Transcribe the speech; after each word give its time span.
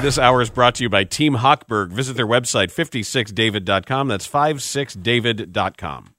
This 0.00 0.18
hour 0.18 0.40
is 0.40 0.48
brought 0.48 0.76
to 0.76 0.82
you 0.82 0.88
by 0.88 1.04
Team 1.04 1.34
Hochberg. 1.34 1.90
Visit 1.90 2.16
their 2.16 2.26
website, 2.26 2.72
56david.com. 2.72 4.08
That's 4.08 4.26
56david.com. 4.26 6.14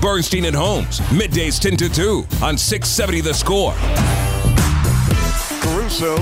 Bernstein 0.00 0.44
and 0.44 0.54
Holmes, 0.54 1.00
middays 1.10 1.58
10 1.58 1.76
to 1.78 1.88
2 1.88 2.26
on 2.44 2.56
670 2.56 3.22
The 3.22 3.34
Score. 3.34 3.74
Caruso 5.62 6.14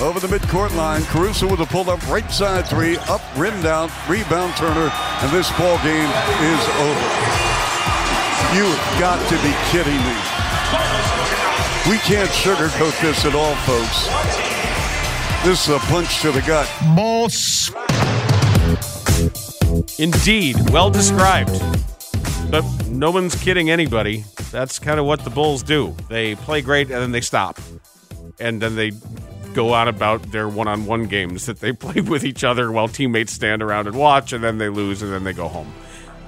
over 0.00 0.20
the 0.20 0.28
midcourt 0.28 0.72
line. 0.76 1.02
Caruso 1.06 1.50
with 1.50 1.58
a 1.58 1.66
pull 1.66 1.90
up 1.90 2.00
right 2.08 2.30
side 2.30 2.68
three, 2.68 2.98
up, 3.08 3.22
rimmed 3.36 3.66
out, 3.66 3.90
rebound 4.08 4.54
Turner, 4.54 4.92
and 5.22 5.32
this 5.32 5.50
ball 5.58 5.76
game 5.82 6.10
is 6.46 6.62
over. 6.86 7.08
You've 8.54 8.78
got 9.00 9.18
to 9.28 9.34
be 9.42 9.52
kidding 9.74 9.98
me. 10.06 10.16
We 11.90 11.98
can't 12.06 12.30
sugarcoat 12.30 13.00
this 13.02 13.24
at 13.24 13.34
all, 13.34 13.56
folks. 13.66 14.55
This 15.44 15.68
is 15.68 15.74
a 15.74 15.78
punch 15.86 16.20
to 16.22 16.32
the 16.32 16.42
gut. 16.42 16.68
Boss. 16.96 17.70
Indeed, 19.98 20.56
well 20.70 20.90
described. 20.90 21.60
But 22.50 22.64
no 22.88 23.10
one's 23.10 23.34
kidding 23.34 23.70
anybody. 23.70 24.24
That's 24.50 24.78
kind 24.78 24.98
of 25.00 25.06
what 25.06 25.24
the 25.24 25.30
Bulls 25.30 25.62
do. 25.62 25.94
They 26.08 26.34
play 26.34 26.62
great 26.62 26.90
and 26.90 27.00
then 27.00 27.12
they 27.12 27.20
stop. 27.20 27.58
And 28.38 28.60
then 28.60 28.76
they 28.76 28.92
go 29.54 29.72
on 29.72 29.88
about 29.88 30.22
their 30.32 30.48
one 30.48 30.68
on 30.68 30.86
one 30.86 31.06
games 31.06 31.46
that 31.46 31.60
they 31.60 31.72
play 31.84 32.00
with 32.00 32.24
each 32.24 32.44
other 32.44 32.70
while 32.70 32.88
teammates 32.88 33.32
stand 33.32 33.62
around 33.62 33.86
and 33.86 33.96
watch, 33.96 34.32
and 34.32 34.44
then 34.44 34.58
they 34.58 34.68
lose 34.68 35.02
and 35.02 35.12
then 35.12 35.24
they 35.24 35.32
go 35.32 35.48
home. 35.48 35.72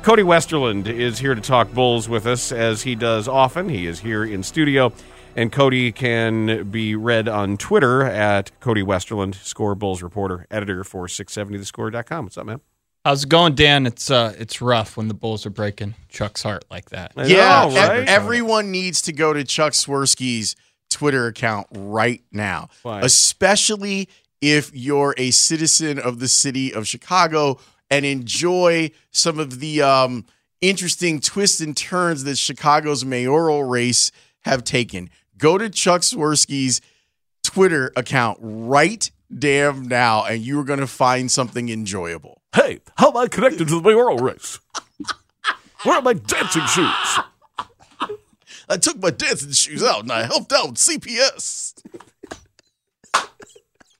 Cody 0.02 0.22
Westerlund 0.22 0.86
is 0.86 1.18
here 1.18 1.34
to 1.34 1.40
talk 1.40 1.72
Bulls 1.72 2.08
with 2.08 2.26
us, 2.26 2.52
as 2.52 2.82
he 2.82 2.94
does 2.94 3.28
often. 3.28 3.68
He 3.68 3.86
is 3.86 4.00
here 4.00 4.24
in 4.24 4.42
studio. 4.42 4.92
And 5.38 5.52
Cody 5.52 5.92
can 5.92 6.68
be 6.68 6.96
read 6.96 7.28
on 7.28 7.56
Twitter 7.58 8.02
at 8.02 8.50
Cody 8.58 8.82
Westerlund, 8.82 9.36
Score 9.36 9.76
Bulls 9.76 10.02
reporter, 10.02 10.48
editor 10.50 10.82
for 10.82 11.06
670thescore.com. 11.06 12.24
What's 12.24 12.36
up, 12.36 12.46
man? 12.46 12.60
How's 13.04 13.22
it 13.22 13.28
going, 13.28 13.54
Dan? 13.54 13.86
It's 13.86 14.10
uh, 14.10 14.34
it's 14.36 14.60
rough 14.60 14.96
when 14.96 15.06
the 15.06 15.14
Bulls 15.14 15.46
are 15.46 15.50
breaking 15.50 15.94
Chuck's 16.08 16.42
heart 16.42 16.64
like 16.72 16.90
that. 16.90 17.12
I 17.16 17.26
Yeah, 17.26 17.68
know, 17.68 17.76
ev- 17.76 17.88
right? 17.88 18.08
everyone 18.08 18.72
needs 18.72 19.00
to 19.02 19.12
go 19.12 19.32
to 19.32 19.44
Chuck 19.44 19.74
Swirsky's 19.74 20.56
Twitter 20.90 21.28
account 21.28 21.68
right 21.70 22.24
now, 22.32 22.68
Why? 22.82 23.02
especially 23.02 24.08
if 24.40 24.72
you're 24.74 25.14
a 25.18 25.30
citizen 25.30 26.00
of 26.00 26.18
the 26.18 26.26
city 26.26 26.74
of 26.74 26.88
Chicago 26.88 27.60
and 27.88 28.04
enjoy 28.04 28.90
some 29.12 29.38
of 29.38 29.60
the 29.60 29.82
um, 29.82 30.26
interesting 30.60 31.20
twists 31.20 31.60
and 31.60 31.76
turns 31.76 32.24
that 32.24 32.38
Chicago's 32.38 33.04
mayoral 33.04 33.62
race 33.62 34.10
have 34.40 34.64
taken. 34.64 35.10
Go 35.38 35.56
to 35.58 35.70
Chuck 35.70 36.02
Swirsky's 36.02 36.80
Twitter 37.42 37.92
account 37.96 38.38
right 38.42 39.10
damn 39.36 39.86
now, 39.88 40.24
and 40.24 40.42
you 40.42 40.58
are 40.60 40.64
going 40.64 40.80
to 40.80 40.86
find 40.86 41.30
something 41.30 41.68
enjoyable. 41.68 42.42
Hey, 42.54 42.80
how 42.96 43.10
am 43.10 43.16
I 43.16 43.28
connected 43.28 43.68
to 43.68 43.74
the 43.76 43.82
mayoral 43.82 44.18
race? 44.18 44.58
Where 45.84 45.96
are 45.96 46.02
my 46.02 46.14
dancing 46.14 46.66
shoes? 46.66 47.18
I 48.68 48.76
took 48.76 48.98
my 49.00 49.10
dancing 49.10 49.52
shoes 49.52 49.82
out 49.82 50.02
and 50.02 50.12
I 50.12 50.24
helped 50.24 50.52
out 50.52 50.66
with 50.70 50.76
CPS. 50.76 51.74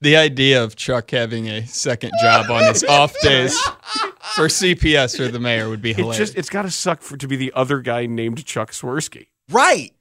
The 0.00 0.16
idea 0.16 0.62
of 0.62 0.76
Chuck 0.76 1.10
having 1.10 1.48
a 1.48 1.66
second 1.66 2.12
job 2.22 2.50
on 2.50 2.64
his 2.72 2.84
off 2.84 3.14
days 3.20 3.58
for 4.34 4.46
CPS 4.48 5.18
or 5.18 5.28
the 5.28 5.40
mayor 5.40 5.68
would 5.68 5.82
be 5.82 5.90
It 5.90 5.96
hilarious. 5.96 6.18
just 6.18 6.36
it's 6.38 6.50
got 6.50 6.62
to 6.62 6.70
suck 6.70 7.02
for 7.02 7.16
to 7.16 7.26
be 7.26 7.36
the 7.36 7.52
other 7.54 7.80
guy 7.80 8.06
named 8.06 8.44
Chuck 8.44 8.70
Swirsky. 8.72 9.26
Right. 9.50 9.92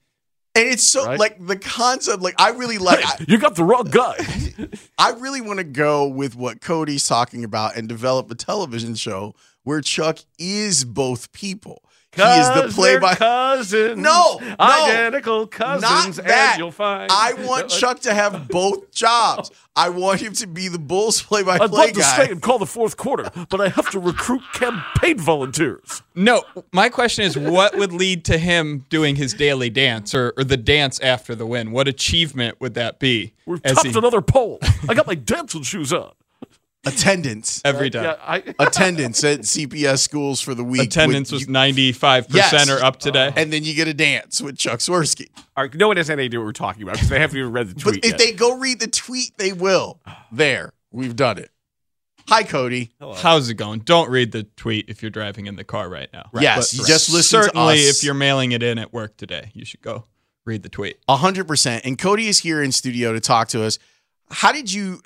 And 0.58 0.68
it's 0.68 0.82
so 0.82 1.06
Right. 1.06 1.18
like 1.18 1.46
the 1.46 1.56
concept, 1.56 2.20
like 2.22 2.34
I 2.38 2.50
really 2.50 2.78
like 2.78 3.04
I, 3.04 3.24
You 3.28 3.38
got 3.38 3.54
the 3.54 3.64
wrong 3.64 3.84
guy. 3.90 4.16
I 4.98 5.10
really 5.12 5.40
want 5.40 5.58
to 5.58 5.64
go 5.64 6.06
with 6.08 6.34
what 6.34 6.60
Cody's 6.60 7.06
talking 7.06 7.44
about 7.44 7.76
and 7.76 7.88
develop 7.88 8.30
a 8.30 8.34
television 8.34 8.94
show 8.96 9.34
where 9.62 9.80
Chuck 9.80 10.18
is 10.38 10.84
both 10.84 11.30
people. 11.32 11.82
He 12.18 12.40
is 12.40 12.48
the 12.48 12.62
'Cause 12.62 12.74
play 12.74 12.98
by 12.98 13.14
cousins. 13.14 13.96
No, 13.98 14.38
no. 14.40 14.56
identical 14.58 15.46
cousins, 15.46 16.16
not 16.18 16.26
that. 16.26 16.56
you'll 16.58 16.70
find. 16.70 17.10
I 17.12 17.34
want 17.34 17.68
Chuck 17.80 18.00
to 18.00 18.14
have 18.14 18.48
both 18.48 18.90
jobs. 18.90 19.50
I 19.76 19.90
want 19.90 20.20
him 20.20 20.32
to 20.34 20.46
be 20.48 20.66
the 20.68 20.78
Bulls 20.78 21.22
play 21.22 21.42
by 21.44 21.58
play 21.58 21.58
guy. 21.58 21.64
I'd 21.64 21.70
love 21.72 21.92
to 21.94 22.02
stay 22.02 22.30
and 22.32 22.42
call 22.42 22.58
the 22.58 22.66
fourth 22.66 22.96
quarter, 22.96 23.30
but 23.48 23.60
I 23.60 23.68
have 23.68 23.88
to 23.90 24.00
recruit 24.00 24.42
campaign 24.52 25.18
volunteers. 25.18 26.02
no, 26.16 26.42
my 26.72 26.88
question 26.88 27.24
is, 27.24 27.38
what 27.38 27.76
would 27.78 27.92
lead 27.92 28.24
to 28.24 28.38
him 28.38 28.84
doing 28.90 29.14
his 29.16 29.34
daily 29.34 29.70
dance 29.70 30.14
or, 30.14 30.32
or 30.36 30.42
the 30.42 30.56
dance 30.56 30.98
after 31.00 31.34
the 31.36 31.46
win? 31.46 31.70
What 31.70 31.86
achievement 31.86 32.60
would 32.60 32.74
that 32.74 32.98
be? 32.98 33.34
We've 33.46 33.62
topped 33.62 33.86
he- 33.86 33.96
another 33.98 34.20
poll. 34.20 34.58
I 34.88 34.94
got 34.94 35.06
my 35.06 35.14
dancing 35.14 35.62
shoes 35.62 35.92
on. 35.92 36.10
Attendance. 36.86 37.60
every 37.64 37.90
day. 37.90 38.02
time. 38.02 38.16
Yeah, 38.18 38.24
I, 38.24 38.54
Attendance 38.66 39.22
at 39.24 39.40
CPS 39.40 39.98
schools 39.98 40.40
for 40.40 40.54
the 40.54 40.64
week. 40.64 40.82
Attendance 40.84 41.32
with 41.32 41.42
was 41.42 41.48
ninety 41.48 41.92
five 41.92 42.28
percent 42.28 42.70
or 42.70 42.82
up 42.82 42.98
today. 42.98 43.32
and 43.36 43.52
then 43.52 43.64
you 43.64 43.74
get 43.74 43.88
a 43.88 43.94
dance 43.94 44.40
with 44.40 44.56
Chuck 44.58 44.78
Swirsky. 44.78 45.28
all 45.56 45.64
right, 45.64 45.74
no 45.74 45.88
one 45.88 45.96
has 45.96 46.08
any 46.08 46.24
idea 46.24 46.38
what 46.40 46.46
we're 46.46 46.52
talking 46.52 46.82
about 46.82 46.94
because 46.94 47.08
they 47.08 47.18
haven't 47.18 47.36
even 47.38 47.52
read 47.52 47.68
the 47.68 47.74
tweet. 47.74 47.84
But 47.84 47.90
tweet 47.90 48.04
if 48.04 48.10
yet. 48.12 48.18
they 48.18 48.32
go 48.32 48.58
read 48.58 48.80
the 48.80 48.86
tweet, 48.88 49.36
they 49.38 49.52
will. 49.52 50.00
There, 50.32 50.72
we've 50.90 51.16
done 51.16 51.38
it. 51.38 51.50
Hi, 52.28 52.42
Cody. 52.42 52.90
How's 53.00 53.48
it 53.48 53.54
going? 53.54 53.80
Don't 53.80 54.10
read 54.10 54.32
the 54.32 54.42
tweet 54.42 54.90
if 54.90 55.02
you're 55.02 55.10
driving 55.10 55.46
in 55.46 55.56
the 55.56 55.64
car 55.64 55.88
right 55.88 56.10
now. 56.12 56.28
Yes, 56.38 56.76
But 56.76 56.86
just 56.86 57.10
listen 57.10 57.40
to 57.40 57.44
Certainly, 57.46 57.88
us. 57.88 57.96
if 57.98 58.04
you're 58.04 58.12
mailing 58.12 58.52
it 58.52 58.62
in 58.62 58.78
at 58.78 58.92
work 58.92 59.16
today, 59.16 59.50
you 59.54 59.64
should 59.64 59.80
go 59.80 60.04
read 60.44 60.62
the 60.62 60.68
tweet. 60.68 60.98
A 61.08 61.16
hundred 61.16 61.48
percent. 61.48 61.86
And 61.86 61.98
Cody 61.98 62.28
is 62.28 62.40
here 62.40 62.62
in 62.62 62.70
studio 62.70 63.14
to 63.14 63.20
talk 63.20 63.48
to 63.48 63.64
us. 63.64 63.78
How 64.30 64.52
did 64.52 64.70
you? 64.70 65.00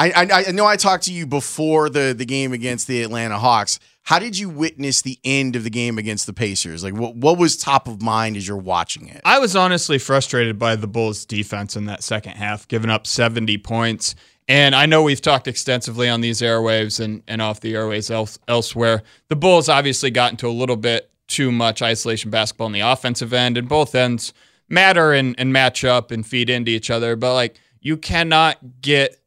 I, 0.00 0.12
I 0.16 0.44
I 0.48 0.52
know 0.52 0.64
I 0.64 0.76
talked 0.76 1.04
to 1.04 1.12
you 1.12 1.26
before 1.26 1.90
the 1.90 2.14
the 2.16 2.24
game 2.24 2.52
against 2.52 2.86
the 2.86 3.02
Atlanta 3.02 3.38
Hawks. 3.38 3.78
How 4.04 4.18
did 4.18 4.38
you 4.38 4.48
witness 4.48 5.02
the 5.02 5.18
end 5.24 5.56
of 5.56 5.62
the 5.62 5.70
game 5.70 5.98
against 5.98 6.26
the 6.26 6.32
Pacers? 6.32 6.82
Like, 6.82 6.94
what 6.94 7.16
what 7.16 7.36
was 7.36 7.56
top 7.56 7.86
of 7.86 8.00
mind 8.00 8.36
as 8.36 8.48
you're 8.48 8.56
watching 8.56 9.08
it? 9.08 9.20
I 9.24 9.38
was 9.38 9.54
honestly 9.54 9.98
frustrated 9.98 10.58
by 10.58 10.76
the 10.76 10.86
Bulls' 10.86 11.26
defense 11.26 11.76
in 11.76 11.84
that 11.84 12.02
second 12.02 12.32
half, 12.32 12.66
giving 12.66 12.90
up 12.90 13.06
70 13.06 13.58
points. 13.58 14.14
And 14.48 14.74
I 14.74 14.86
know 14.86 15.02
we've 15.02 15.20
talked 15.20 15.46
extensively 15.46 16.08
on 16.08 16.22
these 16.22 16.40
airwaves 16.40 16.98
and, 16.98 17.22
and 17.28 17.40
off 17.40 17.60
the 17.60 17.74
airwaves 17.74 18.10
else, 18.10 18.36
elsewhere. 18.48 19.04
The 19.28 19.36
Bulls 19.36 19.68
obviously 19.68 20.10
got 20.10 20.32
into 20.32 20.48
a 20.48 20.50
little 20.50 20.76
bit 20.76 21.08
too 21.28 21.52
much 21.52 21.82
isolation 21.82 22.32
basketball 22.32 22.66
on 22.66 22.72
the 22.72 22.80
offensive 22.80 23.32
end, 23.32 23.56
and 23.56 23.68
both 23.68 23.94
ends 23.94 24.32
matter 24.68 25.12
and, 25.12 25.36
and 25.38 25.52
match 25.52 25.84
up 25.84 26.10
and 26.10 26.26
feed 26.26 26.50
into 26.50 26.72
each 26.72 26.90
other. 26.90 27.14
But 27.14 27.34
like, 27.34 27.60
you 27.80 27.96
cannot 27.96 28.58
get 28.82 29.19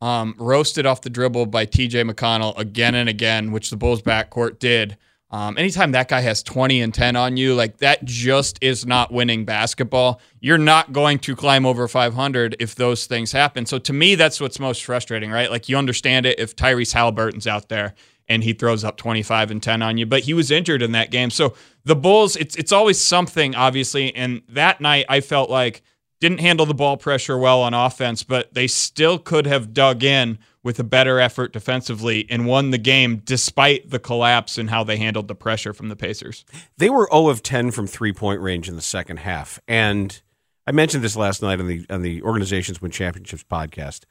um, 0.00 0.34
roasted 0.38 0.86
off 0.86 1.00
the 1.00 1.10
dribble 1.10 1.46
by 1.46 1.66
TJ 1.66 2.10
McConnell 2.10 2.56
again 2.58 2.94
and 2.94 3.08
again, 3.08 3.52
which 3.52 3.70
the 3.70 3.76
Bulls 3.76 4.02
backcourt 4.02 4.58
did. 4.58 4.96
Um, 5.30 5.58
anytime 5.58 5.90
that 5.92 6.08
guy 6.08 6.20
has 6.20 6.42
20 6.42 6.80
and 6.80 6.94
10 6.94 7.16
on 7.16 7.36
you, 7.36 7.54
like 7.54 7.78
that 7.78 8.04
just 8.04 8.58
is 8.62 8.86
not 8.86 9.12
winning 9.12 9.44
basketball. 9.44 10.20
You're 10.40 10.56
not 10.56 10.92
going 10.92 11.18
to 11.20 11.34
climb 11.34 11.66
over 11.66 11.88
500 11.88 12.56
if 12.60 12.76
those 12.76 13.06
things 13.06 13.32
happen. 13.32 13.66
So 13.66 13.78
to 13.78 13.92
me, 13.92 14.14
that's 14.14 14.40
what's 14.40 14.60
most 14.60 14.84
frustrating, 14.84 15.30
right? 15.30 15.50
Like 15.50 15.68
you 15.68 15.76
understand 15.76 16.26
it 16.26 16.38
if 16.38 16.54
Tyrese 16.54 16.92
Halliburton's 16.92 17.46
out 17.46 17.68
there 17.68 17.94
and 18.28 18.44
he 18.44 18.52
throws 18.52 18.84
up 18.84 18.96
25 18.96 19.50
and 19.50 19.62
10 19.62 19.82
on 19.82 19.98
you, 19.98 20.06
but 20.06 20.22
he 20.22 20.34
was 20.34 20.50
injured 20.50 20.82
in 20.82 20.92
that 20.92 21.10
game. 21.10 21.30
So 21.30 21.54
the 21.84 21.96
Bulls, 21.96 22.36
it's 22.36 22.54
it's 22.56 22.72
always 22.72 23.00
something, 23.00 23.54
obviously. 23.54 24.14
And 24.14 24.42
that 24.48 24.80
night, 24.80 25.06
I 25.08 25.20
felt 25.20 25.50
like 25.50 25.82
didn't 26.20 26.40
handle 26.40 26.66
the 26.66 26.74
ball 26.74 26.96
pressure 26.96 27.36
well 27.36 27.62
on 27.62 27.74
offense, 27.74 28.22
but 28.22 28.54
they 28.54 28.66
still 28.66 29.18
could 29.18 29.46
have 29.46 29.74
dug 29.74 30.02
in 30.02 30.38
with 30.62 30.78
a 30.80 30.84
better 30.84 31.20
effort 31.20 31.52
defensively 31.52 32.26
and 32.28 32.46
won 32.46 32.70
the 32.70 32.78
game 32.78 33.18
despite 33.24 33.90
the 33.90 33.98
collapse 33.98 34.58
and 34.58 34.70
how 34.70 34.82
they 34.82 34.96
handled 34.96 35.28
the 35.28 35.34
pressure 35.34 35.72
from 35.72 35.88
the 35.88 35.96
Pacers. 35.96 36.44
They 36.78 36.90
were 36.90 37.08
0 37.12 37.28
of 37.28 37.42
10 37.42 37.70
from 37.70 37.86
three 37.86 38.12
point 38.12 38.40
range 38.40 38.68
in 38.68 38.74
the 38.74 38.82
second 38.82 39.18
half. 39.18 39.60
And 39.68 40.20
I 40.66 40.72
mentioned 40.72 41.04
this 41.04 41.16
last 41.16 41.42
night 41.42 41.60
on 41.60 41.68
the 41.68 41.86
on 41.88 42.02
the 42.02 42.22
Organizations 42.22 42.82
Win 42.82 42.90
Championships 42.90 43.44
podcast. 43.44 44.04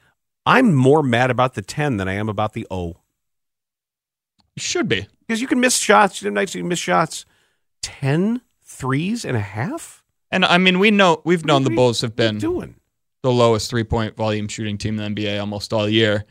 I'm 0.46 0.74
more 0.74 1.04
mad 1.04 1.32
about 1.32 1.56
the 1.56 1.62
10 1.62 1.98
than 1.98 2.08
I 2.08 2.14
am 2.14 2.30
about 2.30 2.54
the 2.54 2.68
0. 2.72 3.02
Should 4.58 4.88
be. 4.88 5.08
Because 5.28 5.42
you 5.42 5.48
can 5.48 5.60
miss 5.60 5.78
shots. 5.78 6.22
You 6.22 6.28
have 6.28 6.34
nights 6.34 6.56
you 6.56 6.62
can 6.62 6.70
miss 6.70 6.80
shots. 6.80 7.26
10 7.82 8.42
threes 8.64 9.26
and 9.26 9.36
a 9.36 9.42
half? 9.42 10.05
And 10.36 10.44
I 10.44 10.58
mean, 10.58 10.80
we 10.80 10.92
know 10.92 11.22
we've 11.24 11.46
known 11.46 11.64
the 11.64 11.70
What 11.70 11.76
Bulls 11.78 12.02
have 12.02 12.12
What 12.12 12.20
are 12.20 12.26
you 12.26 12.32
been 12.34 12.40
doing? 12.40 12.76
the 13.24 13.32
lowest 13.32 13.70
three 13.70 13.86
point 13.86 14.16
volume 14.18 14.48
shooting 14.50 14.78
team 14.78 15.00
in 15.00 15.16
the 15.16 15.22
NBA 15.24 15.40
almost 15.40 15.72
all 15.72 15.88
year. 15.90 16.26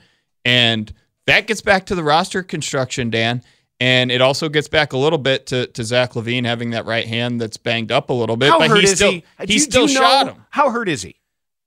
And 0.44 0.92
that 1.26 1.46
gets 1.46 1.62
back 1.62 1.86
to 1.86 1.94
the 1.94 2.04
roster 2.04 2.42
construction, 2.42 3.08
Dan. 3.08 3.42
And 3.80 4.12
it 4.12 4.20
also 4.20 4.48
gets 4.50 4.68
back 4.68 4.92
a 4.92 4.98
little 4.98 5.18
bit 5.18 5.46
to, 5.46 5.66
to 5.68 5.82
Zach 5.82 6.12
LaVine 6.12 6.44
having 6.44 6.70
that 6.70 6.84
right 6.84 7.06
hand 7.06 7.40
that's 7.40 7.56
banged 7.56 7.90
up 7.90 8.10
a 8.10 8.12
little 8.12 8.36
bit. 8.36 8.50
How 8.50 8.58
but 8.58 8.68
hurt 8.68 8.76
he 8.78 8.84
is 8.84 8.92
still, 8.96 9.10
he? 9.10 9.24
He 9.46 9.54
you- 9.54 9.58
still 9.58 9.86
do 9.86 9.94
shot 9.94 10.26
know- 10.26 10.32
him. 10.34 10.44
How 10.50 10.70
hurt 10.70 10.88
is 10.88 11.02
he? 11.02 11.16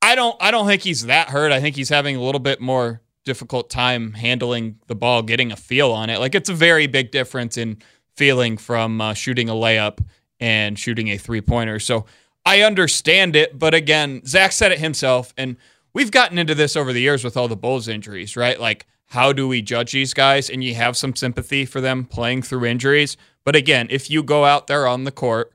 I 0.03 0.13
don't 0.13 0.35
I 0.39 0.51
don't 0.51 0.67
think 0.67 0.83
he's 0.83 1.07
that 1.07 1.29
hurt. 1.29 1.51
I 1.51 1.59
think 1.59 1.75
he's 1.75 1.89
having 1.89 2.15
a 2.15 2.21
little 2.21 2.39
bit 2.39 2.61
more 2.61 3.01
difficult 3.25 3.69
time 3.71 4.13
handling 4.13 4.77
the 4.85 4.95
ball, 4.95 5.23
getting 5.23 5.51
a 5.51 5.55
feel 5.57 5.91
on 5.91 6.11
it. 6.11 6.19
Like 6.19 6.35
it's 6.35 6.49
a 6.49 6.53
very 6.53 6.85
big 6.85 7.09
difference 7.11 7.57
in 7.57 7.79
feeling 8.15 8.57
from 8.57 9.01
uh, 9.01 9.15
shooting 9.15 9.49
a 9.49 9.53
layup 9.53 9.97
and 10.39 10.77
shooting 10.77 11.07
a 11.09 11.17
three 11.17 11.41
pointer. 11.41 11.79
So 11.79 12.05
I 12.47 12.61
understand 12.61 13.35
it, 13.35 13.59
but 13.59 13.73
again, 13.73 14.25
Zach 14.25 14.53
said 14.53 14.71
it 14.71 14.79
himself, 14.79 15.33
and 15.37 15.57
we've 15.93 16.11
gotten 16.11 16.37
into 16.37 16.55
this 16.55 16.77
over 16.77 16.93
the 16.93 17.01
years 17.01 17.25
with 17.25 17.35
all 17.35 17.49
the 17.49 17.57
Bulls 17.57 17.89
injuries, 17.89 18.37
right? 18.37 18.57
Like, 18.57 18.87
how 19.07 19.33
do 19.33 19.49
we 19.49 19.61
judge 19.61 19.91
these 19.91 20.13
guys? 20.13 20.49
And 20.49 20.63
you 20.63 20.73
have 20.75 20.95
some 20.95 21.13
sympathy 21.13 21.65
for 21.65 21.81
them 21.81 22.05
playing 22.05 22.43
through 22.43 22.63
injuries. 22.63 23.17
But 23.43 23.57
again, 23.57 23.87
if 23.89 24.09
you 24.09 24.23
go 24.23 24.45
out 24.45 24.67
there 24.67 24.87
on 24.87 25.03
the 25.03 25.11
court 25.11 25.51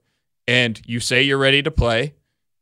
and 0.47 0.83
you 0.85 1.01
say 1.01 1.23
you're 1.23 1.39
ready 1.39 1.63
to 1.63 1.71
play, 1.71 2.13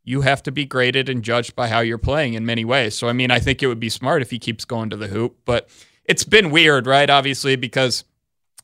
you 0.04 0.20
have 0.20 0.44
to 0.44 0.52
be 0.52 0.64
graded 0.64 1.08
and 1.08 1.24
judged 1.24 1.56
by 1.56 1.66
how 1.66 1.80
you're 1.80 1.98
playing 1.98 2.34
in 2.34 2.46
many 2.46 2.64
ways. 2.64 2.94
So, 2.96 3.08
I 3.08 3.12
mean, 3.12 3.32
I 3.32 3.40
think 3.40 3.64
it 3.64 3.66
would 3.66 3.80
be 3.80 3.88
smart 3.88 4.22
if 4.22 4.30
he 4.30 4.38
keeps 4.38 4.64
going 4.64 4.90
to 4.90 4.96
the 4.96 5.08
hoop, 5.08 5.38
but 5.44 5.68
it's 6.04 6.22
been 6.22 6.52
weird, 6.52 6.86
right? 6.86 7.10
Obviously, 7.10 7.56
because 7.56 8.04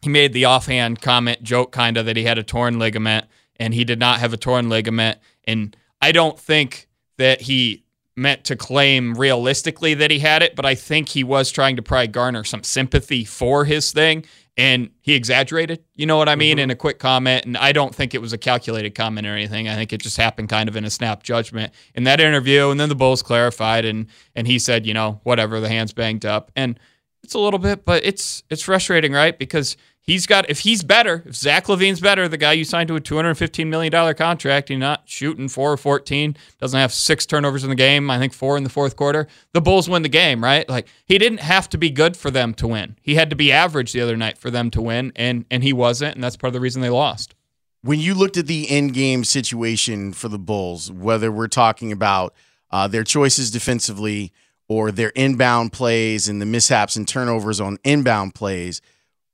he 0.01 0.11
made 0.11 0.33
the 0.33 0.45
offhand 0.45 1.03
comment 1.03 1.43
joke 1.43 1.73
kind 1.73 1.97
of 1.97 2.07
that 2.07 2.17
he 2.17 2.23
had 2.23 2.39
a 2.39 2.45
torn 2.45 2.79
ligament 2.79 3.27
and 3.59 3.75
he 3.75 3.83
did 3.85 3.99
not 3.99 4.21
have 4.21 4.33
a 4.33 4.37
torn 4.37 4.69
ligament. 4.69 5.19
And 5.47 5.77
I 6.01 6.13
don't 6.13 6.39
think 6.39 6.89
that 7.19 7.43
he 7.43 7.85
meant 8.17 8.45
to 8.45 8.57
claim 8.57 9.15
realistically 9.15 9.95
that 9.95 10.11
he 10.11 10.19
had 10.19 10.43
it, 10.43 10.57
but 10.57 10.65
I 10.65 10.75
think 10.75 11.11
he 11.11 11.23
was 11.23 11.51
trying 11.51 11.77
to 11.77 11.83
probably 11.83 12.09
garner 12.09 12.45
some 12.45 12.63
sympathy 12.63 13.25
for 13.25 13.65
his 13.65 13.93
thing. 13.93 14.25
And 14.59 14.89
he 15.03 15.15
exaggerated, 15.15 15.85
you 15.95 16.07
know 16.07 16.17
what 16.17 16.31
I 16.31 16.35
mean, 16.35 16.57
mm-hmm. 16.57 16.63
in 16.65 16.71
a 16.71 16.77
quick 16.77 16.99
comment. 16.99 17.45
And 17.45 17.59
I 17.59 17.73
don't 17.73 17.95
think 17.95 18.15
it 18.15 18.23
was 18.23 18.33
a 18.33 18.39
calculated 18.39 18.95
comment 18.95 19.27
or 19.27 19.35
anything. 19.35 19.69
I 19.69 19.75
think 19.75 19.93
it 19.93 20.01
just 20.01 20.17
happened 20.17 20.49
kind 20.49 20.67
of 20.67 20.77
in 20.77 20.85
a 20.87 20.91
snap 20.91 21.23
judgment 21.23 21.75
in 21.95 22.05
that 22.05 22.21
interview. 22.21 22.71
And 22.71 22.81
then 22.81 22.89
the 22.89 22.95
Bulls 22.95 23.23
clarified 23.23 23.85
and 23.85 24.07
and 24.35 24.47
he 24.47 24.59
said, 24.59 24.87
you 24.87 24.95
know, 24.95 25.21
whatever, 25.25 25.61
the 25.61 25.69
hand's 25.69 25.93
banged 25.93 26.25
up. 26.25 26.51
And 26.57 26.81
it's 27.23 27.35
a 27.35 27.39
little 27.39 27.59
bit, 27.59 27.85
but 27.85 28.03
it's 28.07 28.45
it's 28.49 28.63
frustrating, 28.63 29.13
right? 29.13 29.39
Because 29.39 29.77
he's 30.07 30.27
got 30.27 30.49
if 30.49 30.61
he's 30.61 30.83
better, 30.83 31.23
if 31.27 31.35
Zach 31.35 31.67
LaVine's 31.67 32.01
better, 32.01 32.29
the 32.29 32.37
guy 32.37 32.53
you 32.53 32.65
signed 32.65 32.89
to 32.89 32.97
a 32.97 33.01
two 33.01 33.17
hundred 33.17 33.35
fifteen 33.35 33.69
million 33.69 33.91
dollar 33.91 34.15
contract, 34.15 34.69
he's 34.69 34.79
not 34.79 35.03
shooting 35.07 35.49
four 35.49 35.73
or 35.73 35.77
fourteen, 35.77 36.37
doesn't 36.59 36.79
have 36.79 36.93
six 36.93 37.27
turnovers 37.27 37.65
in 37.65 37.71
the 37.71 37.77
game. 37.77 38.11
I 38.11 38.19
think 38.19 38.33
four 38.33 38.57
in 38.57 38.65
the 38.65 38.71
fourth 38.71 38.97
quarter. 38.97 39.27
The 39.53 39.61
Bulls 39.61 39.89
win 39.89 40.03
the 40.03 40.09
game, 40.09 40.43
right? 40.43 40.69
Like 40.69 40.87
he 41.05 41.19
didn't 41.19 41.41
have 41.41 41.69
to 41.71 41.79
be 41.79 41.91
good 41.91 42.17
for 42.17 42.31
them 42.31 42.55
to 42.55 42.69
win. 42.69 42.97
He 43.03 43.17
had 43.17 43.31
to 43.31 43.37
be 43.37 43.53
average 43.53 43.93
the 43.93 44.01
other 44.01 44.17
night 44.17 44.39
for 44.39 44.51
them 44.51 44.71
to 44.71 44.81
win, 44.81 45.13
and 45.17 45.45
and 45.51 45.63
he 45.63 45.73
wasn't, 45.73 46.15
and 46.15 46.25
that's 46.25 46.37
part 46.37 46.49
of 46.49 46.55
the 46.55 46.61
reason 46.61 46.83
they 46.83 46.91
lost. 46.91 47.35
When 47.83 48.01
you 48.01 48.15
looked 48.15 48.37
at 48.37 48.47
the 48.47 48.69
end 48.69 48.95
game 48.95 49.23
situation 49.23 50.13
for 50.13 50.29
the 50.29 50.39
Bulls, 50.39 50.91
whether 50.91 51.31
we're 51.31 51.47
talking 51.47 51.93
about 51.93 52.35
uh, 52.71 52.89
their 52.89 53.05
choices 53.05 53.51
defensively 53.51 54.33
or 54.67 54.91
their 54.91 55.11
inbound 55.11 55.73
plays 55.73 56.29
and 56.29 56.43
the 56.43 56.47
mishaps 56.47 56.97
and 56.97 57.07
turnovers 57.07 57.61
on 57.61 57.79
inbound 57.85 58.35
plays 58.35 58.81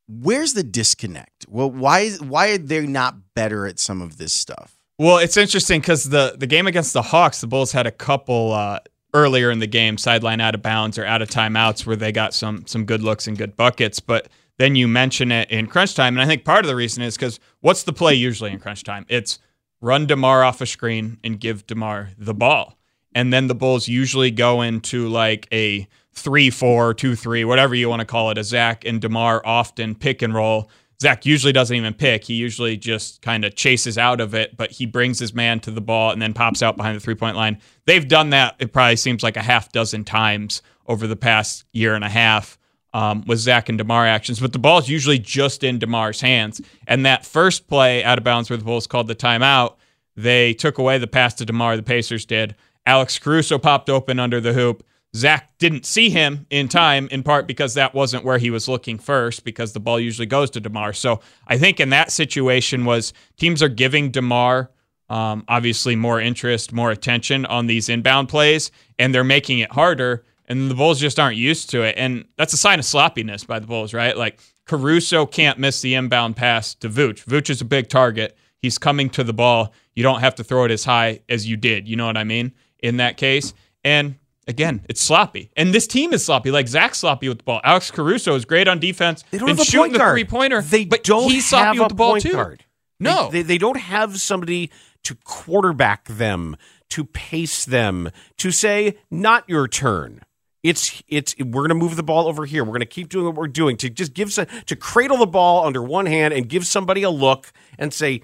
where's 0.09 0.55
the 0.55 0.63
disconnect? 0.63 1.47
Well, 1.49 1.71
why 1.71 2.11
why 2.11 2.51
are 2.51 2.59
they 2.59 2.87
not 2.87 3.35
better 3.35 3.67
at 3.67 3.79
some 3.79 4.01
of 4.01 4.19
this 4.19 4.33
stuff? 4.33 4.77
Well, 4.99 5.19
it's 5.19 5.37
interesting 5.37 5.81
because 5.81 6.11
the 6.11 6.37
the 6.39 6.47
game 6.47 6.67
against 6.67 6.93
the 6.93 7.03
Hawks, 7.03 7.41
the 7.41 7.47
Bulls 7.47 7.73
had 7.73 7.87
a 7.87 7.91
couple 7.91 8.53
uh, 8.53 8.81
earlier 9.15 9.51
in 9.51 9.59
the 9.59 9.67
game, 9.67 9.99
sideline 9.99 10.41
out 10.41 10.55
of 10.55 10.63
bounds 10.63 10.99
or 10.99 11.05
out 11.05 11.23
of 11.23 11.29
timeouts, 11.29 11.87
where 11.87 11.97
they 11.97 12.13
got 12.13 12.35
some 12.35 12.67
some 12.67 12.85
good 12.85 13.03
looks 13.03 13.27
and 13.27 13.37
good 13.37 13.57
buckets. 13.57 14.01
But 14.01 14.29
then 14.59 14.77
you 14.77 14.87
mention 14.87 15.33
it 15.33 15.51
in 15.51 15.67
crunch 15.67 15.95
time, 15.95 16.15
and 16.15 16.23
I 16.23 16.27
think 16.27 16.45
part 16.45 16.65
of 16.65 16.69
the 16.69 16.77
reason 16.77 17.03
is 17.03 17.17
because 17.17 17.41
what's 17.61 17.83
the 17.83 17.93
play 17.93 18.15
usually 18.15 18.53
in 18.53 18.59
crunch 18.59 18.85
time? 18.85 19.07
It's 19.09 19.39
run 19.81 20.07
Demar 20.07 20.45
off 20.45 20.61
a 20.61 20.67
screen 20.67 21.19
and 21.25 21.41
give 21.41 21.67
Demar 21.67 22.11
the 22.19 22.35
ball, 22.35 22.79
and 23.15 23.33
then 23.33 23.47
the 23.47 23.55
Bulls 23.55 23.89
usually 23.89 24.31
go 24.31 24.63
into 24.63 25.09
like 25.09 25.49
a 25.53 25.89
three, 26.13 26.51
four, 26.51 26.95
two, 26.95 27.17
three, 27.17 27.45
whatever 27.45 27.75
you 27.75 27.89
want 27.89 28.01
to 28.01 28.07
call 28.07 28.31
it, 28.31 28.39
a 28.39 28.45
Zach 28.45 28.85
and 28.85 29.01
DeMar 29.01 29.43
often 29.45 29.95
pick 29.95 30.23
and 30.23 30.35
roll. 30.35 30.71
Zach 31.01 31.27
usually 31.27 31.53
doesn't 31.53 31.77
even 31.77 31.95
pick. 31.95 32.25
He 32.25 32.35
usually 32.35 32.77
just 32.77 33.23
kind 33.23 33.45
of 33.45 33.57
chases 33.57 33.99
out 33.99 34.21
of 34.21 34.35
it, 34.35 34.57
but 34.57 34.71
he 34.71 34.87
brings 34.87 35.19
his 35.19 35.35
man 35.35 35.59
to 35.61 35.71
the 35.73 35.81
ball 35.81 36.13
and 36.13 36.23
then 36.23 36.33
pops 36.33 36.63
out 36.63 36.77
behind 36.77 36.97
the 36.97 37.01
three 37.01 37.17
point 37.17 37.37
line. 37.37 37.59
They've 37.87 38.07
done 38.07 38.31
that, 38.31 38.55
it 38.61 38.73
probably 38.73 38.97
seems 38.97 39.23
like 39.23 39.37
a 39.37 39.43
half 39.43 39.73
dozen 39.73 40.05
times 40.05 40.63
over 40.87 41.07
the 41.07 41.17
past 41.17 41.65
year 41.73 41.95
and 41.95 42.05
a 42.05 42.09
half 42.09 42.59
um, 42.95 43.25
with 43.27 43.39
Zach 43.39 43.69
and 43.69 43.79
DeMar 43.79 44.07
actions, 44.07 44.39
but 44.39 44.53
the 44.53 44.59
ball's 44.59 44.89
usually 44.89 45.19
just 45.19 45.65
in 45.65 45.79
DeMar's 45.79 46.21
hands. 46.21 46.61
And 46.87 47.07
that 47.07 47.25
first 47.25 47.67
play 47.67 48.05
out 48.05 48.19
of 48.19 48.25
bounds 48.25 48.51
where 48.51 48.57
the 48.57 48.65
Bulls 48.65 48.87
called 48.87 49.09
the 49.09 49.15
timeout, 49.15 49.77
they 50.15 50.53
took 50.53 50.79
away 50.79 50.99
the 50.99 51.07
pass 51.07 51.35
to 51.35 51.47
DeMar, 51.47 51.77
the 51.77 51.83
Pacers 51.83 52.27
did. 52.27 52.55
Alex 52.85 53.19
Caruso 53.19 53.59
popped 53.59 53.89
open 53.89 54.19
under 54.19 54.41
the 54.41 54.53
hoop. 54.53 54.85
Zach 55.15 55.57
didn't 55.59 55.85
see 55.85 56.09
him 56.09 56.47
in 56.49 56.69
time, 56.69 57.09
in 57.11 57.23
part 57.23 57.47
because 57.47 57.75
that 57.75 57.95
wasn't 57.95 58.25
where 58.25 58.39
he 58.39 58.51
was 58.51 58.67
looking 58.67 58.99
first, 58.99 59.45
because 59.45 59.73
the 59.73 59.81
ball 59.81 60.01
usually 60.01 60.27
goes 60.27 60.51
to 60.51 60.61
DeMar. 60.61 60.95
So 60.95 61.21
I 61.47 61.59
think 61.59 61.81
in 61.81 61.91
that 61.91 62.11
situation 62.11 62.85
was 62.85 63.13
teams 63.37 63.63
are 63.63 63.69
giving 63.69 64.11
DeMar 64.11 64.71
um, 65.13 65.45
obviously 65.47 65.95
more 65.95 66.19
interest, 66.21 66.73
more 66.73 66.91
attention 66.91 67.45
on 67.45 67.67
these 67.67 67.91
inbound 67.91 68.31
plays, 68.31 68.71
and 68.99 69.15
they're 69.15 69.23
making 69.23 69.59
it 69.59 69.71
harder. 69.71 70.25
And 70.47 70.71
the 70.71 70.75
Bulls 70.75 70.99
just 70.99 71.21
aren't 71.21 71.37
used 71.37 71.69
to 71.71 71.83
it. 71.83 71.97
And 71.99 72.25
that's 72.39 72.55
a 72.55 72.57
sign 72.57 72.79
of 72.79 72.87
sloppiness 72.87 73.45
by 73.45 73.59
the 73.59 73.67
Bulls, 73.67 73.93
right? 73.93 74.17
Like 74.17 74.41
Caruso 74.65 75.27
can't 75.27 75.59
miss 75.59 75.83
the 75.83 75.95
inbound 75.95 76.37
pass 76.37 76.75
to 76.77 76.89
Vooch. 76.89 77.25
Vooch 77.27 77.51
is 77.51 77.61
a 77.61 77.67
big 77.67 77.91
target. 77.91 78.39
He's 78.59 78.79
coming 78.79 79.11
to 79.11 79.23
the 79.23 79.35
ball. 79.35 79.75
You 79.95 80.03
don't 80.03 80.21
have 80.21 80.35
to 80.37 80.45
throw 80.45 80.65
it 80.65 80.71
as 80.71 80.85
high 80.85 81.21
as 81.29 81.47
you 81.47 81.59
did. 81.59 81.87
You 81.87 81.97
know 81.97 82.07
what 82.07 82.17
I 82.17 82.25
mean? 82.25 82.53
In 82.79 82.97
that 82.97 83.19
case. 83.19 83.53
And 83.85 84.17
again, 84.47 84.85
it's 84.89 85.01
sloppy. 85.01 85.51
And 85.57 85.75
this 85.75 85.87
team 85.87 86.13
is 86.13 86.25
sloppy. 86.25 86.51
Like 86.51 86.69
Zach's 86.69 86.99
sloppy 86.99 87.29
with 87.29 87.39
the 87.39 87.45
ball. 87.45 87.61
Alex 87.65 87.91
Caruso 87.91 88.35
is 88.35 88.45
great 88.45 88.69
on 88.69 88.79
defense. 88.79 89.25
They 89.31 89.39
don't 89.39 89.49
have 89.49 89.61
a 89.61 89.65
shooting 89.65 89.93
the 89.93 89.99
three 89.99 90.25
pointer. 90.25 90.63
They 90.63 90.85
but 90.85 91.05
don't 91.05 91.31
he's 91.31 91.49
sloppy 91.49 91.79
with 91.79 91.89
the 91.89 91.95
ball 91.95 92.13
point 92.13 92.23
too. 92.25 92.33
Guard. 92.33 92.65
No, 93.01 93.31
they, 93.31 93.39
they, 93.39 93.43
they 93.43 93.59
don't 93.59 93.79
have 93.79 94.21
somebody 94.21 94.71
to 95.05 95.17
quarterback 95.25 96.07
them, 96.07 96.57
to 96.91 97.05
pace 97.05 97.65
them, 97.65 98.11
to 98.39 98.51
say, 98.51 98.99
"Not 99.11 99.49
your 99.49 99.67
turn." 99.69 100.23
It's 100.63 101.03
it's 101.09 101.35
we're 101.39 101.67
going 101.67 101.71
to 101.71 101.75
move 101.75 101.97
the 101.97 102.05
ball 102.05 102.29
over 102.29 102.47
here. 102.47 102.63
We're 102.63 102.71
going 102.71 102.81
to 102.81 102.87
keep 102.87 103.09
doing 103.09 103.27
what 103.27 103.35
we're 103.35 103.49
doing 103.49 103.77
to 103.79 103.91
just 103.91 104.15
give 104.15 104.33
some, 104.33 104.47
to 104.67 104.77
cradle 104.77 105.17
the 105.17 105.27
ball 105.27 105.67
under 105.67 105.83
one 105.83 106.07
hand 106.07 106.33
and 106.33 106.49
give 106.49 106.67
somebody 106.67 107.03
a 107.03 107.11
look 107.11 107.53
and 107.79 107.93
say, 107.93 108.23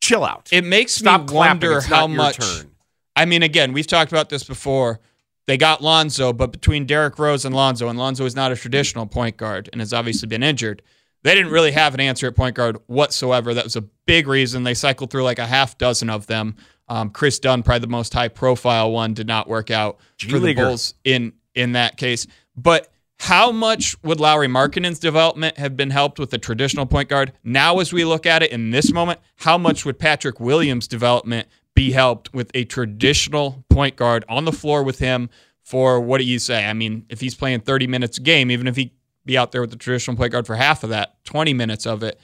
"Chill 0.00 0.24
out." 0.24 0.48
It 0.50 0.64
makes 0.64 0.94
Stop 0.94 1.30
me 1.30 1.36
wonder 1.36 1.80
how 1.80 2.08
much. 2.08 2.38
Turn. 2.38 2.72
I 3.14 3.24
mean, 3.24 3.42
again, 3.42 3.72
we've 3.72 3.86
talked 3.86 4.10
about 4.10 4.28
this 4.28 4.42
before 4.42 5.00
they 5.46 5.56
got 5.56 5.82
Lonzo, 5.82 6.32
but 6.32 6.52
between 6.52 6.86
Derrick 6.86 7.18
Rose 7.18 7.44
and 7.44 7.54
Lonzo, 7.54 7.88
and 7.88 7.98
Lonzo 7.98 8.24
is 8.24 8.34
not 8.34 8.52
a 8.52 8.56
traditional 8.56 9.06
point 9.06 9.36
guard 9.36 9.68
and 9.72 9.80
has 9.80 9.92
obviously 9.92 10.28
been 10.28 10.42
injured, 10.42 10.82
they 11.22 11.34
didn't 11.34 11.52
really 11.52 11.72
have 11.72 11.94
an 11.94 12.00
answer 12.00 12.26
at 12.26 12.36
point 12.36 12.56
guard 12.56 12.78
whatsoever. 12.86 13.54
That 13.54 13.64
was 13.64 13.76
a 13.76 13.80
big 13.80 14.28
reason. 14.28 14.64
They 14.64 14.74
cycled 14.74 15.10
through 15.10 15.24
like 15.24 15.38
a 15.38 15.46
half 15.46 15.78
dozen 15.78 16.10
of 16.10 16.26
them. 16.26 16.56
Um, 16.88 17.10
Kris 17.10 17.38
Dunn, 17.38 17.62
probably 17.62 17.80
the 17.80 17.86
most 17.88 18.12
high 18.14 18.28
profile 18.28 18.92
one, 18.92 19.14
did 19.14 19.26
not 19.26 19.48
work 19.48 19.70
out 19.70 19.98
for 20.18 20.38
the 20.38 20.54
Bulls 20.54 20.94
in 21.04 21.32
in 21.54 21.72
that 21.72 21.96
case. 21.96 22.26
But 22.56 22.88
how 23.18 23.50
much 23.50 23.96
would 24.02 24.20
Lauri 24.20 24.46
Markkanen's 24.46 24.98
development 24.98 25.58
have 25.58 25.76
been 25.76 25.90
helped 25.90 26.18
with 26.18 26.32
a 26.34 26.38
traditional 26.38 26.86
point 26.86 27.08
guard? 27.08 27.32
Now, 27.42 27.80
as 27.80 27.92
we 27.92 28.04
look 28.04 28.26
at 28.26 28.42
it 28.42 28.52
in 28.52 28.70
this 28.70 28.92
moment, 28.92 29.20
how 29.36 29.58
much 29.58 29.84
would 29.84 29.98
Patrick 29.98 30.38
Williams' 30.38 30.86
development 30.86 31.48
be 31.76 31.92
helped 31.92 32.34
with 32.34 32.50
a 32.54 32.64
traditional 32.64 33.64
point 33.68 33.94
guard 33.94 34.24
on 34.28 34.44
the 34.46 34.52
floor 34.52 34.82
with 34.82 34.98
him 34.98 35.30
for 35.62 36.00
what 36.00 36.18
do 36.18 36.24
you 36.24 36.40
say? 36.40 36.66
I 36.66 36.72
mean, 36.72 37.04
if 37.08 37.20
he's 37.20 37.36
playing 37.36 37.60
30 37.60 37.86
minutes 37.86 38.18
a 38.18 38.22
game, 38.22 38.50
even 38.50 38.66
if 38.66 38.74
he 38.74 38.92
be 39.24 39.38
out 39.38 39.52
there 39.52 39.60
with 39.60 39.70
the 39.70 39.76
traditional 39.76 40.16
point 40.16 40.32
guard 40.32 40.46
for 40.46 40.56
half 40.56 40.82
of 40.82 40.90
that, 40.90 41.22
20 41.24 41.52
minutes 41.52 41.86
of 41.86 42.02
it, 42.02 42.18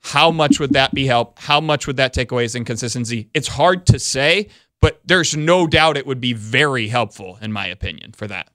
how 0.00 0.30
much 0.30 0.60
would 0.60 0.74
that 0.74 0.92
be 0.92 1.06
helped? 1.06 1.40
How 1.40 1.60
much 1.60 1.86
would 1.86 1.96
that 1.96 2.12
take 2.12 2.30
away 2.30 2.42
his 2.42 2.54
inconsistency? 2.54 3.28
It's 3.34 3.48
hard 3.48 3.86
to 3.86 3.98
say, 3.98 4.48
but 4.80 5.00
there's 5.04 5.36
no 5.36 5.66
doubt 5.66 5.96
it 5.96 6.06
would 6.06 6.20
be 6.20 6.32
very 6.32 6.88
helpful, 6.88 7.38
in 7.40 7.52
my 7.52 7.66
opinion, 7.66 8.12
for 8.12 8.26
that. 8.26 8.50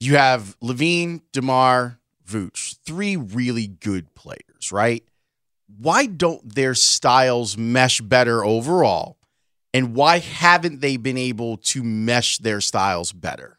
You 0.00 0.16
have 0.16 0.56
LaVine, 0.60 1.22
DeMar, 1.32 1.98
Vooch, 2.28 2.76
three 2.84 3.16
really 3.16 3.66
good 3.66 4.14
players, 4.14 4.72
right? 4.72 5.04
Why 5.78 6.06
don't 6.06 6.54
their 6.54 6.74
styles 6.74 7.56
mesh 7.56 8.00
better 8.00 8.44
overall? 8.44 9.17
And 9.74 9.94
why 9.94 10.18
haven't 10.18 10.80
they 10.80 10.96
been 10.96 11.18
able 11.18 11.58
to 11.58 11.82
mesh 11.82 12.38
their 12.38 12.60
styles 12.60 13.12
better? 13.12 13.58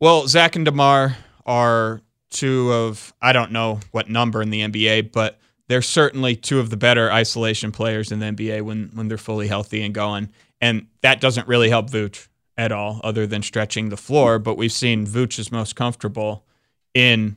Well, 0.00 0.26
Zach 0.28 0.56
and 0.56 0.64
DeMar 0.64 1.16
are 1.46 2.00
two 2.30 2.72
of, 2.72 3.14
I 3.22 3.32
don't 3.32 3.52
know 3.52 3.80
what 3.92 4.08
number 4.08 4.42
in 4.42 4.50
the 4.50 4.60
NBA, 4.60 5.12
but 5.12 5.38
they're 5.68 5.82
certainly 5.82 6.36
two 6.36 6.60
of 6.60 6.70
the 6.70 6.76
better 6.76 7.10
isolation 7.10 7.72
players 7.72 8.12
in 8.12 8.18
the 8.18 8.26
NBA 8.26 8.62
when, 8.62 8.90
when 8.94 9.08
they're 9.08 9.18
fully 9.18 9.48
healthy 9.48 9.82
and 9.82 9.94
going. 9.94 10.30
And 10.60 10.86
that 11.02 11.20
doesn't 11.20 11.48
really 11.48 11.70
help 11.70 11.90
Vooch 11.90 12.28
at 12.56 12.70
all, 12.72 13.00
other 13.02 13.26
than 13.26 13.42
stretching 13.42 13.88
the 13.88 13.96
floor. 13.96 14.38
But 14.38 14.56
we've 14.56 14.72
seen 14.72 15.06
Vooch 15.06 15.38
is 15.38 15.50
most 15.50 15.74
comfortable 15.74 16.44
in 16.92 17.36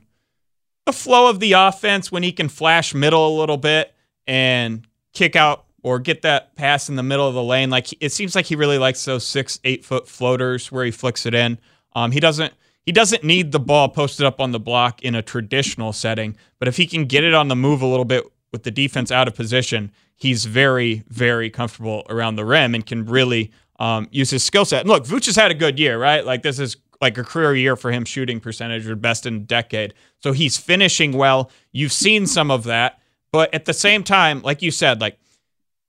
the 0.86 0.92
flow 0.92 1.28
of 1.28 1.40
the 1.40 1.52
offense 1.52 2.12
when 2.12 2.22
he 2.22 2.32
can 2.32 2.48
flash 2.48 2.94
middle 2.94 3.28
a 3.28 3.38
little 3.38 3.56
bit 3.56 3.94
and 4.26 4.86
kick 5.12 5.36
out 5.36 5.64
or 5.88 5.98
get 5.98 6.20
that 6.20 6.54
pass 6.54 6.90
in 6.90 6.96
the 6.96 7.02
middle 7.02 7.26
of 7.26 7.32
the 7.32 7.42
lane. 7.42 7.70
Like 7.70 7.86
it 8.02 8.12
seems 8.12 8.34
like 8.34 8.44
he 8.44 8.56
really 8.56 8.76
likes 8.76 9.02
those 9.06 9.26
six, 9.26 9.58
eight 9.64 9.86
foot 9.86 10.06
floaters 10.06 10.70
where 10.70 10.84
he 10.84 10.90
flicks 10.90 11.24
it 11.24 11.34
in. 11.34 11.58
Um, 11.94 12.10
he 12.10 12.20
doesn't 12.20 12.52
he 12.84 12.92
doesn't 12.92 13.24
need 13.24 13.52
the 13.52 13.58
ball 13.58 13.88
posted 13.88 14.26
up 14.26 14.38
on 14.38 14.52
the 14.52 14.60
block 14.60 15.02
in 15.02 15.14
a 15.14 15.22
traditional 15.22 15.94
setting, 15.94 16.36
but 16.58 16.68
if 16.68 16.76
he 16.76 16.86
can 16.86 17.06
get 17.06 17.24
it 17.24 17.32
on 17.32 17.48
the 17.48 17.56
move 17.56 17.80
a 17.80 17.86
little 17.86 18.04
bit 18.04 18.24
with 18.52 18.64
the 18.64 18.70
defense 18.70 19.10
out 19.10 19.28
of 19.28 19.34
position, 19.34 19.90
he's 20.14 20.44
very, 20.44 21.04
very 21.08 21.48
comfortable 21.48 22.04
around 22.10 22.36
the 22.36 22.44
rim 22.44 22.74
and 22.74 22.84
can 22.84 23.06
really 23.06 23.50
um, 23.78 24.08
use 24.10 24.28
his 24.30 24.44
skill 24.44 24.66
set. 24.66 24.80
And 24.80 24.90
look, 24.90 25.04
Vooch 25.04 25.26
has 25.26 25.36
had 25.36 25.50
a 25.50 25.54
good 25.54 25.78
year, 25.78 25.98
right? 25.98 26.24
Like 26.24 26.42
this 26.42 26.58
is 26.58 26.76
like 27.00 27.16
a 27.16 27.24
career 27.24 27.54
year 27.54 27.76
for 27.76 27.92
him 27.92 28.04
shooting 28.04 28.40
percentage 28.40 28.86
or 28.86 28.96
best 28.96 29.24
in 29.24 29.34
a 29.36 29.38
decade. 29.38 29.94
So 30.22 30.32
he's 30.32 30.58
finishing 30.58 31.12
well. 31.12 31.50
You've 31.72 31.92
seen 31.92 32.26
some 32.26 32.50
of 32.50 32.64
that, 32.64 33.00
but 33.32 33.52
at 33.54 33.64
the 33.64 33.74
same 33.74 34.02
time, 34.02 34.42
like 34.42 34.62
you 34.62 34.70
said, 34.70 35.00
like 35.00 35.18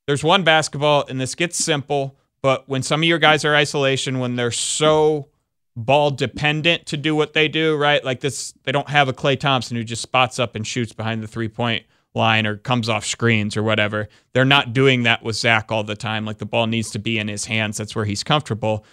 there's 0.10 0.24
one 0.24 0.44
basketball 0.44 1.06
and 1.08 1.22
this 1.22 1.36
gets 1.36 1.56
simple, 1.56 2.18
but 2.42 2.68
when 2.68 2.82
some 2.82 3.01
of 3.01 3.04
your 3.04 3.20
guys 3.20 3.46
are 3.46 3.56
isolation, 3.56 4.18
when 4.18 4.36
they're 4.36 4.50
so 4.50 5.28
ball 5.75 6.10
dependent 6.10 6.88
to 6.88 6.98
do 6.98 7.16
what 7.16 7.34
they 7.34 7.48
do, 7.48 7.78
right? 7.78 8.04
Like 8.04 8.20
this, 8.20 8.56
they 8.63 8.72
don't 8.72 8.89
have 8.89 9.08
a 9.08 9.13
Klay 9.13 9.39
Thompson 9.39 9.78
who 9.78 9.84
just 9.84 10.01
spots 10.01 10.39
up 10.39 10.56
and 10.56 10.66
shoots 10.66 10.94
behind 10.94 11.22
the 11.22 11.28
three 11.28 11.48
point 11.48 11.86
line 12.16 12.48
or 12.48 12.58
comes 12.58 12.89
off 12.89 13.06
screens 13.06 13.56
or 13.56 13.62
whatever. 13.62 14.10
They're 14.34 14.46
not 14.46 14.74
doing 14.74 15.04
that 15.04 15.22
with 15.22 15.36
Zach 15.36 15.72
all 15.72 15.84
the 15.84 15.94
time. 15.94 16.25
Like 16.25 16.39
the 16.39 16.46
ball 16.48 16.66
needs 16.66 16.89
to 16.89 17.00
be 17.00 17.20
in 17.20 17.28
his 17.28 17.46
hands. 17.46 17.78
That's 17.78 17.96
where 17.96 18.06
he's 18.06 18.24
comfortable. 18.24 18.84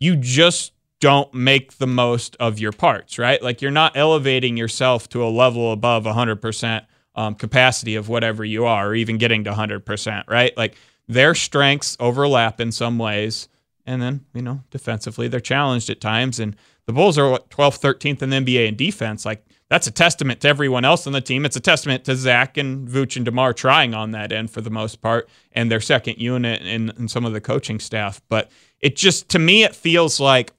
You 0.00 0.16
just 0.16 0.72
don't 0.98 1.32
make 1.32 1.78
the 1.78 1.86
most 1.86 2.36
of 2.40 2.58
your 2.58 2.72
parts, 2.72 3.16
right? 3.16 3.40
Like 3.40 3.62
you're 3.62 3.70
not 3.70 3.96
elevating 3.96 4.56
yourself 4.56 5.08
to 5.10 5.22
a 5.22 5.30
level 5.30 5.70
above 5.70 6.02
100% 6.02 6.84
um, 7.14 7.34
capacity 7.34 7.96
of 7.96 8.08
whatever 8.08 8.44
you 8.44 8.64
are, 8.66 8.88
or 8.90 8.94
even 8.94 9.18
getting 9.18 9.44
to 9.44 9.52
100%, 9.52 10.24
right? 10.28 10.56
Like 10.56 10.76
their 11.08 11.34
strengths 11.34 11.96
overlap 12.00 12.60
in 12.60 12.72
some 12.72 12.98
ways. 12.98 13.48
And 13.86 14.00
then, 14.00 14.24
you 14.34 14.42
know, 14.42 14.62
defensively, 14.70 15.28
they're 15.28 15.40
challenged 15.40 15.90
at 15.90 16.00
times. 16.00 16.40
And 16.40 16.56
the 16.86 16.92
Bulls 16.92 17.18
are 17.18 17.30
what, 17.30 17.50
12th, 17.50 17.80
13th 17.80 18.22
in 18.22 18.30
the 18.30 18.36
NBA 18.36 18.68
in 18.68 18.76
defense. 18.76 19.24
Like 19.24 19.44
that's 19.68 19.86
a 19.86 19.90
testament 19.90 20.40
to 20.40 20.48
everyone 20.48 20.84
else 20.84 21.06
on 21.06 21.12
the 21.12 21.20
team. 21.20 21.44
It's 21.44 21.56
a 21.56 21.60
testament 21.60 22.04
to 22.04 22.16
Zach 22.16 22.56
and 22.56 22.88
Vooch 22.88 23.16
and 23.16 23.24
DeMar 23.24 23.52
trying 23.52 23.94
on 23.94 24.12
that 24.12 24.32
end 24.32 24.50
for 24.50 24.60
the 24.60 24.70
most 24.70 25.00
part 25.02 25.28
and 25.52 25.70
their 25.70 25.80
second 25.80 26.18
unit 26.18 26.62
and, 26.62 26.90
and 26.90 27.10
some 27.10 27.24
of 27.24 27.32
the 27.32 27.40
coaching 27.40 27.78
staff. 27.78 28.20
But 28.28 28.50
it 28.80 28.96
just, 28.96 29.28
to 29.30 29.38
me, 29.38 29.64
it 29.64 29.74
feels 29.74 30.18
like 30.20 30.52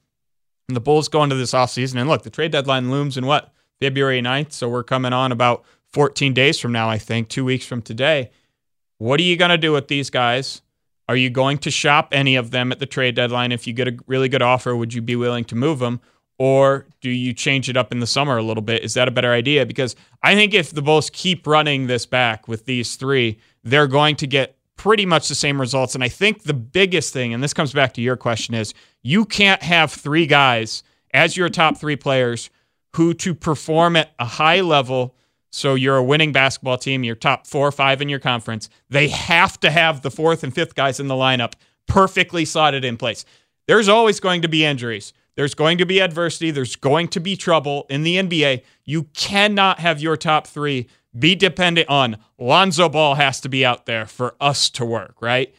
the 0.67 0.79
Bulls 0.79 1.07
go 1.07 1.23
into 1.23 1.35
this 1.35 1.53
offseason. 1.53 1.99
And 1.99 2.09
look, 2.09 2.23
the 2.23 2.29
trade 2.29 2.51
deadline 2.51 2.91
looms 2.91 3.17
in 3.17 3.25
what? 3.25 3.51
February 3.79 4.21
9th. 4.21 4.51
So 4.53 4.69
we're 4.69 4.83
coming 4.83 5.13
on 5.13 5.31
about 5.31 5.65
14 5.95 6.33
days 6.33 6.59
from 6.59 6.73
now, 6.73 6.89
I 6.89 6.97
think, 6.97 7.29
two 7.29 7.45
weeks 7.45 7.65
from 7.65 7.81
today. 7.81 8.29
What 8.97 9.17
are 9.17 9.23
you 9.23 9.37
going 9.37 9.49
to 9.49 9.57
do 9.57 9.71
with 9.71 9.87
these 9.87 10.09
guys? 10.09 10.61
Are 11.07 11.15
you 11.15 11.29
going 11.29 11.57
to 11.59 11.71
shop 11.71 12.09
any 12.11 12.35
of 12.35 12.51
them 12.51 12.73
at 12.73 12.79
the 12.79 12.85
trade 12.85 13.15
deadline? 13.15 13.53
If 13.53 13.65
you 13.65 13.71
get 13.71 13.87
a 13.87 13.97
really 14.05 14.27
good 14.27 14.41
offer, 14.41 14.75
would 14.75 14.93
you 14.93 15.01
be 15.01 15.15
willing 15.15 15.45
to 15.45 15.55
move 15.55 15.79
them? 15.79 16.01
Or 16.37 16.85
do 16.99 17.09
you 17.09 17.31
change 17.31 17.69
it 17.69 17.77
up 17.77 17.93
in 17.93 18.01
the 18.01 18.07
summer 18.07 18.35
a 18.35 18.43
little 18.43 18.61
bit? 18.61 18.83
Is 18.83 18.93
that 18.95 19.07
a 19.07 19.11
better 19.11 19.31
idea? 19.31 19.65
Because 19.65 19.95
I 20.21 20.35
think 20.35 20.53
if 20.53 20.71
the 20.71 20.81
Bulls 20.81 21.09
keep 21.09 21.47
running 21.47 21.87
this 21.87 22.05
back 22.05 22.49
with 22.49 22.65
these 22.65 22.97
three, 22.97 23.39
they're 23.63 23.87
going 23.87 24.17
to 24.17 24.27
get 24.27 24.57
pretty 24.75 25.05
much 25.05 25.29
the 25.29 25.35
same 25.35 25.61
results. 25.61 25.95
And 25.95 26.03
I 26.03 26.09
think 26.09 26.43
the 26.43 26.53
biggest 26.53 27.13
thing, 27.13 27.33
and 27.33 27.41
this 27.41 27.53
comes 27.53 27.71
back 27.71 27.93
to 27.93 28.01
your 28.01 28.17
question, 28.17 28.53
is 28.53 28.73
you 29.01 29.23
can't 29.23 29.63
have 29.63 29.93
three 29.93 30.27
guys 30.27 30.83
as 31.13 31.37
your 31.37 31.47
top 31.47 31.77
three 31.77 31.95
players 31.95 32.49
who 32.95 33.13
to 33.13 33.33
perform 33.33 33.95
at 33.95 34.11
a 34.19 34.25
high 34.25 34.59
level. 34.59 35.15
So 35.55 35.75
you're 35.75 35.95
a 35.95 36.03
winning 36.03 36.33
basketball 36.33 36.77
team, 36.77 37.05
you're 37.05 37.15
top 37.15 37.47
four 37.47 37.65
or 37.65 37.71
five 37.71 38.01
in 38.01 38.09
your 38.09 38.19
conference. 38.19 38.69
They 38.89 39.07
have 39.07 39.57
to 39.61 39.71
have 39.71 40.01
the 40.01 40.11
fourth 40.11 40.43
and 40.43 40.53
fifth 40.53 40.75
guys 40.75 40.99
in 40.99 41.07
the 41.07 41.13
lineup 41.13 41.53
perfectly 41.87 42.43
slotted 42.43 42.83
in 42.83 42.97
place. 42.97 43.23
There's 43.65 43.87
always 43.87 44.19
going 44.19 44.41
to 44.41 44.49
be 44.49 44.65
injuries. 44.65 45.13
There's 45.35 45.53
going 45.53 45.77
to 45.77 45.85
be 45.85 46.01
adversity. 46.01 46.51
There's 46.51 46.75
going 46.75 47.07
to 47.07 47.21
be 47.21 47.37
trouble 47.37 47.85
in 47.89 48.03
the 48.03 48.17
NBA. 48.17 48.63
You 48.83 49.03
cannot 49.13 49.79
have 49.79 50.01
your 50.01 50.17
top 50.17 50.45
three 50.45 50.89
be 51.17 51.35
dependent 51.35 51.87
on 51.87 52.17
Lonzo 52.37 52.89
Ball 52.89 53.15
has 53.15 53.39
to 53.39 53.47
be 53.47 53.65
out 53.65 53.85
there 53.85 54.05
for 54.05 54.35
us 54.41 54.69
to 54.71 54.85
work, 54.85 55.21
right? 55.21 55.55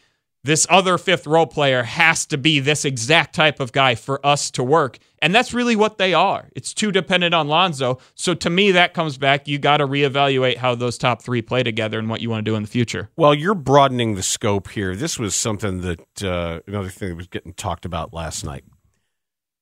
This 0.47 0.65
other 0.69 0.97
fifth 0.97 1.27
role 1.27 1.45
player 1.45 1.83
has 1.83 2.25
to 2.27 2.37
be 2.37 2.61
this 2.61 2.85
exact 2.85 3.35
type 3.35 3.59
of 3.59 3.73
guy 3.73 3.95
for 3.95 4.25
us 4.25 4.49
to 4.51 4.63
work. 4.63 4.97
And 5.21 5.35
that's 5.35 5.53
really 5.53 5.75
what 5.75 5.97
they 5.97 6.13
are. 6.13 6.47
It's 6.55 6.73
too 6.73 6.89
dependent 6.89 7.35
on 7.35 7.49
Lonzo. 7.49 7.97
So 8.15 8.33
to 8.35 8.49
me, 8.49 8.71
that 8.71 8.93
comes 8.93 9.17
back. 9.17 9.49
You 9.49 9.59
got 9.59 9.77
to 9.77 9.85
reevaluate 9.85 10.55
how 10.55 10.73
those 10.73 10.97
top 10.97 11.21
three 11.21 11.41
play 11.41 11.63
together 11.63 11.99
and 11.99 12.09
what 12.09 12.21
you 12.21 12.29
want 12.29 12.45
to 12.45 12.49
do 12.49 12.55
in 12.55 12.63
the 12.63 12.69
future. 12.69 13.09
Well, 13.17 13.33
you're 13.33 13.55
broadening 13.55 14.15
the 14.15 14.23
scope 14.23 14.69
here. 14.69 14.95
This 14.95 15.19
was 15.19 15.35
something 15.35 15.81
that, 15.81 16.23
uh, 16.23 16.61
another 16.65 16.87
thing 16.87 17.09
that 17.09 17.15
was 17.15 17.27
getting 17.27 17.51
talked 17.51 17.83
about 17.83 18.13
last 18.13 18.45
night 18.45 18.63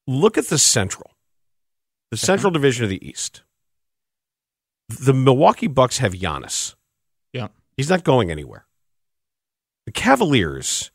look 0.05 0.37
at 0.37 0.49
the 0.49 0.59
Central, 0.59 1.09
the 2.11 2.17
Central 2.17 2.51
Division 2.51 2.83
of 2.83 2.91
the 2.91 3.03
East. 3.03 3.41
The 4.87 5.15
Milwaukee 5.15 5.65
Bucks 5.65 5.97
have 5.97 6.13
Giannis. 6.13 6.75
Yeah. 7.33 7.47
He's 7.75 7.89
not 7.89 8.03
going 8.03 8.29
anywhere. 8.29 8.67
The 9.85 9.91
Cavaliers 9.91 10.91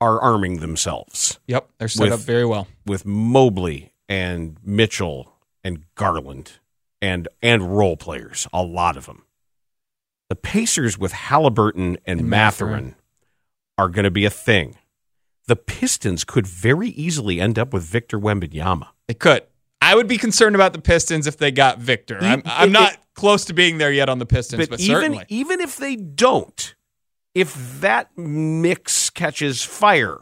are 0.00 0.20
arming 0.20 0.58
themselves. 0.60 1.38
Yep. 1.46 1.68
They're 1.78 1.88
set 1.88 2.04
With- 2.04 2.12
up 2.12 2.20
very 2.20 2.44
well. 2.44 2.66
with 2.86 3.04
Mobley 3.06 3.92
and 4.08 4.58
Mitchell 4.62 5.32
and 5.62 5.84
Garland 5.94 6.52
and 7.00 7.28
and 7.42 7.76
role 7.76 7.96
players, 7.96 8.46
a 8.52 8.62
lot 8.62 8.96
of 8.96 9.06
them. 9.06 9.22
The 10.30 10.36
Pacers 10.36 10.98
with 10.98 11.12
Halliburton 11.12 11.98
and, 12.06 12.20
And 12.20 12.28
Matherin, 12.28 12.30
Mathurin. 12.30 12.94
are 13.78 13.88
going 13.88 14.04
to 14.04 14.10
be 14.10 14.24
a 14.24 14.30
thing. 14.30 14.76
The 15.46 15.56
Pistons 15.56 16.24
could 16.24 16.46
very 16.46 16.88
easily 16.88 17.40
end 17.40 17.58
up 17.58 17.72
with 17.74 17.82
Victor 17.84 18.18
Wembanyama. 18.18 18.88
They 19.06 19.14
could. 19.14 19.42
I 19.82 19.94
would 19.94 20.08
be 20.08 20.16
concerned 20.16 20.54
about 20.54 20.72
the 20.72 20.80
Pistons 20.80 21.26
if 21.26 21.36
they 21.36 21.52
got 21.52 21.78
Victor. 21.78 22.18
I'm, 22.22 22.42
I'm 22.46 22.70
it- 22.70 22.72
not 22.72 22.96
close 23.14 23.44
to 23.46 23.52
being 23.52 23.76
there 23.76 23.92
yet 23.92 24.08
on 24.08 24.18
the 24.18 24.24
Pistons, 24.26 24.62
but, 24.62 24.70
But 24.70 24.80
even 24.80 24.96
certainly. 24.96 25.24
even 25.28 25.60
if 25.60 25.76
they 25.76 25.94
don't, 25.96 26.74
if 27.34 27.80
that 27.80 28.16
mix 28.16 29.10
catches 29.10 29.62
fire 29.62 30.20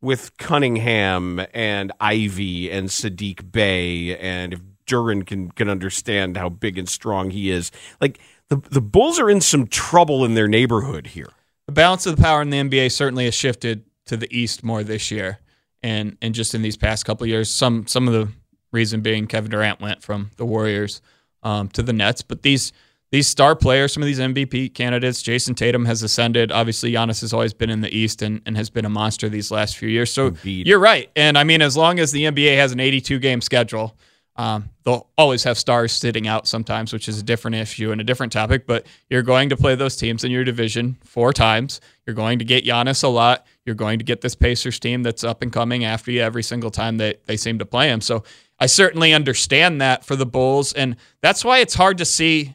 with 0.00 0.36
Cunningham 0.36 1.44
and 1.52 1.92
Ivey 2.00 2.70
and 2.70 2.88
Saddiq 2.88 3.50
Bey, 3.50 4.16
and 4.18 4.52
if 4.52 4.60
Duren 4.86 5.26
can 5.26 5.50
can 5.50 5.68
understand 5.68 6.36
how 6.36 6.48
big 6.48 6.78
and 6.78 6.88
strong 6.88 7.30
he 7.30 7.50
is, 7.50 7.70
like 8.00 8.18
the 8.48 8.56
the 8.56 8.80
Bulls 8.80 9.18
are 9.18 9.30
in 9.30 9.40
some 9.40 9.66
trouble 9.66 10.24
in 10.24 10.34
their 10.34 10.48
neighborhood 10.48 11.08
here. 11.08 11.30
the 11.66 11.72
balance 11.72 12.06
of 12.06 12.16
the 12.16 12.22
power 12.22 12.42
in 12.42 12.50
the 12.50 12.58
NBA 12.58 12.90
certainly 12.92 13.26
has 13.26 13.34
shifted 13.34 13.84
to 14.06 14.16
the 14.16 14.28
East 14.36 14.64
more 14.64 14.82
this 14.82 15.10
year, 15.10 15.38
and 15.82 16.16
and 16.22 16.34
just 16.34 16.54
in 16.54 16.62
these 16.62 16.76
past 16.76 17.04
couple 17.04 17.26
years. 17.26 17.50
Some 17.50 17.86
some 17.86 18.08
of 18.08 18.14
the 18.14 18.28
reason 18.72 19.00
being 19.00 19.26
Kevin 19.26 19.50
Durant 19.50 19.80
went 19.80 20.02
from 20.02 20.30
the 20.36 20.46
Warriors 20.46 21.00
um, 21.42 21.68
to 21.68 21.82
the 21.82 21.92
Nets, 21.92 22.22
but 22.22 22.42
these 22.42 22.72
these 23.10 23.26
star 23.26 23.56
players, 23.56 23.92
some 23.92 24.02
of 24.02 24.06
these 24.06 24.18
MVP 24.18 24.74
candidates, 24.74 25.22
Jayson 25.22 25.54
Tatum 25.54 25.84
has 25.86 26.02
ascended. 26.02 26.52
Obviously, 26.52 26.92
Giannis 26.92 27.20
has 27.22 27.32
always 27.32 27.54
been 27.54 27.70
in 27.70 27.80
the 27.80 27.94
East 27.94 28.22
and, 28.22 28.42
and 28.44 28.56
has 28.56 28.70
been 28.70 28.84
a 28.84 28.90
monster 28.90 29.28
these 29.28 29.50
last 29.50 29.76
few 29.76 29.88
years. 29.88 30.12
So 30.12 30.30
Embiid. 30.30 30.66
you're 30.66 30.78
right, 30.78 31.10
and 31.16 31.38
I 31.38 31.44
mean, 31.44 31.62
as 31.62 31.76
long 31.76 31.98
as 31.98 32.12
the 32.12 32.24
NBA 32.24 32.56
has 32.56 32.72
an 32.72 32.80
82 32.80 33.18
game 33.18 33.40
schedule. 33.40 33.96
Um, 34.38 34.70
they'll 34.84 35.08
always 35.18 35.42
have 35.42 35.58
stars 35.58 35.92
sitting 35.92 36.28
out 36.28 36.46
sometimes, 36.46 36.92
which 36.92 37.08
is 37.08 37.18
a 37.18 37.24
different 37.24 37.56
issue 37.56 37.90
and 37.90 38.00
a 38.00 38.04
different 38.04 38.32
topic. 38.32 38.68
But 38.68 38.86
you're 39.10 39.22
going 39.24 39.48
to 39.48 39.56
play 39.56 39.74
those 39.74 39.96
teams 39.96 40.22
in 40.22 40.30
your 40.30 40.44
division 40.44 40.96
four 41.02 41.32
times. 41.32 41.80
You're 42.06 42.14
going 42.14 42.38
to 42.38 42.44
get 42.44 42.64
Giannis 42.64 43.02
a 43.02 43.08
lot. 43.08 43.44
You're 43.66 43.74
going 43.74 43.98
to 43.98 44.04
get 44.04 44.20
this 44.20 44.36
Pacers 44.36 44.78
team 44.78 45.02
that's 45.02 45.24
up 45.24 45.42
and 45.42 45.52
coming 45.52 45.84
after 45.84 46.12
you 46.12 46.20
every 46.22 46.44
single 46.44 46.70
time 46.70 46.98
that 46.98 47.26
they 47.26 47.36
seem 47.36 47.58
to 47.58 47.66
play 47.66 47.88
him. 47.88 48.00
So 48.00 48.22
I 48.60 48.66
certainly 48.66 49.12
understand 49.12 49.80
that 49.80 50.04
for 50.04 50.14
the 50.14 50.24
Bulls, 50.24 50.72
and 50.72 50.94
that's 51.20 51.44
why 51.44 51.58
it's 51.58 51.74
hard 51.74 51.98
to 51.98 52.04
see. 52.04 52.54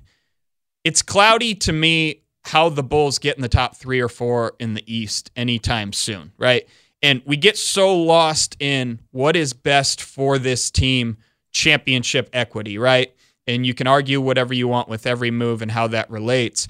It's 0.83 1.01
cloudy 1.01 1.55
to 1.55 1.73
me 1.73 2.23
how 2.45 2.69
the 2.69 2.83
Bulls 2.83 3.19
get 3.19 3.37
in 3.37 3.41
the 3.41 3.49
top 3.49 3.75
three 3.75 4.01
or 4.01 4.09
four 4.09 4.53
in 4.59 4.73
the 4.73 4.83
East 4.93 5.31
anytime 5.35 5.93
soon, 5.93 6.33
right? 6.37 6.67
And 7.01 7.21
we 7.25 7.37
get 7.37 7.57
so 7.57 7.95
lost 7.95 8.57
in 8.59 8.99
what 9.11 9.35
is 9.35 9.53
best 9.53 10.01
for 10.01 10.37
this 10.37 10.69
team 10.71 11.17
championship 11.51 12.29
equity, 12.33 12.77
right? 12.77 13.13
And 13.47 13.65
you 13.65 13.73
can 13.73 13.87
argue 13.87 14.21
whatever 14.21 14.53
you 14.53 14.67
want 14.67 14.89
with 14.89 15.05
every 15.05 15.31
move 15.31 15.61
and 15.61 15.71
how 15.71 15.87
that 15.87 16.09
relates. 16.09 16.67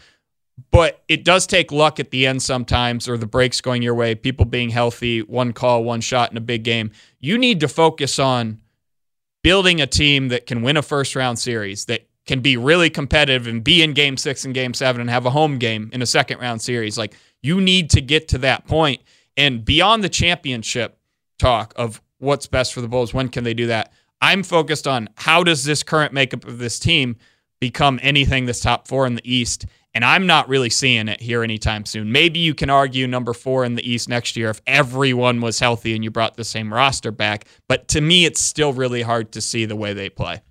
But 0.72 1.04
it 1.08 1.24
does 1.24 1.48
take 1.48 1.72
luck 1.72 2.00
at 2.00 2.12
the 2.12 2.28
end 2.28 2.44
sometimes, 2.44 3.10
or 3.10 3.18
the 3.18 3.26
breaks 3.26 3.62
going 3.62 3.82
your 3.82 3.96
way, 3.96 4.14
people 4.14 4.46
being 4.46 4.70
healthy, 4.70 5.22
one 5.22 5.54
call, 5.54 5.84
one 5.84 6.02
shot 6.02 6.30
in 6.32 6.38
a 6.38 6.42
big 6.42 6.64
game. 6.64 6.92
You 7.20 7.38
need 7.38 7.60
to 7.62 7.68
focus 7.68 8.20
on 8.20 8.62
building 9.44 9.82
a 9.82 9.88
team 9.88 10.28
that 10.30 10.46
can 10.46 10.62
win 10.62 10.78
a 10.78 10.84
first 10.84 11.16
round 11.16 11.40
series, 11.40 11.86
that 11.86 12.08
can 12.26 12.40
be 12.40 12.56
really 12.58 12.90
competitive 12.90 13.48
and 13.48 13.64
be 13.64 13.82
in 13.82 13.94
game 13.94 14.18
six 14.18 14.46
and 14.46 14.54
game 14.54 14.74
seven 14.74 15.02
and 15.02 15.10
have 15.10 15.26
a 15.26 15.32
home 15.32 15.58
game 15.58 15.90
in 15.94 16.02
a 16.02 16.06
second 16.06 16.40
round 16.40 16.62
series. 16.62 16.98
Like 16.98 17.16
you 17.42 17.60
need 17.60 17.90
to 17.92 18.02
get 18.02 18.28
to 18.30 18.38
that 18.40 18.66
point. 18.66 19.02
And 19.36 19.66
beyond 19.66 20.04
the 20.04 20.10
championship 20.10 20.98
talk 21.38 21.74
of 21.76 22.02
what's 22.20 22.48
best 22.48 22.74
for 22.74 22.82
the 22.82 22.88
Bulls, 22.88 23.14
when 23.14 23.30
can 23.30 23.44
they 23.44 23.54
do 23.54 23.68
that? 23.68 23.92
I'm 24.22 24.44
focused 24.44 24.88
on 24.88 25.10
how 25.16 25.44
does 25.44 25.66
this 25.66 25.84
current 25.84 26.14
makeup 26.14 26.46
of 26.46 26.58
this 26.58 26.80
team 26.80 27.18
become 27.60 28.00
anything 28.02 28.46
that's 28.46 28.62
top 28.62 28.88
four 28.88 29.06
in 29.06 29.16
the 29.16 29.32
East? 29.32 29.66
And 29.94 30.04
I'm 30.04 30.26
not 30.26 30.50
really 30.50 30.70
seeing 30.70 31.08
it 31.08 31.22
here 31.22 31.44
anytime 31.44 31.86
soon. 31.86 32.12
Maybe 32.12 32.40
you 32.40 32.56
can 32.56 32.70
argue 32.70 33.06
number 33.06 33.34
four 33.34 33.64
in 33.64 33.76
the 33.76 33.88
East 33.88 34.10
next 34.10 34.36
year 34.36 34.50
if 34.50 34.62
everyone 34.66 35.40
was 35.42 35.60
healthy 35.60 35.94
and 35.94 36.04
you 36.04 36.10
brought 36.10 36.36
the 36.36 36.44
same 36.44 36.74
roster 36.74 37.12
back. 37.12 37.46
But 37.68 37.90
to 37.90 38.02
me, 38.02 38.26
it's 38.26 38.42
still 38.42 38.74
really 38.74 39.02
hard 39.04 39.34
to 39.34 39.42
see 39.42 39.66
the 39.66 39.76
way 39.76 39.94
they 39.94 40.10
play. 40.10 40.42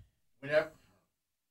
whenever 0.41 0.69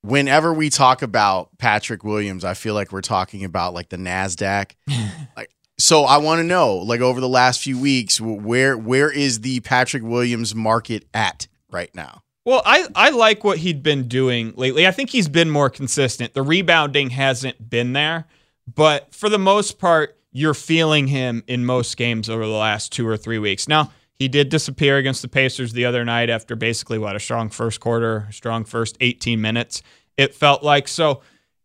we 0.04 0.70
talk 0.70 1.02
about 1.02 1.58
Patrick 1.58 2.04
Williams, 2.04 2.44
I 2.44 2.54
feel 2.54 2.74
like 2.74 2.92
we're 2.92 3.02
talking 3.02 3.44
about 3.44 3.74
like 3.74 3.90
the 3.90 3.98
Nasdaq. 3.98 4.72
like, 5.38 5.52
so 5.78 6.04
I 6.04 6.18
want 6.18 6.40
to 6.40 6.44
know, 6.44 6.78
like 6.78 7.02
over 7.02 7.20
the 7.20 7.30
last 7.30 7.62
few 7.62 7.80
weeks, 7.80 8.22
where 8.22 8.78
where 8.78 9.12
is 9.12 9.42
the 9.42 9.60
Patrick 9.62 10.04
Williams 10.04 10.54
market 10.54 11.06
at 11.14 11.48
right 11.72 11.94
now. 11.96 12.24
Well, 12.44 12.64
I, 12.66 12.88
I 12.96 13.10
like 13.12 13.44
what 13.44 13.60
he'd 13.60 13.84
been 13.84 14.08
doing 14.08 14.54
lately. 14.56 14.88
I 14.88 14.92
think 14.92 15.12
he's 15.12 15.28
been 15.28 15.50
more 15.50 15.70
consistent. 15.70 16.34
The 16.34 16.42
rebounding 16.42 17.12
hasn't 17.12 17.70
been 17.70 17.94
there, 17.94 18.26
but 18.74 19.14
for 19.14 19.30
the 19.30 19.38
most 19.38 19.78
part, 19.78 20.18
you're 20.32 20.56
feeling 20.56 21.08
him 21.08 21.44
in 21.46 21.66
most 21.66 21.98
games 21.98 22.30
over 22.30 22.44
the 22.46 22.52
last 22.52 22.92
two 22.92 23.08
or 23.08 23.18
three 23.18 23.38
weeks. 23.38 23.68
Now, 23.68 23.92
he 24.22 24.28
did 24.28 24.50
disappear 24.50 24.98
against 24.98 25.24
the 25.24 25.28
Pacers 25.28 25.74
the 25.74 25.84
other 25.84 26.06
night 26.06 26.30
after 26.30 26.56
basically 26.56 27.00
what 27.00 27.16
a 27.16 27.20
strong 27.20 27.50
first 27.50 27.80
quarter, 27.80 28.28
strong 28.30 28.64
first 28.64 28.96
18 29.02 29.42
minutes. 29.42 29.82
It 30.16 30.36
felt 30.36 30.62
like 30.62 30.88
so. 30.88 31.22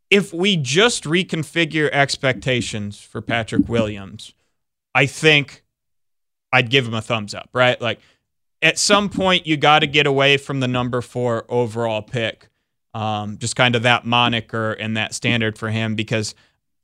If 0.08 0.32
we 0.32 0.56
just 0.56 1.04
reconfigure 1.04 1.90
expectations 1.92 2.98
for 2.98 3.20
Patrick 3.20 3.68
Williams, 3.68 4.32
I 4.94 5.04
think 5.04 5.64
I'd 6.50 6.70
give 6.70 6.86
him 6.86 6.94
a 6.94 7.02
thumbs 7.02 7.34
up, 7.34 7.50
right? 7.52 7.78
Like 7.78 8.00
at 8.62 8.78
some 8.78 9.10
point, 9.10 9.46
you 9.46 9.58
got 9.58 9.80
to 9.80 9.86
get 9.86 10.06
away 10.06 10.38
from 10.38 10.60
the 10.60 10.68
number 10.68 11.02
four 11.02 11.44
overall 11.50 12.00
pick, 12.00 12.48
um, 12.94 13.36
just 13.36 13.54
kind 13.54 13.76
of 13.76 13.82
that 13.82 14.06
moniker 14.06 14.72
and 14.72 14.96
that 14.96 15.12
standard 15.12 15.58
for 15.58 15.68
him 15.68 15.94
because 15.94 16.34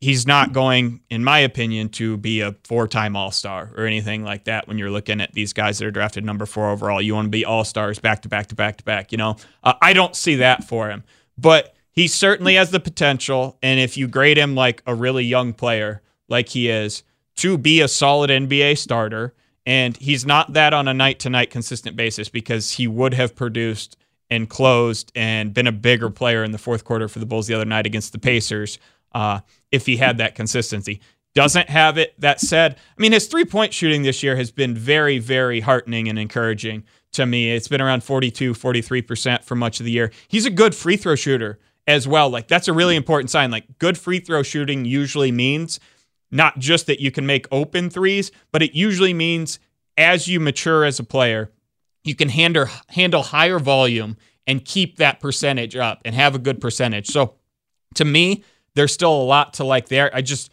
he's 0.03 0.27
not 0.27 0.53
going, 0.53 1.01
in 1.11 1.23
my 1.23 1.39
opinion, 1.39 1.89
to 1.89 2.17
be 2.17 2.41
a 2.41 2.57
four 2.65 2.89
time 2.89 3.15
All 3.15 3.31
Star 3.31 3.71
or 3.77 3.87
anything 3.87 4.25
like 4.25 4.45
that. 4.45 4.67
When 4.67 4.77
you're 4.77 4.91
looking 4.91 5.21
at 5.21 5.33
these 5.33 5.53
guys 5.53 5.79
that 5.79 5.87
are 5.87 5.93
drafted 5.93 6.25
number 6.25 6.45
four 6.45 6.71
overall, 6.71 7.01
you 7.01 7.15
want 7.15 7.27
to 7.27 7.31
be 7.31 7.45
All 7.45 7.65
Stars 7.65 8.01
back 8.01 8.23
to 8.23 8.29
back 8.29 8.49
to 8.49 8.57
back 8.57 8.79
to 8.79 8.85
back. 8.85 9.13
You 9.13 9.19
know, 9.19 9.37
uh, 9.63 9.75
I 9.81 9.93
don't 9.93 10.17
see 10.17 10.35
that 10.37 10.65
for 10.65 10.91
him, 10.91 11.05
but 11.39 11.75
he 11.93 12.09
certainly 12.09 12.57
has 12.57 12.73
the 12.73 12.81
potential. 12.81 13.57
And 13.63 13.79
if 13.79 13.97
you 13.97 14.09
grade 14.09 14.37
him 14.37 14.57
like 14.57 14.83
a 14.87 14.95
really 14.95 15.25
young 15.25 15.53
player, 15.53 16.03
like 16.29 16.49
he 16.49 16.69
is, 16.69 17.05
to 17.37 17.57
be 17.57 17.81
a 17.81 17.89
solid 17.89 18.29
NBA 18.29 18.77
starter. 18.79 19.35
And 19.65 19.97
he's 19.97 20.27
not 20.27 20.55
that 20.55 20.75
on 20.75 20.89
a 20.89 20.95
night 20.95 21.21
to 21.21 21.31
night 21.31 21.51
consistent 21.51 21.97
basis 21.97 22.29
because 22.29 22.73
he 22.73 22.89
would 22.89 23.15
have 23.15 23.37
produced 23.37 23.97
and 24.29 24.51
closed 24.51 25.13
and 25.15 25.55
been 25.55 25.69
a 25.69 25.73
bigger 25.73 26.11
player 26.11 26.43
in 26.43 26.51
the 26.51 26.59
fourth 26.59 26.85
quarter 26.85 27.07
for 27.07 27.21
the 27.21 27.27
Bulls 27.27 27.47
the 27.47 27.55
other 27.55 27.65
night 27.65 27.87
against 27.87 28.13
the 28.13 28.19
Pacers 28.19 28.81
uh, 29.15 29.41
if 29.71 29.87
he 29.87 29.97
had 29.97 30.19
that 30.19 30.35
consistency. 30.35 31.01
Doesn't 31.35 31.71
have 31.71 31.97
it. 31.97 32.15
That 32.21 32.41
said, 32.41 32.77
I 32.77 33.01
mean, 33.01 33.13
his 33.13 33.27
three 33.27 33.45
point 33.45 33.73
shooting 33.73 34.03
this 34.03 34.23
year 34.23 34.37
has 34.37 34.51
been 34.51 34.75
very, 34.75 35.19
very 35.19 35.61
heartening 35.61 36.09
and 36.09 36.19
encouraging 36.19 36.85
to 37.13 37.25
me. 37.25 37.51
It's 37.51 37.69
been 37.69 37.81
around 37.81 38.05
42, 38.05 38.53
43% 38.53 39.43
for 39.43 39.55
much 39.55 39.81
of 39.81 39.87
the 39.87 39.93
year. 39.93 40.13
He's 40.29 40.47
a 40.47 40.51
good 40.51 40.75
free 40.75 40.97
throw 40.97 41.15
shooter 41.15 41.59
as 41.87 42.07
well. 42.07 42.29
Like, 42.29 42.49
that's 42.49 42.69
a 42.69 42.73
really 42.73 42.97
important 42.97 43.31
sign. 43.31 43.51
Like, 43.51 43.79
good 43.79 43.97
free 43.97 44.21
throw 44.21 44.43
shooting 44.43 44.85
usually 44.85 45.33
means 45.33 45.81
not 46.31 46.59
just 46.59 46.87
that 46.87 47.01
you 47.01 47.11
can 47.11 47.27
make 47.27 47.47
open 47.51 47.91
threes, 47.91 48.31
but 48.51 48.63
it 48.63 48.75
usually 48.75 49.15
means 49.15 49.59
as 49.97 50.29
you 50.29 50.41
mature 50.41 50.85
as 50.85 50.99
a 50.99 51.05
player, 51.05 51.51
you 52.05 52.15
can 52.15 52.31
handle 52.31 52.67
handle 52.89 53.23
higher 53.23 53.59
volume 53.59 54.17
and 54.47 54.65
keep 54.65 54.97
that 54.97 55.21
percentage 55.21 55.77
up 55.77 56.01
and 56.05 56.15
have 56.15 56.35
a 56.35 56.39
good 56.39 56.61
percentage. 56.61 57.07
So 57.09 57.35
to 57.95 58.05
me, 58.05 58.45
there's 58.75 58.93
still 58.93 59.13
a 59.13 59.25
lot 59.25 59.55
to 59.55 59.65
like 59.65 59.89
there. 59.89 60.15
I 60.15 60.23
just 60.23 60.51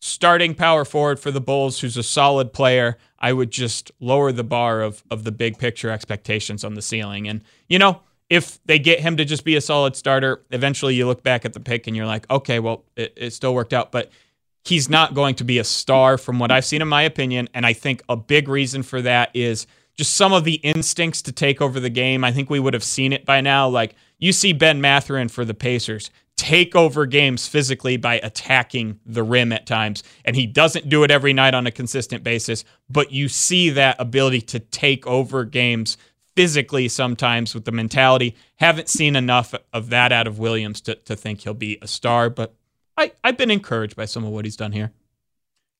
starting 0.00 0.54
power 0.54 0.84
forward 0.84 1.18
for 1.18 1.30
the 1.30 1.40
Bulls, 1.40 1.80
who's 1.80 1.96
a 1.96 2.02
solid 2.02 2.52
player, 2.52 2.96
I 3.18 3.32
would 3.32 3.50
just 3.50 3.90
lower 4.00 4.32
the 4.32 4.44
bar 4.44 4.82
of 4.82 5.02
of 5.10 5.24
the 5.24 5.32
big 5.32 5.58
picture 5.58 5.90
expectations 5.90 6.64
on 6.64 6.74
the 6.74 6.82
ceiling. 6.82 7.28
And 7.28 7.42
you 7.68 7.78
know, 7.78 8.00
if 8.28 8.58
they 8.66 8.78
get 8.78 9.00
him 9.00 9.16
to 9.16 9.24
just 9.24 9.44
be 9.44 9.56
a 9.56 9.60
solid 9.60 9.96
starter, 9.96 10.42
eventually 10.50 10.94
you 10.94 11.06
look 11.06 11.22
back 11.22 11.44
at 11.44 11.52
the 11.52 11.60
pick 11.60 11.86
and 11.86 11.96
you're 11.96 12.06
like, 12.06 12.28
okay, 12.30 12.58
well, 12.58 12.84
it, 12.96 13.12
it 13.16 13.32
still 13.32 13.54
worked 13.54 13.72
out. 13.72 13.92
But 13.92 14.10
he's 14.64 14.90
not 14.90 15.14
going 15.14 15.36
to 15.36 15.44
be 15.44 15.58
a 15.58 15.64
star 15.64 16.18
from 16.18 16.38
what 16.38 16.50
I've 16.50 16.64
seen, 16.64 16.82
in 16.82 16.88
my 16.88 17.02
opinion. 17.02 17.48
And 17.54 17.64
I 17.64 17.72
think 17.72 18.02
a 18.08 18.16
big 18.16 18.48
reason 18.48 18.82
for 18.82 19.00
that 19.02 19.30
is 19.32 19.66
just 19.96 20.14
some 20.14 20.32
of 20.32 20.44
the 20.44 20.54
instincts 20.54 21.22
to 21.22 21.32
take 21.32 21.62
over 21.62 21.80
the 21.80 21.90
game. 21.90 22.24
I 22.24 22.32
think 22.32 22.50
we 22.50 22.60
would 22.60 22.74
have 22.74 22.84
seen 22.84 23.12
it 23.12 23.24
by 23.24 23.40
now. 23.40 23.68
Like 23.68 23.94
you 24.18 24.32
see 24.32 24.52
Ben 24.52 24.80
Mathurin 24.80 25.28
for 25.28 25.44
the 25.44 25.54
Pacers 25.54 26.10
take 26.36 26.76
over 26.76 27.06
games 27.06 27.46
physically 27.46 27.96
by 27.96 28.20
attacking 28.22 29.00
the 29.06 29.22
rim 29.22 29.52
at 29.52 29.66
times. 29.66 30.02
And 30.24 30.36
he 30.36 30.46
doesn't 30.46 30.88
do 30.88 31.02
it 31.02 31.10
every 31.10 31.32
night 31.32 31.54
on 31.54 31.66
a 31.66 31.70
consistent 31.70 32.22
basis, 32.22 32.64
but 32.90 33.10
you 33.10 33.28
see 33.28 33.70
that 33.70 33.96
ability 33.98 34.42
to 34.42 34.60
take 34.60 35.06
over 35.06 35.44
games 35.44 35.96
physically 36.34 36.88
sometimes 36.88 37.54
with 37.54 37.64
the 37.64 37.72
mentality. 37.72 38.36
Haven't 38.56 38.88
seen 38.88 39.16
enough 39.16 39.54
of 39.72 39.88
that 39.88 40.12
out 40.12 40.26
of 40.26 40.38
Williams 40.38 40.82
to, 40.82 40.94
to 40.94 41.16
think 41.16 41.40
he'll 41.40 41.54
be 41.54 41.78
a 41.80 41.88
star, 41.88 42.28
but 42.28 42.54
I, 42.96 43.12
I've 43.24 43.38
been 43.38 43.50
encouraged 43.50 43.96
by 43.96 44.04
some 44.04 44.24
of 44.24 44.30
what 44.30 44.44
he's 44.44 44.56
done 44.56 44.72
here. 44.72 44.92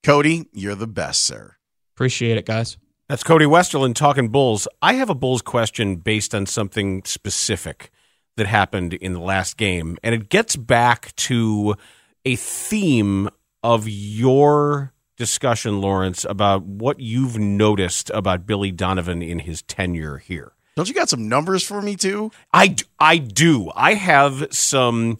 Cody, 0.03 0.47
you're 0.53 0.75
the 0.75 0.87
best, 0.87 1.23
sir. 1.23 1.55
Appreciate 1.95 2.37
it, 2.37 2.45
guys. 2.45 2.77
That's 3.07 3.23
Cody 3.23 3.45
Westerlund 3.45 3.95
talking 3.95 4.29
Bulls. 4.29 4.67
I 4.81 4.93
have 4.93 5.09
a 5.09 5.15
Bulls 5.15 5.41
question 5.41 5.97
based 5.97 6.35
on 6.35 6.45
something 6.45 7.03
specific 7.05 7.91
that 8.37 8.47
happened 8.47 8.93
in 8.93 9.13
the 9.13 9.19
last 9.19 9.57
game, 9.57 9.97
and 10.01 10.15
it 10.15 10.29
gets 10.29 10.55
back 10.55 11.13
to 11.17 11.75
a 12.23 12.35
theme 12.35 13.29
of 13.61 13.87
your 13.87 14.93
discussion, 15.17 15.81
Laurence, 15.81 16.23
about 16.23 16.63
what 16.63 16.99
you've 16.99 17.37
noticed 17.37 18.09
about 18.11 18.45
Billy 18.45 18.71
Donovan 18.71 19.21
in 19.21 19.39
his 19.39 19.61
tenure 19.63 20.17
here. 20.17 20.53
Don't 20.75 20.87
you 20.87 20.93
got 20.93 21.09
some 21.09 21.27
numbers 21.27 21.63
for 21.63 21.81
me 21.81 21.95
too? 21.95 22.31
I, 22.53 22.75
I 22.99 23.17
do. 23.17 23.71
I 23.75 23.95
have 23.95 24.47
some 24.51 25.17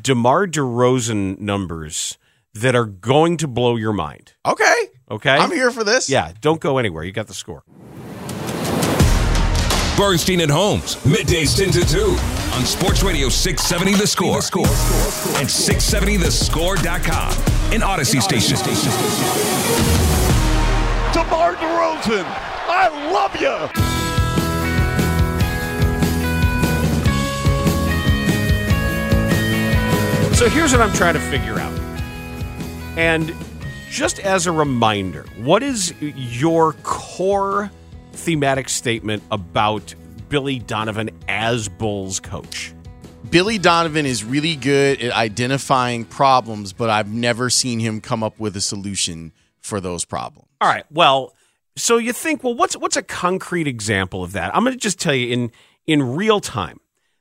DeMar 0.00 0.46
DeRozan 0.46 1.40
numbers 1.40 2.18
that 2.54 2.76
are 2.76 2.86
going 2.86 3.36
to 3.38 3.48
blow 3.48 3.76
your 3.76 3.92
mind. 3.92 4.34
Okay. 4.46 4.74
Okay. 5.10 5.30
I'm 5.36 5.50
here 5.50 5.70
for 5.70 5.84
this. 5.84 6.08
Yeah, 6.08 6.32
don't 6.40 6.60
go 6.60 6.78
anywhere. 6.78 7.02
You 7.02 7.12
got 7.12 7.26
the 7.26 7.34
score. 7.34 7.64
Bernstein 9.96 10.40
and 10.40 10.50
Holmes, 10.50 10.96
middays 11.04 11.56
10 11.56 11.70
to 11.72 11.86
2 11.86 12.16
on 12.54 12.64
Sports 12.64 13.02
Radio 13.02 13.28
670 13.28 13.98
The 14.00 14.06
Score, 14.06 14.40
score, 14.40 14.66
and 14.66 15.46
670thescore.com, 15.46 17.32
an 17.72 17.80
Audacy 17.82 18.22
station. 18.22 18.56
DeMar 21.12 21.56
DeRozan, 21.56 22.24
I 22.68 22.88
love 23.12 23.36
you. 23.36 23.68
So 30.34 30.48
here's 30.48 30.72
what 30.72 30.80
I'm 30.80 30.94
trying 30.94 31.14
to 31.14 31.20
figure 31.20 31.58
out. 31.58 31.78
And 32.96 33.34
just 33.90 34.20
as 34.20 34.46
a 34.46 34.52
reminder, 34.52 35.26
what 35.36 35.62
is 35.62 35.92
your 36.00 36.72
core 36.82 37.70
thematic 38.12 38.68
statement 38.68 39.22
about 39.30 39.94
Billy 40.28 40.58
Donovan 40.58 41.10
as 41.28 41.68
Bulls 41.68 42.20
coach? 42.20 42.72
Billy 43.30 43.56
Donovan 43.58 44.04
is 44.04 44.24
really 44.24 44.56
good 44.56 45.00
at 45.00 45.12
identifying 45.12 46.04
problems, 46.04 46.72
but 46.72 46.90
I've 46.90 47.12
never 47.12 47.48
seen 47.48 47.80
him 47.80 48.00
come 48.00 48.22
up 48.22 48.38
with 48.38 48.56
a 48.56 48.60
solution 48.60 49.32
for 49.60 49.80
those 49.80 50.04
problems. 50.04 50.48
All 50.60 50.68
right. 50.68 50.84
Well, 50.90 51.34
so 51.76 51.96
you 51.96 52.12
think, 52.12 52.44
well, 52.44 52.54
what's 52.54 52.76
what's 52.76 52.96
a 52.96 53.02
concrete 53.02 53.66
example 53.66 54.22
of 54.22 54.32
that? 54.32 54.54
I'm 54.54 54.64
going 54.64 54.74
to 54.74 54.78
just 54.78 55.00
tell 55.00 55.14
you 55.14 55.32
in 55.32 55.52
in 55.86 56.02
real 56.14 56.40
time. 56.40 56.78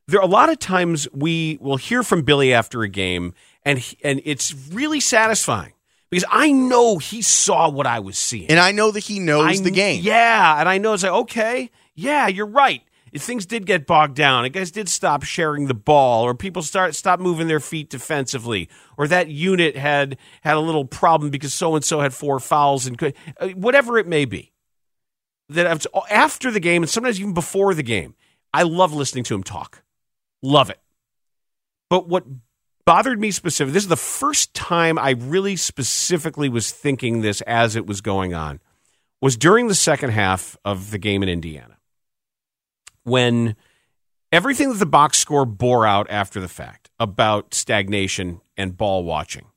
There 0.08 0.20
are 0.20 0.24
a 0.26 0.30
lot 0.30 0.50
of 0.50 0.60
times 0.60 1.08
we 1.14 1.58
will 1.62 1.78
hear 1.78 2.04
from 2.04 2.24
Billy 2.24 2.54
after 2.54 2.82
a 2.82 2.90
game, 2.90 3.34
and 3.64 3.96
and 4.04 4.22
it's 4.26 4.54
really 4.72 5.00
satisfying 5.00 5.74
because 6.12 6.26
I 6.30 6.52
know 6.52 6.98
he 7.00 7.24
saw 7.24 7.70
what 7.70 7.88
I 7.88 8.00
was 8.00 8.18
seeing, 8.20 8.50
And 8.52 8.60
I 8.60 8.72
know 8.74 8.92
that 8.92 9.00
he 9.00 9.20
knows 9.20 9.60
I- 9.60 9.64
the 9.64 9.72
game. 9.72 10.02
Yeah, 10.04 10.60
and 10.60 10.70
I 10.70 10.78
know 10.78 10.94
it's 10.94 11.02
like 11.04 11.12
okay, 11.12 11.72
yeah, 11.96 12.28
you're 12.28 12.46
right. 12.46 12.84
If 13.12 13.24
things 13.24 13.46
did 13.46 13.66
get 13.66 13.86
bogged 13.86 14.16
down. 14.16 14.46
And 14.46 14.54
guys 14.54 14.72
did 14.72 14.88
stop 14.88 15.24
sharing 15.24 15.68
the 15.68 15.74
ball, 15.74 16.24
or 16.24 16.34
people 16.34 16.62
start 16.62 16.96
stop 16.96 17.20
moving 17.20 17.48
their 17.50 17.60
feet 17.60 17.90
defensively, 17.90 18.70
or 18.98 19.08
that 19.08 19.28
unit 19.28 19.76
had 19.76 20.18
had 20.42 20.56
a 20.56 20.62
little 20.62 20.86
problem 20.86 21.30
because 21.30 21.54
so 21.54 21.76
and 21.76 21.84
so 21.84 22.00
had 22.00 22.14
four 22.14 22.40
fouls 22.40 22.86
and 22.86 22.98
could, 22.98 23.14
uh, 23.40 23.50
whatever 23.50 23.98
it 23.98 24.08
may 24.08 24.24
be. 24.26 24.52
That 25.50 25.86
after 26.10 26.52
the 26.52 26.62
game 26.62 26.84
and 26.84 26.90
sometimes 26.90 27.20
even 27.20 27.34
before 27.34 27.74
the 27.74 27.84
game, 27.84 28.16
I 28.54 28.64
love 28.64 28.94
listening 28.94 29.26
to 29.26 29.36
him 29.36 29.44
talk. 29.44 29.84
Love 30.42 30.70
it. 30.70 30.80
But 31.90 32.08
what 32.08 32.24
bothered 32.86 33.20
me 33.20 33.32
specifically, 33.32 33.74
this 33.74 33.84
is 33.84 33.90
the 33.90 33.96
first 33.96 34.54
time 34.54 34.98
I 34.98 35.12
really 35.12 35.56
specifically 35.56 36.50
was 36.50 36.72
thinking 36.72 37.22
this 37.22 37.42
as 37.42 37.76
it 37.76 37.86
was 37.86 38.02
going 38.02 38.34
on, 38.34 38.60
was 39.22 39.38
during 39.38 39.68
the 39.68 39.76
second 39.76 40.12
half 40.12 40.58
of 40.66 40.92
the 40.92 40.98
game 40.98 41.24
in 41.24 41.30
Indiana. 41.30 41.78
When 43.04 43.56
everything 44.32 44.70
that 44.70 44.80
the 44.80 44.86
box 44.86 45.18
score 45.18 45.46
bore 45.46 45.86
out 45.86 46.08
after 46.10 46.40
the 46.40 46.48
fact 46.48 46.90
about 47.00 47.54
stagnation 47.54 48.42
and 48.58 48.78
ball 48.78 49.04
watching 49.04 49.48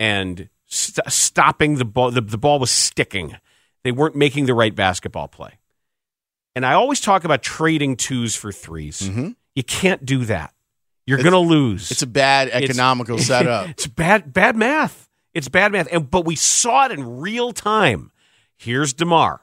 and 0.00 0.48
st- 0.66 1.10
stopping 1.10 1.76
the 1.76 1.84
ball, 1.84 2.10
the, 2.10 2.20
the 2.20 2.38
ball 2.38 2.58
was 2.58 2.70
sticking. 2.70 3.36
They 3.82 3.92
weren't 3.92 4.16
making 4.16 4.46
the 4.46 4.54
right 4.54 4.74
basketball 4.74 5.28
play. 5.28 5.58
And 6.56 6.64
I 6.64 6.74
always 6.74 7.00
talk 7.00 7.24
about 7.24 7.42
trading 7.42 7.96
twos 7.96 8.36
for 8.36 8.50
3s 8.50 9.02
mm-hmm. 9.02 9.28
You 9.54 9.62
can't 9.62 10.04
do 10.04 10.24
that. 10.24 10.52
You're 11.06 11.18
going 11.18 11.32
to 11.32 11.38
lose. 11.38 11.90
It's 11.90 12.02
a 12.02 12.06
bad 12.06 12.48
It's- 12.48 12.62
economical 12.64 13.18
setup. 13.30 13.68
It's 13.70 13.86
bad, 13.86 14.32
bad 14.32 14.56
math. 14.56 15.08
It's 15.34 15.48
bad 15.48 15.72
math. 15.72 15.88
And 15.92 16.10
but 16.10 16.24
we 16.24 16.36
saw 16.36 16.86
it 16.86 16.92
in 16.92 17.18
real 17.20 17.52
time. 17.52 18.10
Here's 18.56 18.92
Demar. 18.92 19.40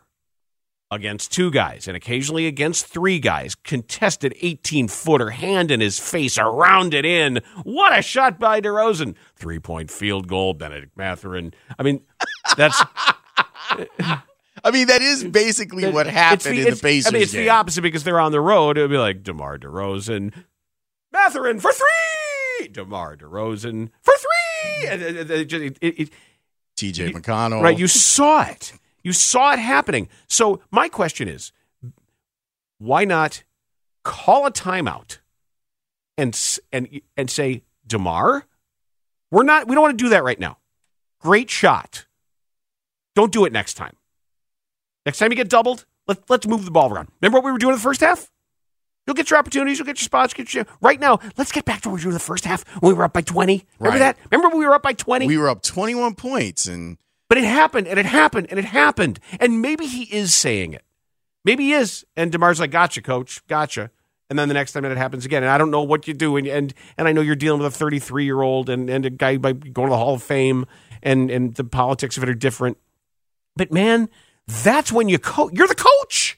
against 0.89 1.32
two 1.32 1.52
guys 1.52 1.88
and 1.88 1.95
occasionally 1.95 2.47
against 2.47 2.86
three 2.88 3.19
guys. 3.19 3.56
Contested 3.56 4.34
18 4.41 4.88
footer, 4.88 5.30
hand 5.32 5.69
in 5.71 5.80
his 5.82 6.00
face, 6.00 6.38
around 6.38 6.93
it 6.93 7.06
in. 7.06 7.41
What 7.63 7.97
a 7.97 8.02
shot 8.02 8.39
by 8.39 8.60
DeRozan. 8.62 9.15
Three 9.36 9.60
point 9.60 9.91
field 9.91 10.28
goal, 10.28 10.54
Bennedict 10.54 10.97
Mathurin. 10.97 11.54
I 11.78 11.84
mean, 11.84 12.02
that's. 12.58 12.82
I 14.63 14.69
mean, 14.71 14.88
that 14.88 15.02
is 15.02 15.24
basically 15.24 15.89
what 15.89 16.08
happened 16.08 16.58
the, 16.58 16.67
in 16.67 16.74
the 16.76 16.80
Pacers. 16.80 17.08
I 17.08 17.13
mean, 17.13 17.21
it's 17.24 17.32
game. 17.32 17.43
the 17.43 17.50
opposite 17.50 17.82
because 17.82 18.04
they're 18.04 18.19
on 18.19 18.32
the 18.32 18.41
road. 18.41 18.78
It 18.78 18.82
would 18.82 18.91
be 18.91 18.97
like 18.97 19.24
DeMar 19.24 19.58
DeRozan, 19.58 20.34
Mathurin 21.12 21.60
for 21.60 21.71
three, 21.71 22.67
DeMar 22.69 23.17
DeRozan 23.17 23.89
for 24.02 24.13
three. 24.17 24.88
And 24.88 25.02
it- 25.02 25.30
it- 25.32 25.54
it- 25.54 25.78
it- 25.82 26.00
it- 26.00 26.10
TJ 26.78 27.12
McConnell. 27.13 27.62
Right, 27.62 27.78
you 27.78 27.88
saw 27.88 28.43
it. 28.43 28.74
You 29.04 29.13
saw 29.13 29.52
it 29.54 29.60
happening. 29.60 30.10
So 30.28 30.62
my 30.71 30.88
question 30.89 31.28
is, 31.28 31.52
why 32.78 33.04
not 33.06 33.43
call 34.04 34.45
a 34.45 34.52
timeout 34.52 35.19
and 36.17 36.38
and 36.71 37.02
and 37.17 37.30
say, 37.30 37.63
Demar, 37.86 38.45
we're 39.32 39.43
not. 39.43 39.67
We 39.67 39.76
don't 39.76 39.82
want 39.84 39.97
to 39.97 40.04
do 40.04 40.10
that 40.10 40.24
right 40.24 40.39
now. 40.39 40.58
Great 41.19 41.50
shot. 41.50 42.06
Don't 43.15 43.32
do 43.32 43.45
it 43.45 43.52
next 43.54 43.74
time. 43.76 43.95
Next 45.06 45.17
time 45.19 45.32
you 45.32 45.36
get 45.36 45.50
doubled, 45.50 45.86
let, 46.08 46.28
let's 46.30 46.47
move 46.47 46.63
the 46.65 46.71
ball 46.71 46.91
around. 46.91 47.10
Remember 47.21 47.39
what 47.39 47.45
we 47.45 47.52
were 47.52 47.58
doing 47.58 47.74
in 47.74 47.78
the 47.78 47.84
first 47.84 48.02
half? 48.02 48.32
You'll 49.08 49.16
get 49.16 49.30
your 49.30 49.40
opportunities. 49.40 49.80
You'll 49.80 49.86
get 49.88 50.00
your 50.00 50.06
spots. 50.06 50.34
Get 50.34 50.54
your 50.54 50.66
right 50.80 51.00
now. 51.00 51.20
Let's 51.38 51.52
get 51.52 51.66
back 51.66 51.82
to 51.82 51.90
what 51.90 52.00
we 52.00 52.06
were 52.06 52.10
in 52.12 52.14
the 52.14 52.20
first 52.20 52.46
half 52.46 52.64
when 52.82 52.92
we 52.92 52.98
were 52.98 53.04
up 53.04 53.14
by 53.14 53.22
twenty. 53.22 53.66
Remember 53.80 54.00
Right. 54.00 54.16
that? 54.16 54.32
Remember 54.32 54.50
when 54.50 54.60
we 54.60 54.66
were 54.66 54.76
up 54.76 54.84
by 54.84 54.94
twenty? 54.94 55.28
we 55.28 55.38
were 55.38 55.50
up 55.50 55.62
21 55.64 56.16
points, 56.16 56.68
and 56.68 56.98
But 57.28 57.38
it 57.40 57.44
happened 57.46 57.88
and 57.88 57.98
it 58.00 58.06
happened 58.06 58.48
and 58.50 58.60
it 58.60 58.66
happened. 58.66 59.20
And 59.40 59.62
maybe 59.62 59.86
he 59.88 60.04
is 60.04 60.34
saying 60.36 60.74
it. 60.74 60.84
Maybe 61.44 61.64
he 61.66 61.74
is. 61.74 62.06
And 62.16 62.32
DeMar's 62.32 62.60
like, 62.60 62.70
gotcha, 62.72 63.02
coach. 63.02 63.46
Gotcha. 63.48 63.90
And 64.30 64.38
then 64.38 64.48
the 64.48 64.54
next 64.54 64.74
time 64.74 64.84
that 64.84 64.92
it 64.92 64.98
happens 64.98 65.26
again. 65.26 65.42
And 65.44 65.50
I 65.52 65.58
don't 65.58 65.72
know 65.72 65.82
what 65.82 66.08
you 66.08 66.14
do. 66.14 66.38
And 66.38 66.46
and, 66.48 66.74
and 66.98 67.08
I 67.08 67.12
know 67.12 67.22
you're 67.22 67.36
dealing 67.36 67.62
with 67.62 67.74
a 67.74 67.78
33 67.78 68.24
year 68.24 68.42
old 68.42 68.70
and, 68.70 68.90
and 68.90 69.06
a 69.06 69.10
guy 69.10 69.38
by 69.38 69.54
going 69.54 69.88
to 69.88 69.92
the 69.92 69.98
Hall 69.98 70.14
of 70.14 70.22
Fame 70.24 70.66
and, 71.02 71.32
and 71.32 71.56
the 71.56 71.64
politics 71.64 72.16
of 72.18 72.24
it 72.24 72.30
are 72.30 72.36
different. 72.36 72.78
But 73.56 73.72
man, 73.72 74.10
that's 74.48 74.92
when 74.92 75.10
you 75.10 75.18
coach. 75.18 75.52
You're 75.54 75.68
the 75.68 75.76
coach. 75.76 76.38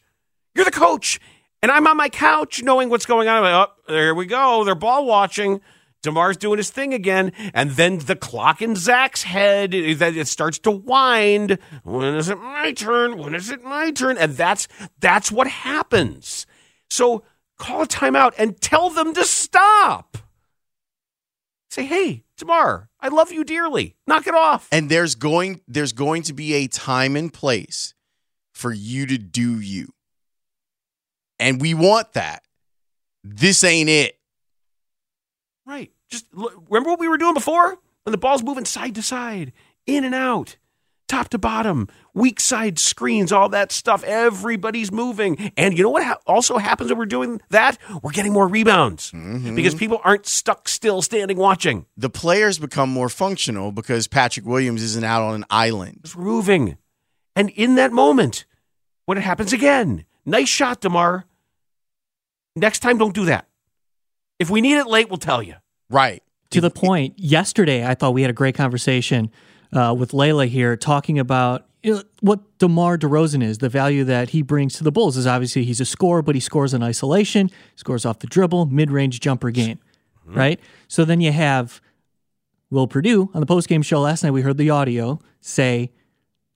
You're 0.55 0.65
the 0.65 0.71
coach. 0.71 1.19
And 1.63 1.71
I'm 1.71 1.87
on 1.87 1.95
my 1.95 2.09
couch 2.09 2.61
knowing 2.61 2.89
what's 2.89 3.05
going 3.05 3.29
on. 3.29 3.41
Like, 3.41 3.69
oh, 3.69 3.91
there 3.93 4.13
we 4.13 4.25
go. 4.25 4.65
They're 4.65 4.75
ball 4.75 5.05
watching. 5.05 5.61
DeMar's 6.03 6.35
doing 6.35 6.57
his 6.57 6.69
thing 6.69 6.93
again. 6.93 7.31
And 7.53 7.71
then 7.71 7.99
the 7.99 8.17
clock 8.17 8.61
in 8.61 8.75
Zach's 8.75 9.23
head, 9.23 9.73
it 9.73 10.01
it 10.01 10.27
starts 10.27 10.59
to 10.59 10.71
wind. 10.71 11.57
When 11.83 12.15
is 12.15 12.27
it 12.27 12.37
my 12.37 12.73
turn? 12.73 13.17
When 13.17 13.33
is 13.33 13.49
it 13.49 13.63
my 13.63 13.91
turn? 13.91 14.17
And 14.17 14.33
that's 14.35 14.67
that's 14.99 15.31
what 15.31 15.47
happens. 15.47 16.45
So 16.89 17.23
call 17.57 17.83
a 17.83 17.87
timeout 17.87 18.33
and 18.37 18.59
tell 18.59 18.89
them 18.89 19.13
to 19.13 19.23
stop. 19.23 20.17
Say, 21.71 21.85
hey, 21.85 22.25
DeMar, 22.37 22.89
I 22.99 23.07
love 23.07 23.31
you 23.31 23.45
dearly. 23.45 23.95
Knock 24.05 24.27
it 24.27 24.35
off. 24.35 24.67
and 24.73 24.89
there's 24.89 25.15
going 25.15 25.61
there's 25.65 25.93
going 25.93 26.23
to 26.23 26.33
be 26.33 26.55
a 26.55 26.67
time 26.67 27.15
and 27.15 27.31
place 27.31 27.93
for 28.53 28.73
you 28.73 29.05
to 29.05 29.17
do 29.17 29.61
you. 29.61 29.93
And 31.43 31.59
we 31.59 31.73
want 31.73 32.13
that. 32.13 32.41
This 33.21 33.65
ain't 33.65 33.89
it. 33.89 34.17
Right. 35.65 35.91
Just 36.09 36.25
look, 36.33 36.53
remember 36.69 36.91
what 36.91 37.01
we 37.01 37.09
were 37.09 37.17
doing 37.17 37.33
before? 37.33 37.77
When 38.03 38.11
the 38.11 38.17
ball's 38.17 38.43
moving 38.43 38.63
side 38.63 38.95
to 38.95 39.01
side, 39.01 39.51
in 39.85 40.05
and 40.05 40.15
out, 40.15 40.55
top 41.09 41.27
to 41.29 41.37
bottom, 41.37 41.89
weak 42.13 42.39
side 42.39 42.79
screens, 42.79 43.33
all 43.33 43.49
that 43.49 43.73
stuff. 43.73 44.05
Everybody's 44.05 44.89
moving. 44.89 45.51
And 45.57 45.77
you 45.77 45.83
know 45.83 45.89
what 45.89 46.05
ha- 46.05 46.19
also 46.25 46.57
happens 46.59 46.89
when 46.89 46.97
we're 46.97 47.05
doing 47.05 47.41
that? 47.49 47.77
We're 48.01 48.11
getting 48.11 48.31
more 48.31 48.47
rebounds 48.47 49.11
mm-hmm. 49.11 49.53
because 49.53 49.75
people 49.75 49.99
aren't 50.05 50.25
stuck 50.25 50.69
still 50.69 51.01
standing 51.01 51.37
watching. 51.37 51.85
The 51.97 52.09
players 52.09 52.57
become 52.57 52.89
more 52.89 53.09
functional 53.09 53.73
because 53.73 54.07
Patrick 54.07 54.45
Williams 54.45 54.81
isn't 54.81 55.03
out 55.03 55.23
on 55.23 55.35
an 55.35 55.45
island. 55.49 55.99
It's 56.05 56.15
moving. 56.15 56.77
And 57.35 57.49
in 57.49 57.75
that 57.75 57.91
moment, 57.91 58.45
when 59.07 59.17
it 59.17 59.25
happens 59.25 59.51
again, 59.51 60.05
nice 60.25 60.47
shot, 60.47 60.79
DeMar. 60.79 61.25
Next 62.55 62.79
time, 62.79 62.97
don't 62.97 63.15
do 63.15 63.25
that. 63.25 63.47
If 64.39 64.49
we 64.49 64.61
need 64.61 64.77
it 64.77 64.87
late, 64.87 65.09
we'll 65.09 65.17
tell 65.17 65.41
you. 65.41 65.55
Right. 65.89 66.23
to 66.49 66.61
the 66.61 66.71
point 66.71 67.17
yesterday 67.17 67.85
i 67.85 67.93
thought 67.95 68.13
we 68.13 68.21
had 68.21 68.29
a 68.29 68.33
great 68.33 68.55
conversation 68.55 69.31
uh, 69.73 69.93
with 69.97 70.11
layla 70.11 70.47
here 70.47 70.75
talking 70.77 71.17
about 71.19 71.65
you 71.83 71.95
know, 71.95 72.03
what 72.21 72.39
demar 72.59 72.97
DeRozan 72.97 73.43
is 73.43 73.57
the 73.57 73.69
value 73.69 74.03
that 74.05 74.29
he 74.29 74.41
brings 74.41 74.75
to 74.75 74.83
the 74.83 74.91
bulls 74.91 75.17
is 75.17 75.27
obviously 75.27 75.63
he's 75.65 75.81
a 75.81 75.85
scorer 75.85 76.21
but 76.21 76.35
he 76.35 76.41
scores 76.41 76.73
in 76.73 76.81
isolation 76.83 77.49
scores 77.75 78.05
off 78.05 78.19
the 78.19 78.27
dribble 78.27 78.67
mid-range 78.67 79.19
jumper 79.19 79.51
game 79.51 79.79
right 80.25 80.59
so 80.87 81.03
then 81.05 81.21
you 81.21 81.31
have 81.31 81.81
will 82.69 82.87
perdue 82.87 83.29
on 83.33 83.39
the 83.39 83.45
post-game 83.47 83.81
show 83.81 83.99
last 84.01 84.23
night 84.23 84.31
we 84.31 84.41
heard 84.41 84.57
the 84.57 84.69
audio 84.69 85.19
say 85.41 85.91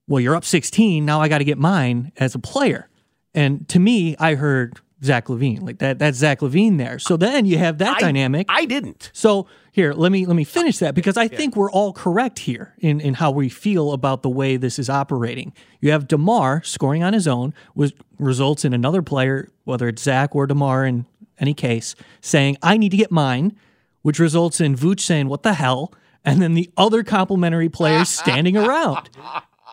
well 0.08 0.20
you're 0.20 0.36
up 0.36 0.46
16 0.46 1.06
now 1.06 1.20
i 1.22 1.28
got 1.28 1.40
to 1.40 1.44
get 1.44 1.58
mine 1.58 2.12
as 2.18 2.34
a 2.34 2.40
player 2.40 2.88
and 3.36 3.68
to 3.70 3.80
me 3.80 4.16
i 4.20 4.36
heard 4.36 4.80
zach 5.04 5.26
LaVine 5.28 5.62
like 5.62 5.78
that 5.80 6.00
that's 6.00 6.18
zach 6.18 6.42
levine 6.42 6.78
there 6.78 6.98
so 7.00 7.18
then 7.18 7.46
you 7.46 7.58
have 7.58 7.78
that 7.78 7.98
I- 7.98 8.00
dynamic 8.00 8.48
I 8.50 8.66
didn't. 8.66 9.12
so 9.14 9.48
here, 9.72 9.94
let 9.94 10.12
me 10.12 10.26
let 10.26 10.36
me 10.36 10.44
finish 10.44 10.80
that 10.80 10.96
because 10.96 11.18
I 11.18 11.28
think 11.28 11.56
we're 11.56 11.70
all 11.70 11.94
correct 11.94 12.40
here 12.40 12.74
in, 12.80 13.00
in 13.00 13.14
how 13.14 13.30
we 13.30 13.48
feel 13.48 13.92
about 13.94 14.24
the 14.24 14.30
way 14.30 14.58
this 14.58 14.80
is 14.80 14.90
operating. 14.90 15.54
You 15.82 15.92
have 15.92 16.08
Demar 16.08 16.64
scoring 16.64 17.04
on 17.04 17.14
his 17.14 17.28
own, 17.28 17.54
which 17.76 17.94
results 18.18 18.66
in 18.66 18.74
another 18.74 19.04
player, 19.04 19.52
whether 19.66 19.88
it's 19.88 20.02
Zach 20.02 20.36
or 20.36 20.48
Demar 20.48 20.84
in 20.84 21.06
any 21.40 21.54
case, 21.54 21.94
saying, 22.22 22.58
I 22.64 22.76
need 22.78 22.90
to 22.90 22.98
get 22.98 23.12
mine, 23.12 23.56
which 24.02 24.18
results 24.18 24.60
in 24.60 24.76
Vooch 24.76 25.00
saying, 25.00 25.28
What 25.28 25.44
the 25.44 25.54
hell? 25.54 25.94
And 26.26 26.42
then 26.42 26.56
the 26.56 26.72
other 26.76 27.04
complimentary 27.04 27.70
players 27.70 28.10
standing 28.24 28.58
around. 28.58 29.12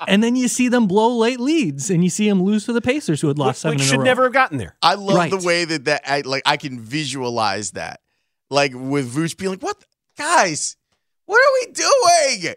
And 0.08 0.22
then 0.22 0.36
you 0.36 0.48
see 0.48 0.68
them 0.68 0.86
blow 0.86 1.16
late 1.16 1.40
leads 1.40 1.90
and 1.90 2.02
you 2.04 2.10
see 2.10 2.28
them 2.28 2.42
lose 2.42 2.64
to 2.66 2.72
the 2.72 2.80
Pacers 2.80 3.20
who 3.20 3.28
had 3.28 3.38
lost 3.38 3.60
seven 3.62 3.76
We 3.78 3.82
in 3.82 3.86
a 3.86 3.90
should 3.90 3.98
row. 3.98 4.04
never 4.04 4.22
have 4.24 4.32
gotten 4.32 4.58
there. 4.58 4.76
I 4.82 4.94
love 4.94 5.16
Right. 5.16 5.30
the 5.30 5.38
way 5.46 5.64
that 5.64 5.84
that 5.86 6.02
I, 6.06 6.20
like 6.22 6.42
I 6.46 6.56
can 6.56 6.80
visualize 6.80 7.72
that. 7.72 8.00
Like 8.50 8.72
with 8.74 9.12
Vooch 9.14 9.36
being 9.36 9.50
like, 9.52 9.62
"What 9.62 9.82
guys? 10.16 10.76
What 11.26 11.38
are 11.38 11.52
we 11.66 11.72
doing? 11.72 12.54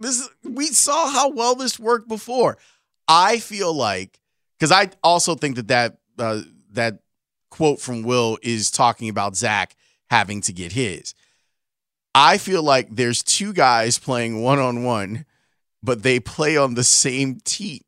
This 0.00 0.20
is, 0.20 0.28
we 0.44 0.66
saw 0.66 1.08
how 1.10 1.28
well 1.30 1.54
this 1.54 1.78
worked 1.78 2.08
before." 2.08 2.56
I 3.08 3.38
feel 3.38 3.74
like 3.74 4.18
because 4.58 4.72
I 4.72 4.90
also 5.02 5.34
think 5.34 5.56
that 5.56 5.68
that 5.68 5.98
uh, 6.18 6.40
that 6.72 7.00
quote 7.50 7.80
from 7.80 8.02
Will 8.04 8.38
is 8.42 8.70
talking 8.70 9.08
about 9.08 9.36
Zach 9.36 9.74
having 10.08 10.40
to 10.42 10.52
get 10.52 10.72
his. 10.72 11.14
I 12.14 12.38
feel 12.38 12.62
like 12.62 12.94
there's 12.94 13.22
two 13.22 13.52
guys 13.52 13.98
playing 13.98 14.40
one 14.42 14.60
on 14.60 14.84
one, 14.84 15.26
but 15.84 16.02
they 16.02 16.18
play 16.18 16.56
on 16.56 16.74
the 16.74 16.84
same 16.84 17.40
team. 17.44 17.80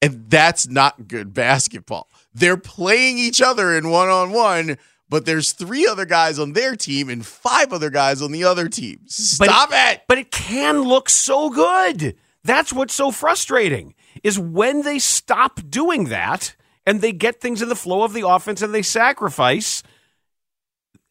And 0.00 0.30
that's 0.30 0.68
not 0.68 1.08
good 1.08 1.34
basketball. 1.34 2.08
They're 2.32 2.56
playing 2.56 3.18
each 3.18 3.42
other 3.42 3.76
in 3.76 3.90
one 3.90 4.08
on 4.08 4.30
one, 4.30 4.78
but 5.08 5.24
there's 5.24 5.52
three 5.52 5.86
other 5.86 6.04
guys 6.04 6.38
on 6.38 6.52
their 6.52 6.76
team 6.76 7.08
and 7.08 7.26
five 7.26 7.72
other 7.72 7.90
guys 7.90 8.22
on 8.22 8.30
the 8.30 8.44
other 8.44 8.68
team. 8.68 9.00
Stop 9.06 9.70
it. 9.72 10.02
But 10.06 10.18
it 10.18 10.30
can 10.30 10.82
look 10.82 11.08
so 11.08 11.50
good. 11.50 12.14
That's 12.44 12.72
what's 12.72 12.94
so 12.94 13.10
frustrating 13.10 13.94
is 14.22 14.38
when 14.38 14.82
they 14.82 14.98
stop 14.98 15.60
doing 15.68 16.04
that 16.04 16.54
and 16.86 17.00
they 17.00 17.12
get 17.12 17.40
things 17.40 17.62
in 17.62 17.68
the 17.68 17.74
flow 17.74 18.04
of 18.04 18.12
the 18.12 18.28
offense 18.28 18.62
and 18.62 18.72
they 18.72 18.82
sacrifice 18.82 19.82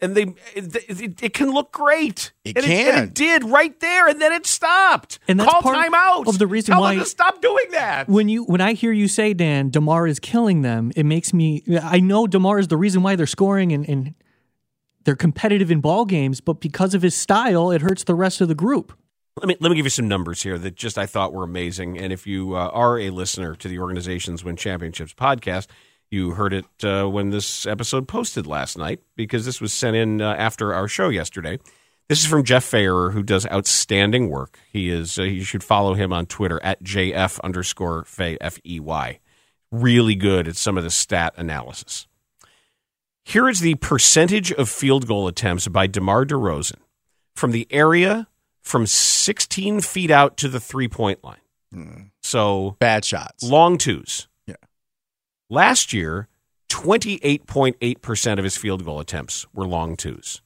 and 0.02 0.16
they 0.16 0.24
it, 0.56 0.76
it, 1.02 1.24
it 1.24 1.34
can 1.34 1.52
look 1.52 1.72
great. 1.72 2.34
It 2.44 2.58
and 2.58 2.66
can. 2.66 2.96
and 2.96 3.08
it 3.08 3.14
did 3.14 3.44
right 3.44 3.80
there 3.80 4.08
and 4.08 4.22
then 4.22 4.32
it 4.34 4.46
stopped. 4.46 5.20
And 5.28 5.40
that's 5.40 5.50
Call 5.52 5.62
part 5.62 5.78
timeout 5.78 6.28
of 6.28 6.38
the 6.40 6.48
reason 6.48 6.74
Tell 6.74 6.82
why- 6.82 6.96
them 6.96 7.04
to 7.04 7.10
stop 7.10 7.42
doing 7.42 7.66
that. 7.72 8.08
when 8.10 8.28
you 8.30 8.44
when 8.44 8.62
I 8.62 8.74
hear 8.74 8.92
you 8.92 9.08
say 9.08 9.34
Dan 9.34 9.70
Demar 9.70 10.08
is 10.08 10.20
killing 10.20 10.62
them, 10.62 10.92
it 10.96 11.06
makes 11.06 11.34
me 11.34 11.64
I 11.82 12.00
know 12.00 12.28
Demar 12.28 12.60
is 12.60 12.68
the 12.68 12.78
reason 12.78 13.04
why 13.04 13.16
they're 13.16 13.26
scoring 13.28 13.72
and, 13.72 13.88
and 13.88 14.14
they're 15.04 15.16
competitive 15.16 15.70
in 15.72 15.82
ball 15.82 16.06
games, 16.06 16.42
but 16.42 16.60
because 16.60 16.94
of 16.96 17.02
his 17.04 17.16
style, 17.16 17.70
it 17.72 17.82
hurts 17.82 18.04
the 18.04 18.16
rest 18.16 18.42
of 18.42 18.48
the 18.48 18.56
group. 18.56 18.92
Let 19.38 19.48
me 19.48 19.56
let 19.60 19.70
me 19.70 19.76
give 19.76 19.86
you 19.86 19.90
some 19.92 20.08
numbers 20.08 20.42
here 20.44 20.58
that 20.58 20.76
just 20.76 20.98
I 20.98 21.06
thought 21.06 21.34
were 21.34 21.44
amazing. 21.44 21.98
And 22.00 22.12
if 22.14 22.26
you 22.26 22.56
uh, 22.56 22.70
are 22.70 22.98
a 23.00 23.10
listener 23.10 23.54
to 23.56 23.68
the 23.68 23.80
Organizations 23.80 24.44
Win 24.44 24.56
Championships 24.56 25.14
podcast, 25.14 25.68
you 26.16 26.32
heard 26.32 26.54
it 26.54 26.66
uh, 26.84 27.06
when 27.06 27.30
this 27.30 27.66
episode 27.68 28.08
posted 28.08 28.48
last 28.48 28.78
night 28.78 29.02
because 29.16 29.46
this 29.46 29.60
was 29.62 29.74
sent 29.74 29.96
in 29.96 30.22
uh, 30.22 30.34
after 30.34 30.74
our 30.74 30.88
show 30.88 31.10
yesterday. 31.10 31.60
This 32.08 32.20
is 32.20 32.26
from 32.26 32.44
Jeff 32.44 32.64
Fairer, 32.64 33.12
who 33.12 33.22
does 33.24 33.46
outstanding 33.48 34.30
work. 34.30 34.60
He 34.72 34.90
is 34.90 35.20
uh, 35.20 35.24
you 35.24 35.44
should 35.44 35.64
follow 35.64 35.94
him 35.94 36.14
on 36.14 36.26
Twitter 36.26 36.60
at 36.64 36.82
jf 36.84 37.40
underscore 37.44 38.04
fey 38.06 38.38
f 38.40 38.58
e 38.64 38.80
y. 38.80 39.20
Really 39.72 40.16
good 40.16 40.48
at 40.48 40.56
some 40.56 40.78
of 40.78 40.84
the 40.84 40.92
stat 40.92 41.34
analysis. 41.36 42.08
Here 43.24 43.50
is 43.50 43.60
the 43.60 43.76
percentage 43.76 44.52
of 44.52 44.70
field 44.70 45.08
goal 45.08 45.28
attempts 45.28 45.68
by 45.68 45.88
DeMar 45.88 46.26
DeRozan 46.26 46.80
from 47.36 47.52
the 47.52 47.68
area 47.72 48.28
from 48.62 48.86
16 48.86 49.82
feet 49.82 50.12
out 50.12 50.38
to 50.38 50.48
the 50.48 50.60
three 50.60 50.88
point 50.88 51.24
line. 51.24 52.12
So 52.22 52.78
Bad 52.80 53.04
shots. 53.04 53.44
long 53.44 53.78
twos. 53.78 54.28
Last 55.50 55.94
year, 55.94 56.28
28.8% 56.70 58.38
of 58.38 58.44
his 58.44 58.58
field 58.58 58.84
goal 58.84 59.00
attempts 59.00 59.46
were 59.54 59.68
long 59.68 59.96
twos. 59.96 60.42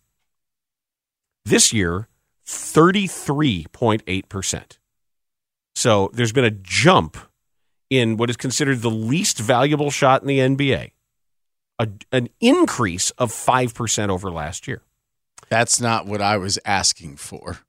This 1.46 1.74
year, 1.74 2.08
33.8%. 2.46 4.78
So 5.76 6.12
there's 6.14 6.34
been 6.34 6.46
a 6.46 6.52
jump 6.52 7.18
in 7.90 8.18
what 8.18 8.30
is 8.30 8.38
considered 8.38 8.82
the 8.82 8.92
least 8.92 9.40
valuable 9.40 9.90
shot 9.90 10.22
in 10.22 10.28
the 10.28 10.40
NBA, 10.40 10.92
a, 11.80 11.88
an 12.12 12.28
increase 12.42 13.12
of 13.12 13.32
5% 13.32 14.10
over 14.10 14.30
last 14.30 14.68
year. 14.68 14.82
That's 15.48 15.80
not 15.80 16.06
what 16.06 16.22
I 16.22 16.36
was 16.38 16.60
asking 16.66 17.16
for. 17.18 17.60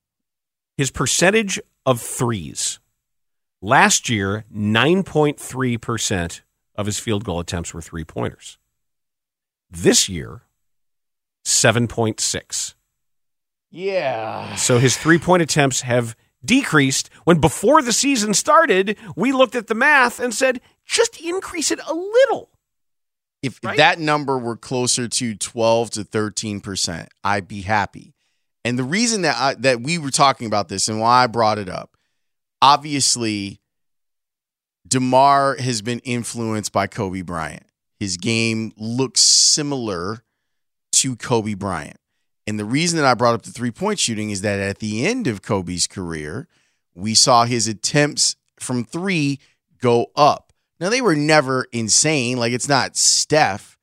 His 0.76 0.90
percentage 0.90 1.60
of 1.86 2.00
threes 2.00 2.80
last 3.62 4.08
year, 4.08 4.44
9.3% 4.54 6.40
of 6.76 6.86
his 6.86 6.98
field 6.98 7.24
goal 7.24 7.40
attempts 7.40 7.74
were 7.74 7.82
three 7.82 8.04
pointers. 8.04 8.58
This 9.70 10.08
year, 10.08 10.42
7.6. 11.44 12.74
Yeah. 13.70 14.54
So 14.56 14.78
his 14.78 14.96
three 14.96 15.18
point 15.18 15.42
attempts 15.42 15.82
have 15.82 16.16
decreased 16.44 17.10
when 17.24 17.38
before 17.38 17.82
the 17.82 17.92
season 17.92 18.34
started, 18.34 18.96
we 19.16 19.32
looked 19.32 19.54
at 19.54 19.68
the 19.68 19.74
math 19.74 20.18
and 20.20 20.34
said, 20.34 20.60
just 20.84 21.20
increase 21.20 21.70
it 21.70 21.80
a 21.86 21.94
little. 21.94 22.50
If 23.42 23.60
Right? 23.62 23.76
that 23.76 23.98
number 23.98 24.38
were 24.38 24.56
closer 24.56 25.08
to 25.08 25.34
12 25.34 25.90
to 25.90 26.04
13%, 26.04 27.06
I'd 27.24 27.48
be 27.48 27.62
happy. 27.62 28.14
And 28.64 28.78
the 28.78 28.84
reason 28.84 29.22
that 29.22 29.36
I, 29.38 29.54
that 29.60 29.80
we 29.80 29.96
were 29.98 30.10
talking 30.10 30.46
about 30.46 30.68
this 30.68 30.88
and 30.88 31.00
why 31.00 31.22
I 31.22 31.26
brought 31.26 31.58
it 31.58 31.68
up, 31.68 31.96
obviously 32.60 33.59
DeMar 34.86 35.56
has 35.56 35.82
been 35.82 36.00
influenced 36.00 36.72
by 36.72 36.86
Kobe 36.86 37.22
Bryant. 37.22 37.64
His 37.98 38.16
game 38.16 38.72
looks 38.76 39.20
similar 39.20 40.24
to 40.92 41.16
Kobe 41.16 41.54
Bryant. 41.54 41.98
And 42.46 42.58
the 42.58 42.64
reason 42.64 42.96
that 42.98 43.06
I 43.06 43.14
brought 43.14 43.34
up 43.34 43.42
the 43.42 43.52
three-point 43.52 43.98
shooting 43.98 44.30
is 44.30 44.40
that 44.42 44.58
at 44.58 44.78
the 44.78 45.06
end 45.06 45.26
of 45.26 45.42
Kobe's 45.42 45.86
career, 45.86 46.48
we 46.94 47.14
saw 47.14 47.44
his 47.44 47.68
attempts 47.68 48.36
from 48.58 48.84
3 48.84 49.38
go 49.80 50.06
up. 50.16 50.52
Now 50.80 50.88
they 50.88 51.00
were 51.00 51.14
never 51.14 51.66
insane, 51.72 52.38
like 52.38 52.52
it's 52.52 52.68
not 52.68 52.96
Steph, 52.96 53.78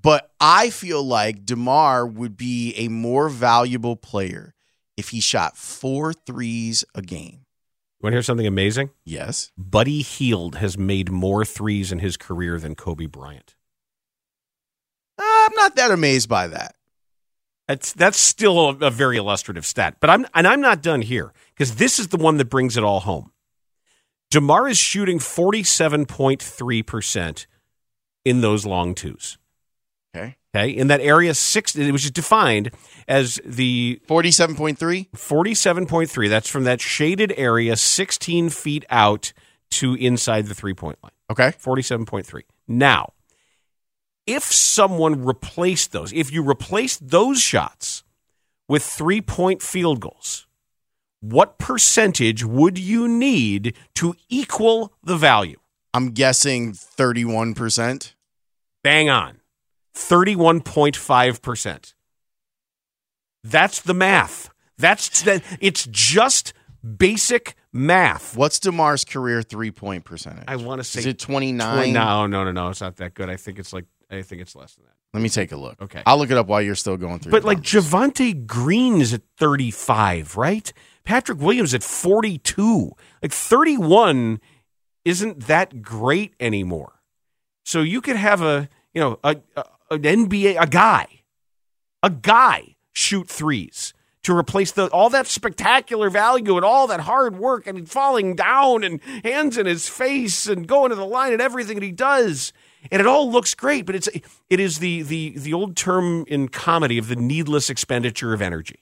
but 0.00 0.30
I 0.40 0.70
feel 0.70 1.02
like 1.02 1.44
DeMar 1.44 2.06
would 2.06 2.36
be 2.36 2.74
a 2.76 2.88
more 2.88 3.28
valuable 3.28 3.96
player 3.96 4.54
if 4.96 5.10
he 5.10 5.20
shot 5.20 5.56
four 5.56 6.12
threes 6.12 6.84
a 6.94 7.02
game. 7.02 7.41
You 8.02 8.06
want 8.06 8.14
to 8.14 8.16
hear 8.16 8.22
something 8.22 8.48
amazing? 8.48 8.90
Yes. 9.04 9.52
Buddy 9.56 10.02
Hield 10.02 10.56
has 10.56 10.76
made 10.76 11.12
more 11.12 11.44
threes 11.44 11.92
in 11.92 12.00
his 12.00 12.16
career 12.16 12.58
than 12.58 12.74
Kobe 12.74 13.06
Bryant. 13.06 13.54
Uh, 15.16 15.22
I'm 15.24 15.54
not 15.54 15.76
that 15.76 15.92
amazed 15.92 16.28
by 16.28 16.48
that. 16.48 16.74
That's 17.68 17.92
that's 17.92 18.18
still 18.18 18.70
a, 18.70 18.86
a 18.86 18.90
very 18.90 19.18
illustrative 19.18 19.64
stat. 19.64 19.98
But 20.00 20.10
I'm 20.10 20.26
and 20.34 20.48
I'm 20.48 20.60
not 20.60 20.82
done 20.82 21.02
here 21.02 21.32
because 21.54 21.76
this 21.76 22.00
is 22.00 22.08
the 22.08 22.16
one 22.16 22.38
that 22.38 22.46
brings 22.46 22.76
it 22.76 22.82
all 22.82 22.98
home. 22.98 23.30
Demar 24.32 24.66
is 24.66 24.78
shooting 24.78 25.20
47.3% 25.20 27.46
in 28.24 28.40
those 28.40 28.66
long 28.66 28.96
twos. 28.96 29.38
Okay. 30.12 30.38
Okay. 30.54 30.70
In 30.70 30.88
that 30.88 31.00
area 31.00 31.34
six 31.34 31.74
which 31.74 32.04
is 32.04 32.10
defined 32.10 32.70
as 33.08 33.40
the 33.44 34.00
47.3? 34.06 34.76
47.3. 35.10 36.28
That's 36.28 36.48
from 36.48 36.64
that 36.64 36.80
shaded 36.80 37.32
area 37.36 37.76
16 37.76 38.50
feet 38.50 38.84
out 38.90 39.32
to 39.70 39.94
inside 39.94 40.46
the 40.46 40.54
three 40.54 40.74
point 40.74 40.98
line. 41.02 41.12
Okay. 41.30 41.56
47.3. 41.58 42.42
Now, 42.68 43.12
if 44.26 44.44
someone 44.44 45.24
replaced 45.24 45.92
those, 45.92 46.12
if 46.12 46.32
you 46.32 46.42
replaced 46.42 47.08
those 47.08 47.40
shots 47.40 48.04
with 48.68 48.82
three 48.82 49.20
point 49.20 49.62
field 49.62 50.00
goals, 50.00 50.46
what 51.20 51.58
percentage 51.58 52.44
would 52.44 52.78
you 52.78 53.08
need 53.08 53.76
to 53.94 54.14
equal 54.28 54.92
the 55.02 55.16
value? 55.16 55.58
I'm 55.94 56.10
guessing 56.10 56.72
31%. 56.72 58.14
Bang 58.82 59.08
on. 59.08 59.41
31.5%. 59.94 61.94
That's 63.44 63.80
the 63.80 63.94
math. 63.94 64.50
That's 64.78 65.22
that 65.22 65.42
it's 65.60 65.86
just 65.90 66.52
basic 66.96 67.54
math. 67.72 68.36
What's 68.36 68.60
DeMar's 68.60 69.04
career 69.04 69.42
three-point 69.42 70.04
percentage? 70.04 70.44
I 70.46 70.56
want 70.56 70.80
to 70.80 70.84
say 70.84 71.00
Is 71.00 71.06
it 71.06 71.18
29? 71.18 71.92
No, 71.92 72.26
no, 72.26 72.44
no, 72.44 72.52
no. 72.52 72.70
It's 72.70 72.80
not 72.80 72.96
that 72.96 73.14
good. 73.14 73.28
I 73.28 73.36
think 73.36 73.58
it's 73.58 73.72
like 73.72 73.86
I 74.10 74.22
think 74.22 74.42
it's 74.42 74.54
less 74.54 74.74
than 74.74 74.84
that. 74.84 74.92
Let 75.14 75.22
me 75.22 75.28
take 75.28 75.52
a 75.52 75.56
look. 75.56 75.80
Okay. 75.80 76.02
I'll 76.06 76.18
look 76.18 76.30
it 76.30 76.38
up 76.38 76.46
while 76.46 76.62
you're 76.62 76.74
still 76.74 76.96
going 76.96 77.18
through 77.18 77.32
But 77.32 77.44
like. 77.44 77.60
Javonte 77.60 79.00
is 79.00 79.12
at 79.12 79.22
35, 79.38 80.36
right? 80.36 80.72
Patrick 81.04 81.40
Williams 81.40 81.74
at 81.74 81.82
42. 81.82 82.92
Like 83.22 83.32
31 83.32 84.40
isn't 85.04 85.46
that 85.46 85.82
great 85.82 86.34
anymore. 86.40 87.00
So 87.64 87.80
you 87.80 88.00
could 88.00 88.16
have 88.16 88.40
a, 88.40 88.68
you 88.94 89.00
know, 89.00 89.18
a, 89.22 89.36
a 89.56 89.64
an 89.92 90.02
NBA 90.02 90.60
a 90.60 90.66
guy, 90.66 91.06
a 92.02 92.10
guy 92.10 92.76
shoot 92.92 93.28
threes 93.28 93.94
to 94.22 94.36
replace 94.36 94.70
the 94.72 94.86
all 94.88 95.10
that 95.10 95.26
spectacular 95.26 96.08
value 96.08 96.56
and 96.56 96.64
all 96.64 96.86
that 96.86 97.00
hard 97.00 97.36
work 97.38 97.66
and 97.66 97.88
falling 97.88 98.36
down 98.36 98.84
and 98.84 99.00
hands 99.24 99.58
in 99.58 99.66
his 99.66 99.88
face 99.88 100.46
and 100.46 100.66
going 100.66 100.90
to 100.90 100.96
the 100.96 101.04
line 101.06 101.32
and 101.32 101.42
everything 101.42 101.76
that 101.76 101.84
he 101.84 101.92
does. 101.92 102.52
And 102.90 103.00
it 103.00 103.06
all 103.06 103.30
looks 103.30 103.54
great, 103.54 103.86
but 103.86 103.94
it's 103.94 104.08
it 104.48 104.60
is 104.60 104.78
the 104.78 105.02
the 105.02 105.34
the 105.36 105.52
old 105.52 105.76
term 105.76 106.24
in 106.28 106.48
comedy 106.48 106.98
of 106.98 107.08
the 107.08 107.16
needless 107.16 107.70
expenditure 107.70 108.32
of 108.32 108.42
energy. 108.42 108.80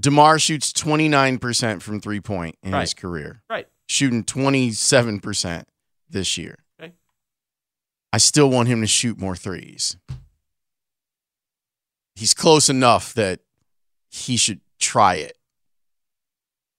DeMar 0.00 0.38
shoots 0.38 0.72
29% 0.72 1.82
from 1.82 2.00
three-point 2.00 2.56
in 2.62 2.72
his 2.72 2.94
career. 2.94 3.42
Right. 3.50 3.66
Shooting 3.88 4.22
27% 4.22 5.64
this 6.08 6.38
year. 6.38 6.58
Okay. 6.80 6.92
I 8.12 8.18
still 8.18 8.48
want 8.48 8.68
him 8.68 8.80
to 8.80 8.86
shoot 8.86 9.18
more 9.18 9.34
threes. 9.34 9.96
He's 12.18 12.34
close 12.34 12.68
enough 12.68 13.14
that 13.14 13.38
he 14.10 14.36
should 14.36 14.60
try 14.80 15.14
it. 15.14 15.38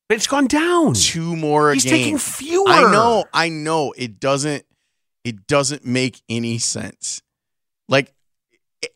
But 0.10 0.18
it's 0.18 0.28
gone 0.28 0.48
down. 0.48 0.96
Two 0.96 1.34
more 1.38 1.72
He's 1.72 1.86
game. 1.86 1.94
taking 1.94 2.18
fewer. 2.18 2.68
I 2.68 2.92
know, 2.92 3.24
I 3.34 3.48
know. 3.48 3.94
It 3.96 4.20
doesn't 4.20 4.66
it 5.24 5.48
doesn't 5.48 5.86
make 5.86 6.22
any 6.28 6.58
sense. 6.58 7.22
Like 7.88 8.14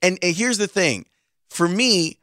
and, 0.01 0.19
and 0.21 0.36
here's 0.36 0.58
the 0.58 0.67
thing. 0.67 1.06
For 1.49 1.69
me, 1.69 2.19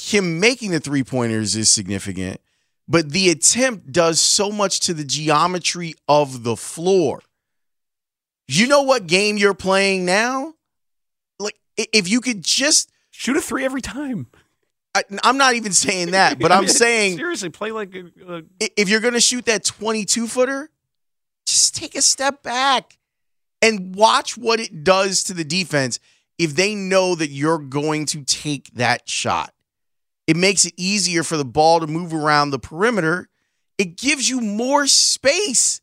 him 0.00 0.38
making 0.38 0.70
the 0.70 0.78
three 0.78 1.02
pointers 1.02 1.56
is 1.56 1.68
significant, 1.68 2.40
but 2.86 3.10
the 3.10 3.30
attempt 3.30 3.90
does 3.90 4.20
so 4.20 4.52
much 4.52 4.78
to 4.80 4.94
the 4.94 5.04
geometry 5.04 5.94
of 6.06 6.44
the 6.44 6.56
floor. 6.56 7.20
You 8.46 8.68
know 8.68 8.82
what 8.82 9.08
game 9.08 9.38
you're 9.38 9.54
playing 9.54 10.04
now? 10.04 10.54
Like 11.40 11.58
if 11.76 12.08
you 12.08 12.20
could 12.20 12.44
just 12.44 12.92
Shoot 13.18 13.38
a 13.38 13.40
three 13.40 13.64
every 13.64 13.80
time. 13.80 14.26
I, 14.94 15.02
I'm 15.24 15.38
not 15.38 15.54
even 15.54 15.72
saying 15.72 16.10
that, 16.10 16.38
but 16.38 16.52
I 16.52 16.58
I'm 16.58 16.68
saying 16.68 17.16
seriously, 17.16 17.48
play 17.48 17.72
like 17.72 17.94
a, 17.94 18.34
a 18.34 18.42
if 18.60 18.90
you're 18.90 19.00
going 19.00 19.14
to 19.14 19.20
shoot 19.20 19.46
that 19.46 19.64
22 19.64 20.26
footer, 20.26 20.68
just 21.46 21.74
take 21.74 21.94
a 21.94 22.02
step 22.02 22.42
back 22.42 22.98
and 23.62 23.94
watch 23.94 24.36
what 24.36 24.60
it 24.60 24.84
does 24.84 25.22
to 25.24 25.34
the 25.34 25.44
defense 25.44 25.98
if 26.38 26.54
they 26.54 26.74
know 26.74 27.14
that 27.14 27.30
you're 27.30 27.58
going 27.58 28.04
to 28.06 28.22
take 28.22 28.70
that 28.74 29.08
shot. 29.08 29.54
It 30.26 30.36
makes 30.36 30.66
it 30.66 30.74
easier 30.76 31.22
for 31.22 31.38
the 31.38 31.44
ball 31.44 31.80
to 31.80 31.86
move 31.86 32.12
around 32.12 32.50
the 32.50 32.58
perimeter. 32.58 33.30
It 33.78 33.96
gives 33.96 34.28
you 34.28 34.42
more 34.42 34.86
space. 34.86 35.80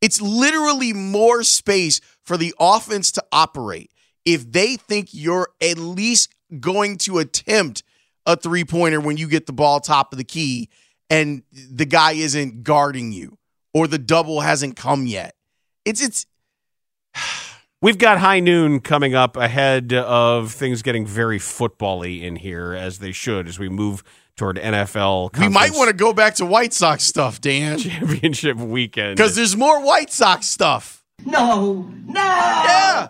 It's 0.00 0.22
literally 0.22 0.94
more 0.94 1.42
space 1.42 2.00
for 2.24 2.38
the 2.38 2.54
offense 2.58 3.12
to 3.12 3.24
operate. 3.30 3.90
If 4.24 4.50
they 4.50 4.76
think 4.76 5.08
you're 5.12 5.48
at 5.60 5.76
least 5.76 6.34
going 6.60 6.98
to 6.98 7.18
attempt 7.18 7.82
a 8.26 8.36
three 8.36 8.64
pointer 8.64 9.00
when 9.00 9.16
you 9.16 9.28
get 9.28 9.46
the 9.46 9.52
ball 9.52 9.80
top 9.80 10.12
of 10.12 10.18
the 10.18 10.24
key 10.24 10.68
and 11.10 11.42
the 11.52 11.84
guy 11.84 12.12
isn't 12.12 12.62
guarding 12.62 13.12
you 13.12 13.38
or 13.74 13.86
the 13.86 13.98
double 13.98 14.40
hasn't 14.40 14.76
come 14.76 15.06
yet. 15.06 15.34
It's 15.84 16.02
it's 16.02 16.26
We've 17.82 17.98
got 17.98 18.18
high 18.18 18.38
noon 18.38 18.78
coming 18.78 19.16
up 19.16 19.36
ahead 19.36 19.92
of 19.92 20.52
things 20.52 20.82
getting 20.82 21.04
very 21.04 21.40
football-y 21.40 22.06
in 22.06 22.36
here, 22.36 22.74
as 22.74 23.00
they 23.00 23.10
should, 23.10 23.48
as 23.48 23.58
we 23.58 23.68
move 23.68 24.04
toward 24.36 24.56
NFL. 24.56 25.36
we 25.36 25.48
might 25.48 25.72
want 25.72 25.88
to 25.88 25.92
go 25.92 26.12
back 26.12 26.36
to 26.36 26.46
White 26.46 26.72
Sox 26.72 27.02
stuff, 27.02 27.40
Dan, 27.40 27.78
championship 27.78 28.56
weekend 28.56 29.16
because 29.16 29.34
there's 29.34 29.56
more 29.56 29.84
White 29.84 30.12
Sox 30.12 30.46
stuff. 30.46 31.04
No, 31.26 31.90
no. 32.06 32.22
Yeah, 32.22 33.08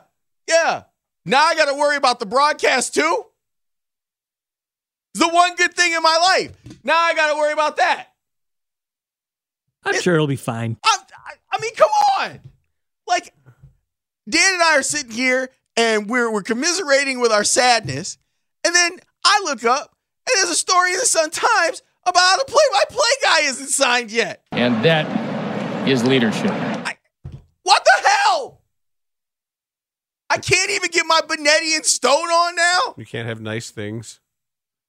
yeah. 0.49 0.83
Now 1.27 1.45
I 1.45 1.55
got 1.55 1.67
to 1.67 1.75
worry 1.75 1.97
about 1.97 2.19
the 2.19 2.27
broadcast 2.27 2.95
too. 2.95 3.27
It's 5.15 5.25
the 5.25 5.33
one 5.33 5.55
good 5.57 5.75
thing 5.75 5.93
in 5.93 6.03
my 6.03 6.17
life. 6.17 6.57
Now 6.85 6.99
I 6.99 7.15
got 7.15 7.31
to 7.33 7.37
worry 7.37 7.53
about 7.53 7.77
that. 7.77 8.09
I'm 9.85 10.01
sure 10.01 10.15
it'll 10.15 10.27
be 10.27 10.37
fine. 10.37 10.79
I, 10.85 10.97
I, 11.27 11.33
I 11.53 11.61
mean, 11.61 11.75
come 11.75 11.91
on. 12.19 12.41
Like, 13.07 13.35
Dan 14.29 14.55
and 14.55 14.63
I 14.63 14.79
are 14.79 14.83
sitting 14.83 15.11
here 15.11 15.51
and 15.77 16.09
we're 16.09 16.33
we're 16.33 16.43
commiserating 16.43 17.21
with 17.21 17.33
our 17.33 17.45
sadness, 17.45 18.17
and 18.65 18.75
then 18.75 18.99
I 19.25 19.41
look 19.45 19.65
up 19.65 19.97
and 20.29 20.37
there's 20.37 20.51
a 20.51 20.57
story 20.57 20.93
in 20.93 20.99
the 20.99 21.07
Sun 21.07 21.31
Times 21.31 21.83
about 22.07 22.21
how 22.21 22.37
the 22.39 22.45
play-by-play 22.45 23.11
guy 23.23 23.41
isn't 23.43 23.69
signed 23.69 24.11
yet. 24.11 24.45
And 24.53 24.85
that 24.85 25.89
is 25.89 26.05
leadership. 26.05 26.51
What 27.65 27.85
the 27.85 28.09
hell? 28.09 28.61
I 30.31 30.39
can't 30.39 30.71
even 30.71 30.91
get 30.91 31.05
my 31.07 31.21
Benetti 31.27 31.77
and 31.77 31.85
Stone 31.85 32.29
on 32.29 32.57
now. 32.57 32.95
You 32.97 33.05
can't 33.05 33.29
have 33.29 33.41
nice 33.41 33.71
things. 33.71 34.21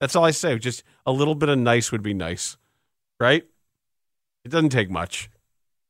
That's 0.03 0.17
all 0.17 0.25
I 0.25 0.31
say. 0.31 0.59
Just 0.59 0.83
a 1.05 1.13
little 1.13 1.33
bit 1.33 1.47
of 1.47 1.57
nice 1.57 1.89
would 1.93 2.03
be 2.03 2.13
nice, 2.13 2.57
right? 3.21 3.41
It 4.43 4.49
doesn't 4.49 4.71
take 4.71 4.89
much. 4.89 5.29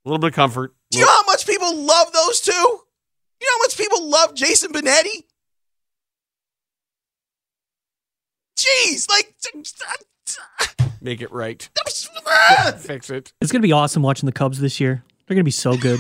A 0.06 0.08
little 0.08 0.20
bit 0.20 0.28
of 0.28 0.34
comfort. 0.36 0.76
Do 0.92 1.00
you 1.00 1.06
know 1.06 1.12
how 1.12 1.24
much 1.26 1.48
people 1.48 1.76
love 1.76 2.14
those 2.14 2.40
two? 2.40 2.52
You 2.52 3.42
know 3.42 3.48
how 3.50 3.64
much 3.64 3.76
people 3.76 4.08
love 4.08 4.36
Jason 4.36 4.72
Benetti? 4.72 5.24
Jeez, 8.56 9.10
like 9.10 9.34
Make 11.02 11.22
it 11.22 11.32
right. 11.32 11.68
Fix 12.78 13.10
it. 13.10 13.34
It's 13.42 13.52
going 13.52 13.64
to 13.64 13.68
be 13.68 13.72
awesome 13.72 14.04
watching 14.04 14.28
the 14.28 14.32
Cubs 14.32 14.60
this 14.60 14.80
year. 14.80 15.04
They're 15.26 15.34
going 15.34 15.40
to 15.40 15.44
be 15.44 15.50
so 15.50 15.76
good. 15.76 16.00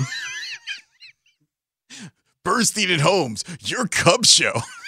Bernstein 2.45 2.91
and 2.91 3.01
Holmes, 3.01 3.43
your 3.61 3.87
Cub 3.87 4.27
show. 4.27 4.53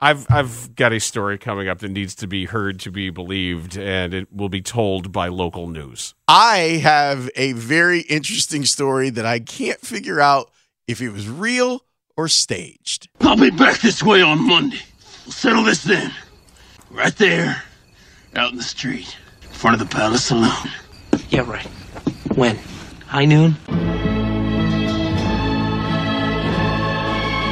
I've 0.00 0.26
I've 0.30 0.74
got 0.76 0.92
a 0.92 1.00
story 1.00 1.38
coming 1.38 1.68
up 1.68 1.80
that 1.80 1.90
needs 1.90 2.14
to 2.16 2.26
be 2.26 2.44
heard 2.44 2.78
to 2.80 2.90
be 2.90 3.10
believed, 3.10 3.76
and 3.76 4.14
it 4.14 4.32
will 4.32 4.48
be 4.48 4.62
told 4.62 5.10
by 5.10 5.28
local 5.28 5.66
news. 5.66 6.14
I 6.28 6.80
have 6.82 7.28
a 7.34 7.52
very 7.52 8.00
interesting 8.02 8.64
story 8.64 9.10
that 9.10 9.26
I 9.26 9.40
can't 9.40 9.80
figure 9.80 10.20
out 10.20 10.50
if 10.86 11.00
it 11.00 11.10
was 11.10 11.28
real 11.28 11.84
or 12.16 12.28
staged. 12.28 13.08
I'll 13.20 13.36
be 13.36 13.50
back 13.50 13.80
this 13.80 14.02
way 14.02 14.22
on 14.22 14.46
Monday. 14.46 14.80
We'll 15.24 15.32
settle 15.32 15.64
this 15.64 15.82
then. 15.82 16.12
Right 16.90 17.14
there, 17.16 17.62
out 18.36 18.52
in 18.52 18.56
the 18.56 18.62
street, 18.62 19.16
in 19.42 19.48
front 19.48 19.80
of 19.80 19.88
the 19.88 19.94
Palace 19.94 20.26
Saloon. 20.26 20.72
Yeah, 21.28 21.40
right. 21.40 21.66
When? 22.36 22.56
High 23.06 23.24
noon? 23.24 23.56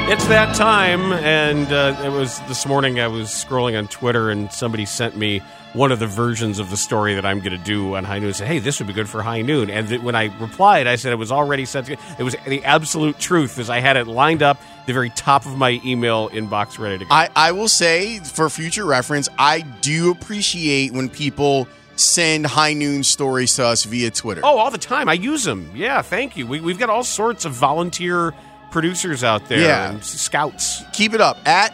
It's 0.09 0.25
that 0.29 0.55
time, 0.55 1.13
and 1.13 1.73
uh, 1.73 2.01
it 2.05 2.11
was 2.11 2.39
this 2.43 2.65
morning. 2.65 3.01
I 3.01 3.09
was 3.09 3.29
scrolling 3.29 3.77
on 3.77 3.89
Twitter, 3.89 4.31
and 4.31 4.53
somebody 4.53 4.87
sent 4.87 5.17
me 5.17 5.41
one 5.73 5.91
of 5.91 5.99
the 5.99 6.07
versions 6.07 6.61
of 6.61 6.71
the 6.71 6.77
story 6.77 7.17
that 7.17 7.27
I'm 7.27 7.41
going 7.41 7.59
to 7.59 7.65
do 7.65 7.97
on 7.97 8.05
High 8.05 8.21
Noon. 8.21 8.33
Said, 8.33 8.47
"Hey, 8.47 8.61
this 8.61 8.79
would 8.79 8.87
be 8.87 8.93
good 8.93 9.09
for 9.09 9.21
High 9.21 9.43
Noon." 9.43 9.69
And 9.69 9.89
th- 9.89 10.01
when 10.01 10.15
I 10.15 10.27
replied, 10.39 10.87
I 10.87 10.95
said 10.95 11.13
it 11.13 11.17
was 11.17 11.33
already 11.33 11.65
sent. 11.65 11.87
To, 11.89 11.97
it 12.21 12.23
was 12.23 12.37
the 12.47 12.65
absolute 12.65 13.19
truth, 13.19 13.59
as 13.59 13.69
I 13.69 13.81
had 13.81 13.97
it 13.97 14.07
lined 14.07 14.45
up 14.45 14.61
the 14.87 14.93
very 14.93 15.11
top 15.11 15.45
of 15.45 15.59
my 15.59 15.81
email 15.85 16.29
inbox, 16.31 16.79
ready 16.79 16.99
to 16.99 17.05
go. 17.05 17.11
I, 17.13 17.29
I 17.35 17.51
will 17.51 17.69
say, 17.69 18.21
for 18.21 18.49
future 18.49 18.85
reference, 18.87 19.29
I 19.37 19.63
do 19.63 20.13
appreciate 20.13 20.93
when 20.93 21.09
people 21.09 21.67
send 21.97 22.47
high 22.47 22.75
noon 22.75 23.03
stories 23.03 23.57
to 23.57 23.67
us 23.67 23.83
via 23.83 24.13
Twitter. 24.13 24.43
oh, 24.45 24.59
all 24.59 24.71
the 24.71 24.79
time. 24.79 25.09
I 25.09 25.15
use 25.15 25.43
them. 25.43 25.69
Yeah, 25.75 26.01
thank 26.03 26.37
you. 26.37 26.47
We, 26.47 26.61
we've 26.61 26.79
got 26.79 26.91
all 26.91 27.03
sorts 27.03 27.45
of 27.45 27.53
volunteer 27.55 28.35
producers 28.71 29.23
out 29.25 29.49
there, 29.49 29.61
Yeah. 29.61 29.91
and 29.91 30.05
scouts. 30.05 30.83
Keep 30.93 31.15
it 31.15 31.21
up 31.21 31.39
at 31.47 31.73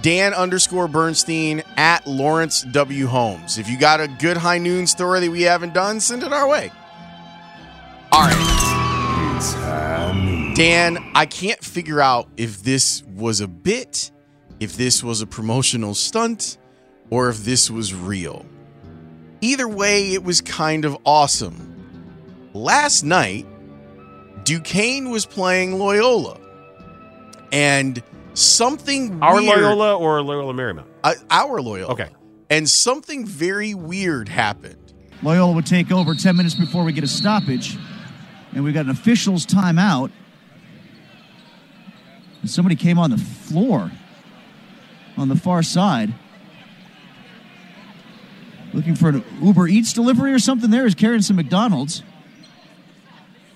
Dan 0.00 0.32
underscore 0.34 0.88
Bernstein 0.88 1.62
at 1.76 2.06
Laurence 2.06 2.62
W. 2.72 3.06
Holmes. 3.06 3.58
If 3.58 3.68
you 3.68 3.78
got 3.78 4.00
a 4.00 4.08
good 4.08 4.36
high 4.36 4.58
noon 4.58 4.86
story 4.86 5.20
that 5.20 5.30
we 5.30 5.42
haven't 5.42 5.74
done, 5.74 6.00
send 6.00 6.22
it 6.22 6.32
our 6.32 6.48
way. 6.48 6.70
All 8.10 8.22
right. 8.22 8.38
Dan, 10.56 10.98
I 11.14 11.26
can't 11.26 11.62
figure 11.62 12.00
out 12.00 12.28
if 12.36 12.62
this 12.62 13.02
was 13.04 13.40
a 13.40 13.48
bit, 13.48 14.10
if 14.60 14.76
this 14.76 15.02
was 15.02 15.20
a 15.22 15.26
promotional 15.26 15.94
stunt, 15.94 16.58
or 17.10 17.28
if 17.28 17.38
this 17.44 17.70
was 17.70 17.94
real. 17.94 18.44
Either 19.40 19.66
way, 19.68 20.12
it 20.12 20.22
was 20.22 20.40
kind 20.40 20.84
of 20.84 20.96
awesome. 21.04 21.68
Last 22.54 23.02
night, 23.02 23.46
Duquesne 24.44 25.10
was 25.10 25.26
playing 25.26 25.78
Loyola. 25.78 26.38
And 27.52 28.02
something 28.34 29.22
Our 29.22 29.36
weird, 29.36 29.46
Loyola 29.60 29.96
or 29.96 30.22
Loyola 30.22 30.54
Marymount? 30.54 30.86
uh, 31.04 31.14
our 31.30 31.60
Loyola. 31.60 31.92
Okay. 31.92 32.08
And 32.50 32.68
something 32.68 33.26
very 33.26 33.74
weird 33.74 34.28
happened. 34.28 34.76
Loyola 35.22 35.52
would 35.52 35.66
take 35.66 35.92
over 35.92 36.14
10 36.14 36.36
minutes 36.36 36.54
before 36.54 36.84
we 36.84 36.92
get 36.92 37.04
a 37.04 37.08
stoppage. 37.08 37.76
And 38.54 38.64
we 38.64 38.72
got 38.72 38.84
an 38.86 38.90
official's 38.90 39.46
timeout. 39.46 40.10
And 42.40 42.50
somebody 42.50 42.74
came 42.76 42.98
on 42.98 43.10
the 43.10 43.18
floor 43.18 43.90
on 45.16 45.28
the 45.28 45.36
far 45.36 45.62
side. 45.62 46.12
Looking 48.74 48.94
for 48.94 49.10
an 49.10 49.24
Uber 49.42 49.68
Eats 49.68 49.92
delivery 49.92 50.32
or 50.32 50.38
something 50.38 50.70
there 50.70 50.86
is 50.86 50.94
carrying 50.94 51.22
some 51.22 51.36
McDonald's. 51.36 52.02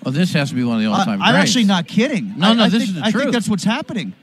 Oh, 0.05 0.11
this 0.11 0.33
has 0.33 0.49
to 0.49 0.55
be 0.55 0.63
one 0.63 0.77
of 0.77 0.81
the 0.81 0.87
all-time 0.87 1.21
I'm 1.21 1.33
greats. 1.33 1.49
actually 1.49 1.65
not 1.65 1.87
kidding. 1.87 2.37
No, 2.37 2.47
I, 2.49 2.53
no, 2.53 2.63
I 2.63 2.69
this 2.69 2.83
think, 2.83 2.89
is 2.89 2.95
the 2.95 3.01
I 3.05 3.11
truth. 3.11 3.15
I 3.15 3.25
think 3.25 3.33
that's 3.33 3.49
what's 3.49 3.63
happening. 3.63 4.13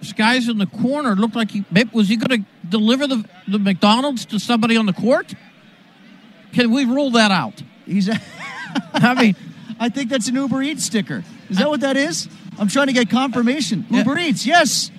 This 0.00 0.12
guy's 0.12 0.48
in 0.48 0.58
the 0.58 0.66
corner. 0.66 1.14
Looked 1.14 1.36
like 1.36 1.50
he 1.50 1.64
was 1.92 2.08
he 2.08 2.16
going 2.16 2.42
to 2.42 2.48
deliver 2.68 3.06
the 3.06 3.24
the 3.48 3.58
McDonald's 3.58 4.24
to 4.26 4.38
somebody 4.38 4.76
on 4.76 4.86
the 4.86 4.92
court. 4.92 5.34
Can 6.52 6.70
we 6.70 6.84
rule 6.84 7.10
that 7.12 7.30
out? 7.30 7.62
He's. 7.86 8.08
I 8.94 9.14
mean, 9.14 9.36
I 9.80 9.88
think 9.88 10.10
that's 10.10 10.28
an 10.28 10.36
Uber 10.36 10.62
Eats 10.62 10.84
sticker. 10.84 11.24
Is 11.48 11.58
that 11.58 11.68
what 11.68 11.80
that 11.80 11.96
is? 11.96 12.28
I'm 12.58 12.68
trying 12.68 12.86
to 12.88 12.92
get 12.92 13.10
confirmation. 13.10 13.86
Uber 13.90 14.18
Eats, 14.18 14.46
yes. 14.46 14.90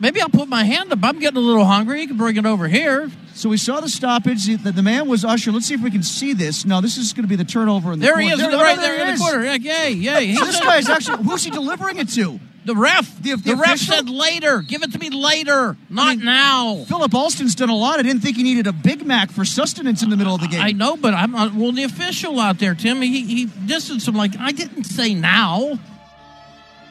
maybe 0.00 0.20
I'll 0.20 0.28
put 0.28 0.48
my 0.48 0.64
hand 0.64 0.92
up. 0.92 1.00
I'm 1.02 1.18
getting 1.18 1.36
a 1.36 1.40
little 1.40 1.64
hungry. 1.64 2.00
You 2.02 2.08
can 2.08 2.16
bring 2.16 2.36
it 2.36 2.46
over 2.46 2.66
here. 2.68 3.10
So 3.38 3.48
we 3.48 3.56
saw 3.56 3.80
the 3.80 3.88
stoppage. 3.88 4.46
The, 4.46 4.56
the 4.72 4.82
man 4.82 5.08
was 5.08 5.24
usher. 5.24 5.52
Let's 5.52 5.66
see 5.66 5.74
if 5.74 5.80
we 5.80 5.92
can 5.92 6.02
see 6.02 6.32
this. 6.32 6.64
No, 6.64 6.80
this 6.80 6.96
is 6.96 7.12
going 7.12 7.22
to 7.22 7.28
be 7.28 7.36
the 7.36 7.44
turnover 7.44 7.92
in 7.92 8.00
the 8.00 8.06
There 8.06 8.18
he 8.18 8.28
is, 8.30 8.38
There- 8.40 8.50
right 8.50 8.74
no, 8.76 8.82
there 8.82 8.94
he 8.96 9.00
in 9.02 9.06
the 9.06 9.12
is. 9.12 9.20
corner. 9.20 9.44
Yeah, 9.44 9.54
yay, 9.54 9.92
yay. 9.92 10.26
He's 10.26 10.38
So 10.40 10.44
this 10.44 10.60
guy's 10.60 10.88
actually 10.88 11.22
who's 11.22 11.44
he 11.44 11.50
delivering 11.52 11.98
it 11.98 12.08
to? 12.10 12.40
the 12.64 12.74
ref. 12.74 13.22
The- 13.22 13.36
The, 13.36 13.50
the 13.50 13.56
ref 13.56 13.76
official? 13.76 13.94
said 13.94 14.10
later. 14.10 14.60
Give 14.60 14.82
it 14.82 14.92
to 14.92 14.98
me 14.98 15.08
later, 15.10 15.76
not 15.88 16.16
mean, 16.16 16.24
now. 16.26 16.84
Philip 16.88 17.14
Alston's 17.14 17.54
done 17.54 17.70
a 17.70 17.76
lot. 17.76 18.00
I 18.00 18.02
didn't 18.02 18.22
think 18.22 18.36
he 18.36 18.42
needed 18.42 18.66
a 18.66 18.72
Big 18.72 19.06
Mac 19.06 19.30
for 19.30 19.44
sustenance 19.44 20.02
in 20.02 20.10
the 20.10 20.16
middle 20.16 20.34
of 20.34 20.40
the 20.40 20.48
game. 20.48 20.60
I 20.60 20.72
know, 20.72 20.96
but 20.96 21.14
I'm 21.14 21.30
not, 21.30 21.54
well. 21.54 21.70
The 21.72 21.84
official 21.84 22.38
out 22.40 22.58
there, 22.58 22.74
Tim, 22.74 23.00
he 23.00 23.24
he 23.24 23.44
distanced 23.66 24.06
him 24.08 24.16
like 24.16 24.32
I 24.38 24.50
didn't 24.50 24.84
say 24.84 25.14
now. 25.14 25.78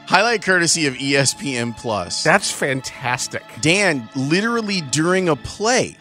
Highlight 0.07 0.41
courtesy 0.43 0.87
of 0.87 0.93
ESPN 0.93 1.75
Plus. 1.77 2.23
That's 2.23 2.49
fantastic. 2.49 3.43
Dan, 3.59 4.07
literally 4.15 4.79
during 4.81 5.27
a 5.27 5.35
play, 5.35 5.97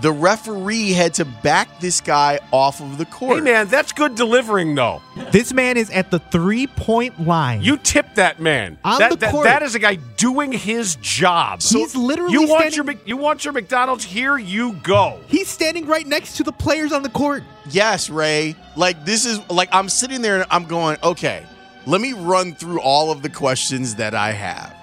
the 0.00 0.12
referee 0.12 0.92
had 0.92 1.14
to 1.14 1.24
back 1.24 1.80
this 1.80 2.00
guy 2.00 2.38
off 2.52 2.80
of 2.80 2.98
the 2.98 3.04
court. 3.04 3.38
Hey, 3.38 3.40
man, 3.44 3.68
that's 3.68 3.92
good 3.92 4.14
delivering, 4.14 4.74
though. 4.74 5.02
This 5.32 5.52
man 5.52 5.76
is 5.76 5.90
at 5.90 6.10
the 6.10 6.18
three 6.18 6.66
point 6.66 7.26
line. 7.26 7.62
You 7.62 7.76
tip 7.76 8.14
that 8.14 8.40
man. 8.40 8.78
On 8.84 8.98
that, 8.98 9.10
the 9.10 9.16
that- 9.16 9.30
court. 9.32 9.44
that 9.44 9.62
is 9.62 9.74
a 9.74 9.78
guy 9.78 9.96
doing 10.16 10.52
his 10.52 10.96
job. 10.96 11.60
He's 11.62 11.96
literally 11.96 12.32
you 12.32 12.46
want 12.48 12.72
standing- 12.72 12.96
your 12.96 13.06
you 13.06 13.16
want 13.16 13.44
your 13.44 13.52
McDonald's 13.52 14.04
here 14.04 14.38
you 14.38 14.72
go. 14.82 15.18
He's 15.26 15.48
standing 15.48 15.86
right 15.86 16.06
next 16.06 16.36
to 16.36 16.42
the 16.42 16.52
players 16.52 16.92
on 16.92 17.02
the 17.02 17.10
court. 17.10 17.42
Yes, 17.70 18.08
Ray. 18.10 18.56
Like 18.76 19.04
this 19.04 19.26
is 19.26 19.40
like 19.50 19.68
I'm 19.72 19.88
sitting 19.88 20.22
there 20.22 20.36
and 20.36 20.46
I'm 20.50 20.64
going, 20.64 20.96
okay, 21.02 21.44
let 21.86 22.00
me 22.00 22.12
run 22.12 22.54
through 22.54 22.80
all 22.80 23.10
of 23.10 23.22
the 23.22 23.28
questions 23.30 23.96
that 23.96 24.14
I 24.14 24.32
have. 24.32 24.74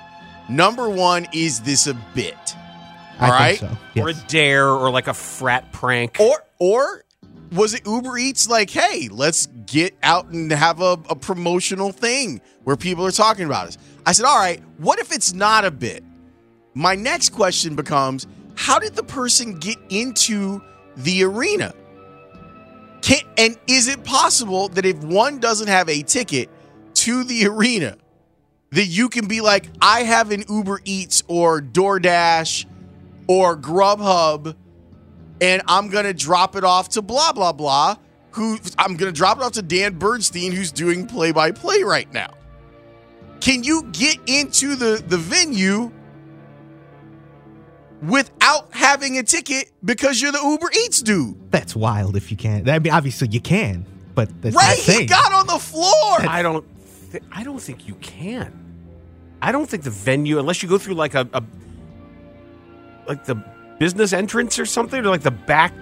Number 0.50 0.88
one, 0.90 1.28
is 1.34 1.62
this 1.62 1.88
a 1.88 1.94
bit? 2.14 2.38
I 3.20 3.26
All 3.26 3.32
right. 3.32 3.60
think 3.60 3.72
so. 3.96 4.02
Or 4.02 4.10
a 4.10 4.14
dare 4.14 4.70
or 4.70 4.90
like 4.90 5.08
a 5.08 5.14
frat 5.14 5.72
prank. 5.72 6.18
Or 6.20 6.44
or 6.60 7.06
was 7.52 7.74
it 7.74 7.86
Uber 7.86 8.18
Eats 8.18 8.50
like, 8.50 8.70
hey, 8.70 9.08
let's 9.10 9.48
get 9.66 9.96
out 10.04 10.28
and 10.30 10.52
have 10.52 10.82
a, 10.82 10.98
a 11.10 11.16
promotional 11.16 11.92
thing 11.92 12.42
where 12.64 12.76
people 12.76 13.06
are 13.06 13.12
talking 13.12 13.46
about 13.46 13.68
us? 13.68 13.78
I 14.06 14.12
said, 14.12 14.26
all 14.26 14.38
right, 14.38 14.62
what 14.78 15.00
if 15.00 15.12
it's 15.12 15.34
not 15.34 15.66
a 15.66 15.72
bit? 15.72 16.04
My 16.74 16.96
next 16.96 17.30
question 17.30 17.76
becomes, 17.76 18.28
how 18.56 18.80
did 18.80 18.96
the 18.96 19.04
person 19.04 19.58
get 19.60 19.78
into 19.90 20.62
the 20.98 21.24
arena? 21.24 21.74
Can, 23.02 23.20
and 23.38 23.58
is 23.68 23.88
it 23.88 24.04
possible 24.04 24.68
that 24.70 24.86
if 24.86 24.98
one 25.04 25.40
doesn't 25.40 25.68
have 25.68 25.88
a 25.90 26.02
ticket 26.02 26.50
to 26.96 27.24
the 27.24 27.48
arena, 27.48 27.98
that 28.72 28.86
you 28.86 29.10
can 29.10 29.28
be 29.28 29.42
like, 29.42 29.68
I 29.82 30.02
have 30.02 30.32
an 30.32 30.44
Uber 30.50 30.82
Eats 30.84 31.24
or 31.28 31.62
DoorDash 31.62 32.66
or 33.28 33.58
Grubhub, 33.58 34.56
and 35.42 35.62
I'm 35.68 35.90
gonna 35.90 36.14
drop 36.14 36.56
it 36.56 36.64
off 36.64 36.90
to 36.90 37.02
blah 37.02 37.34
blah 37.34 37.52
blah. 37.54 37.96
Who 38.32 38.58
I'm 38.78 38.96
gonna 38.96 39.12
drop 39.12 39.38
it 39.38 39.44
off 39.44 39.54
to 39.54 39.62
Dan 39.62 39.98
Bernstein, 39.98 40.52
who's 40.52 40.72
doing 40.72 41.08
play 41.08 41.32
by 41.32 41.52
play 41.52 41.84
right 41.84 42.12
now. 42.14 42.32
Can 43.40 43.64
you 43.64 43.84
get 43.92 44.18
into 44.28 44.76
the 44.76 45.04
the 45.08 45.18
venue 45.18 45.92
without 48.04 48.74
having 48.74 49.18
a 49.18 49.24
ticket 49.24 49.72
because 49.84 50.22
you're 50.22 50.32
the 50.32 50.42
Uber 50.44 50.70
Eats 50.86 51.02
dude? 51.02 51.52
That's 51.52 51.76
wild 51.76 52.16
if 52.16 52.32
you 52.32 52.38
can. 52.38 52.68
I 52.70 52.80
mean, 52.80 52.94
obviously 52.94 53.30
you 53.32 53.40
can, 53.42 53.86
but 54.14 54.30
that's 54.42 54.56
not 54.56 54.64
Right? 54.64 54.78
He 54.80 55.06
got 55.06 55.34
on 55.34 55.48
the 55.48 55.60
floor. 55.60 56.20
I 56.20 56.42
don't 56.42 56.66
think 56.78 57.24
I 57.32 57.44
don't 57.44 57.60
think 57.60 57.88
you 57.88 57.96
can. 57.96 58.62
I 59.42 59.52
don't 59.52 59.70
think 59.70 59.84
the 59.84 59.92
venue, 59.92 60.40
unless 60.40 60.64
you 60.64 60.70
go 60.70 60.78
through 60.78 60.96
like 60.96 61.14
a, 61.14 61.28
a 61.34 61.44
like 63.08 63.26
the 63.26 63.36
business 63.80 64.14
entrance 64.14 64.58
or 64.60 64.66
something, 64.66 65.00
or 65.06 65.10
like 65.10 65.22
the 65.22 65.32
back, 65.32 65.74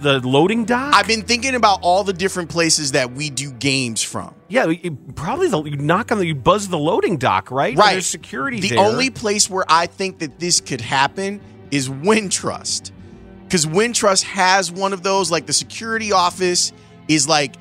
the 0.00 0.20
loading 0.20 0.64
dock. 0.64 0.94
I've 0.94 1.06
been 1.06 1.22
thinking 1.22 1.54
about 1.54 1.80
all 1.82 2.04
the 2.04 2.12
different 2.12 2.50
places 2.50 2.92
that 2.92 3.12
we 3.12 3.30
do 3.30 3.50
games 3.52 4.02
from. 4.02 4.34
yeah, 4.48 4.66
you- 4.66 4.96
probably 5.14 5.48
the, 5.48 5.62
you 5.64 5.76
knock 5.76 6.12
on 6.12 6.18
the, 6.18 6.26
you 6.26 6.34
buzz 6.34 6.68
the 6.68 6.78
loading 6.78 7.16
dock, 7.16 7.50
right? 7.50 7.76
Right. 7.76 7.92
There's 7.94 8.06
security. 8.06 8.60
The 8.60 8.70
there. 8.70 8.78
only 8.80 9.10
place 9.10 9.50
where 9.50 9.64
I 9.68 9.86
think 9.86 10.18
that 10.20 10.38
this 10.38 10.60
could 10.60 10.80
happen 10.80 11.40
is 11.70 11.88
Wintrust. 11.88 12.92
Because 13.44 13.66
Wintrust 13.66 14.22
has 14.24 14.70
one 14.70 14.92
of 14.92 15.02
those, 15.02 15.30
like 15.30 15.46
the 15.46 15.52
security 15.52 16.12
office 16.12 16.72
is 17.08 17.28
like 17.28 17.56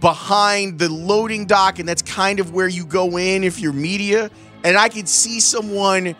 behind 0.00 0.78
the 0.78 0.88
loading 0.88 1.46
dock, 1.46 1.78
and 1.78 1.88
that's 1.88 2.02
kind 2.02 2.40
of 2.40 2.52
where 2.52 2.68
you 2.68 2.84
go 2.84 3.18
in 3.18 3.44
if 3.44 3.60
you're 3.60 3.72
media. 3.72 4.30
And 4.64 4.76
I 4.76 4.88
could 4.88 5.08
see 5.08 5.40
someone 5.40 6.16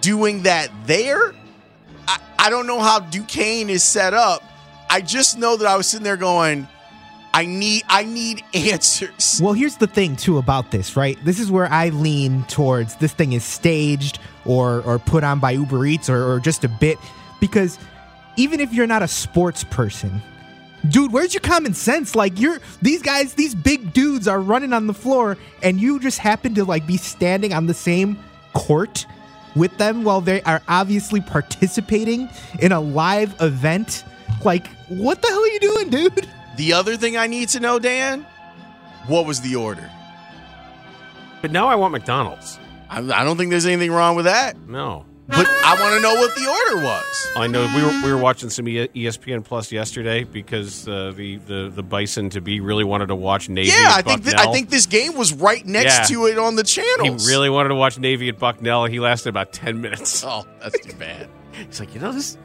doing 0.00 0.42
that 0.42 0.68
there. 0.86 1.34
I, 2.08 2.18
I 2.38 2.50
don't 2.50 2.66
know 2.66 2.80
how 2.80 3.00
Duquesne 3.00 3.70
is 3.70 3.82
set 3.82 4.14
up. 4.14 4.42
I 4.90 5.00
just 5.00 5.38
know 5.38 5.56
that 5.56 5.66
I 5.66 5.76
was 5.76 5.86
sitting 5.86 6.04
there 6.04 6.16
going, 6.16 6.68
I 7.32 7.46
need 7.46 7.82
I 7.88 8.04
need 8.04 8.44
answers. 8.54 9.40
Well, 9.42 9.52
here's 9.52 9.76
the 9.76 9.88
thing 9.88 10.16
too 10.16 10.38
about 10.38 10.70
this, 10.70 10.96
right? 10.96 11.18
This 11.24 11.40
is 11.40 11.50
where 11.50 11.70
I 11.70 11.88
lean 11.88 12.44
towards 12.44 12.94
this 12.96 13.12
thing 13.12 13.32
is 13.32 13.44
staged 13.44 14.20
or 14.44 14.82
or 14.82 14.98
put 14.98 15.24
on 15.24 15.40
by 15.40 15.50
Uber 15.50 15.84
Eats 15.84 16.08
or, 16.08 16.32
or 16.32 16.38
just 16.38 16.64
a 16.64 16.68
bit 16.68 16.98
because 17.40 17.78
even 18.36 18.60
if 18.60 18.72
you're 18.72 18.86
not 18.86 19.02
a 19.02 19.08
sports 19.08 19.64
person, 19.64 20.22
dude, 20.88 21.12
where's 21.12 21.34
your 21.34 21.40
common 21.40 21.74
sense? 21.74 22.14
Like 22.14 22.38
you're 22.38 22.60
these 22.82 23.02
guys, 23.02 23.34
these 23.34 23.54
big 23.54 23.92
dudes 23.92 24.28
are 24.28 24.40
running 24.40 24.72
on 24.72 24.86
the 24.86 24.94
floor 24.94 25.36
and 25.62 25.80
you 25.80 25.98
just 25.98 26.18
happen 26.18 26.54
to 26.54 26.64
like 26.64 26.86
be 26.86 26.96
standing 26.96 27.52
on 27.52 27.66
the 27.66 27.74
same 27.74 28.16
court 28.52 29.06
with 29.54 29.76
them 29.78 30.04
while 30.04 30.20
they 30.20 30.42
are 30.42 30.62
obviously 30.68 31.20
participating 31.20 32.28
in 32.60 32.72
a 32.72 32.80
live 32.80 33.34
event. 33.40 34.04
Like, 34.44 34.66
what 34.88 35.22
the 35.22 35.28
hell 35.28 35.42
are 35.42 35.46
you 35.46 35.60
doing, 35.60 35.90
dude? 35.90 36.28
The 36.56 36.72
other 36.72 36.96
thing 36.96 37.16
I 37.16 37.26
need 37.26 37.48
to 37.50 37.60
know, 37.60 37.78
Dan, 37.78 38.26
what 39.06 39.26
was 39.26 39.40
the 39.40 39.56
order? 39.56 39.90
But 41.42 41.50
now 41.50 41.68
I 41.68 41.74
want 41.74 41.92
McDonald's. 41.92 42.58
I, 42.88 42.98
I 42.98 43.24
don't 43.24 43.36
think 43.36 43.50
there's 43.50 43.66
anything 43.66 43.92
wrong 43.92 44.16
with 44.16 44.24
that. 44.24 44.56
No. 44.68 45.04
But 45.26 45.46
I 45.48 45.74
want 45.80 45.94
to 45.94 46.00
know 46.02 46.14
what 46.14 46.34
the 46.34 46.46
order 46.46 46.84
was. 46.84 47.28
I 47.36 47.46
know 47.46 47.62
we 47.74 47.82
were 47.82 48.02
we 48.06 48.12
were 48.12 48.20
watching 48.22 48.50
some 48.50 48.66
ESPN 48.66 49.42
Plus 49.42 49.72
yesterday 49.72 50.24
because 50.24 50.86
uh, 50.86 51.12
the, 51.16 51.36
the 51.36 51.70
the 51.74 51.82
Bison 51.82 52.28
to 52.30 52.40
be 52.42 52.60
really 52.60 52.84
wanted 52.84 53.06
to 53.06 53.14
watch 53.14 53.48
Navy. 53.48 53.68
Yeah, 53.70 53.94
at 53.96 53.98
I 53.98 54.02
think 54.02 54.24
th- 54.24 54.36
I 54.36 54.52
think 54.52 54.68
this 54.68 54.84
game 54.86 55.14
was 55.16 55.32
right 55.32 55.64
next 55.64 56.10
Yeah. 56.10 56.16
to 56.16 56.26
it 56.26 56.38
on 56.38 56.56
the 56.56 56.62
channel. 56.62 57.04
he 57.16 57.26
really 57.26 57.48
wanted 57.48 57.70
to 57.70 57.74
watch 57.74 57.98
Navy 57.98 58.28
at 58.28 58.38
Bucknell. 58.38 58.84
He 58.84 59.00
lasted 59.00 59.30
about 59.30 59.52
ten 59.54 59.80
minutes. 59.80 60.22
Oh, 60.26 60.44
that's 60.60 60.78
too 60.86 60.94
bad. 60.96 61.28
He's 61.66 61.80
like, 61.80 61.94
you 61.94 62.00
know 62.00 62.12
this. 62.12 62.36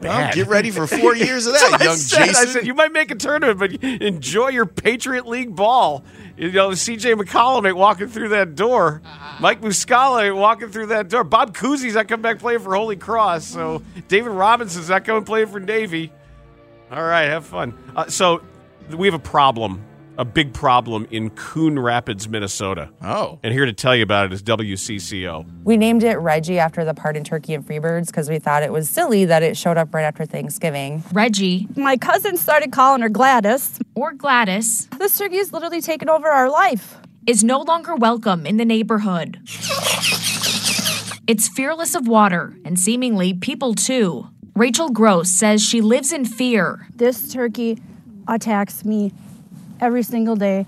Well, 0.00 0.32
get 0.32 0.48
ready 0.48 0.70
for 0.70 0.86
four 0.86 1.14
years 1.16 1.46
of 1.46 1.54
that, 1.54 1.70
what 1.70 1.80
I 1.80 1.84
young 1.84 1.96
said. 1.96 2.28
I 2.30 2.32
said 2.32 2.66
you 2.66 2.74
might 2.74 2.92
make 2.92 3.10
a 3.10 3.14
tournament, 3.14 3.58
but 3.58 3.84
enjoy 3.84 4.48
your 4.48 4.66
Patriot 4.66 5.26
League 5.26 5.54
ball. 5.54 6.04
You 6.36 6.52
know, 6.52 6.72
C.J. 6.74 7.14
McCollum 7.14 7.66
ain't 7.66 7.76
walking 7.76 8.08
through 8.08 8.28
that 8.30 8.54
door. 8.54 9.02
Mike 9.40 9.60
Muscala 9.60 10.26
ain't 10.26 10.36
walking 10.36 10.68
through 10.70 10.86
that 10.86 11.08
door. 11.08 11.24
Bob 11.24 11.54
Cousy's 11.54 11.94
not 11.94 12.06
coming 12.08 12.22
back 12.22 12.38
playing 12.38 12.60
for 12.60 12.74
Holy 12.74 12.96
Cross. 12.96 13.46
So 13.46 13.82
David 14.06 14.30
Robinson's 14.30 14.88
not 14.88 15.04
coming 15.04 15.24
playing 15.24 15.48
for 15.48 15.60
Navy. 15.60 16.12
All 16.90 17.02
right, 17.02 17.24
have 17.24 17.44
fun. 17.44 17.76
Uh, 17.94 18.06
so 18.08 18.40
we 18.96 19.06
have 19.08 19.14
a 19.14 19.18
problem, 19.18 19.84
a 20.18 20.24
big 20.24 20.52
problem 20.52 21.06
in 21.12 21.30
Coon 21.30 21.78
Rapids, 21.78 22.28
Minnesota. 22.28 22.90
Oh. 23.00 23.38
And 23.44 23.54
here 23.54 23.64
to 23.64 23.72
tell 23.72 23.94
you 23.94 24.02
about 24.02 24.26
it 24.26 24.32
is 24.32 24.42
WCCO. 24.42 25.62
We 25.62 25.76
named 25.76 26.02
it 26.02 26.16
Reggie 26.16 26.58
after 26.58 26.84
the 26.84 26.92
part 26.92 27.16
in 27.16 27.22
Turkey 27.22 27.54
and 27.54 27.64
Freebirds 27.64 28.08
because 28.08 28.28
we 28.28 28.40
thought 28.40 28.64
it 28.64 28.72
was 28.72 28.90
silly 28.90 29.24
that 29.26 29.44
it 29.44 29.56
showed 29.56 29.78
up 29.78 29.94
right 29.94 30.02
after 30.02 30.26
Thanksgiving. 30.26 31.04
Reggie. 31.12 31.68
My 31.76 31.96
cousin 31.96 32.36
started 32.36 32.72
calling 32.72 33.00
her 33.00 33.08
Gladys. 33.08 33.78
Or 33.94 34.12
Gladys. 34.12 34.88
This 34.98 35.16
turkey's 35.16 35.52
literally 35.52 35.80
taken 35.80 36.08
over 36.08 36.28
our 36.28 36.50
life. 36.50 36.96
Is 37.26 37.44
no 37.44 37.60
longer 37.60 37.94
welcome 37.94 38.44
in 38.44 38.56
the 38.56 38.64
neighborhood. 38.64 39.38
It's 41.28 41.48
fearless 41.48 41.94
of 41.94 42.08
water 42.08 42.56
and 42.64 42.78
seemingly 42.78 43.34
people 43.34 43.74
too. 43.74 44.28
Rachel 44.56 44.88
Gross 44.88 45.30
says 45.30 45.62
she 45.62 45.80
lives 45.80 46.10
in 46.10 46.24
fear. 46.24 46.88
This 46.96 47.32
turkey 47.32 47.78
attacks 48.26 48.84
me 48.84 49.12
every 49.80 50.02
single 50.02 50.36
day, 50.36 50.66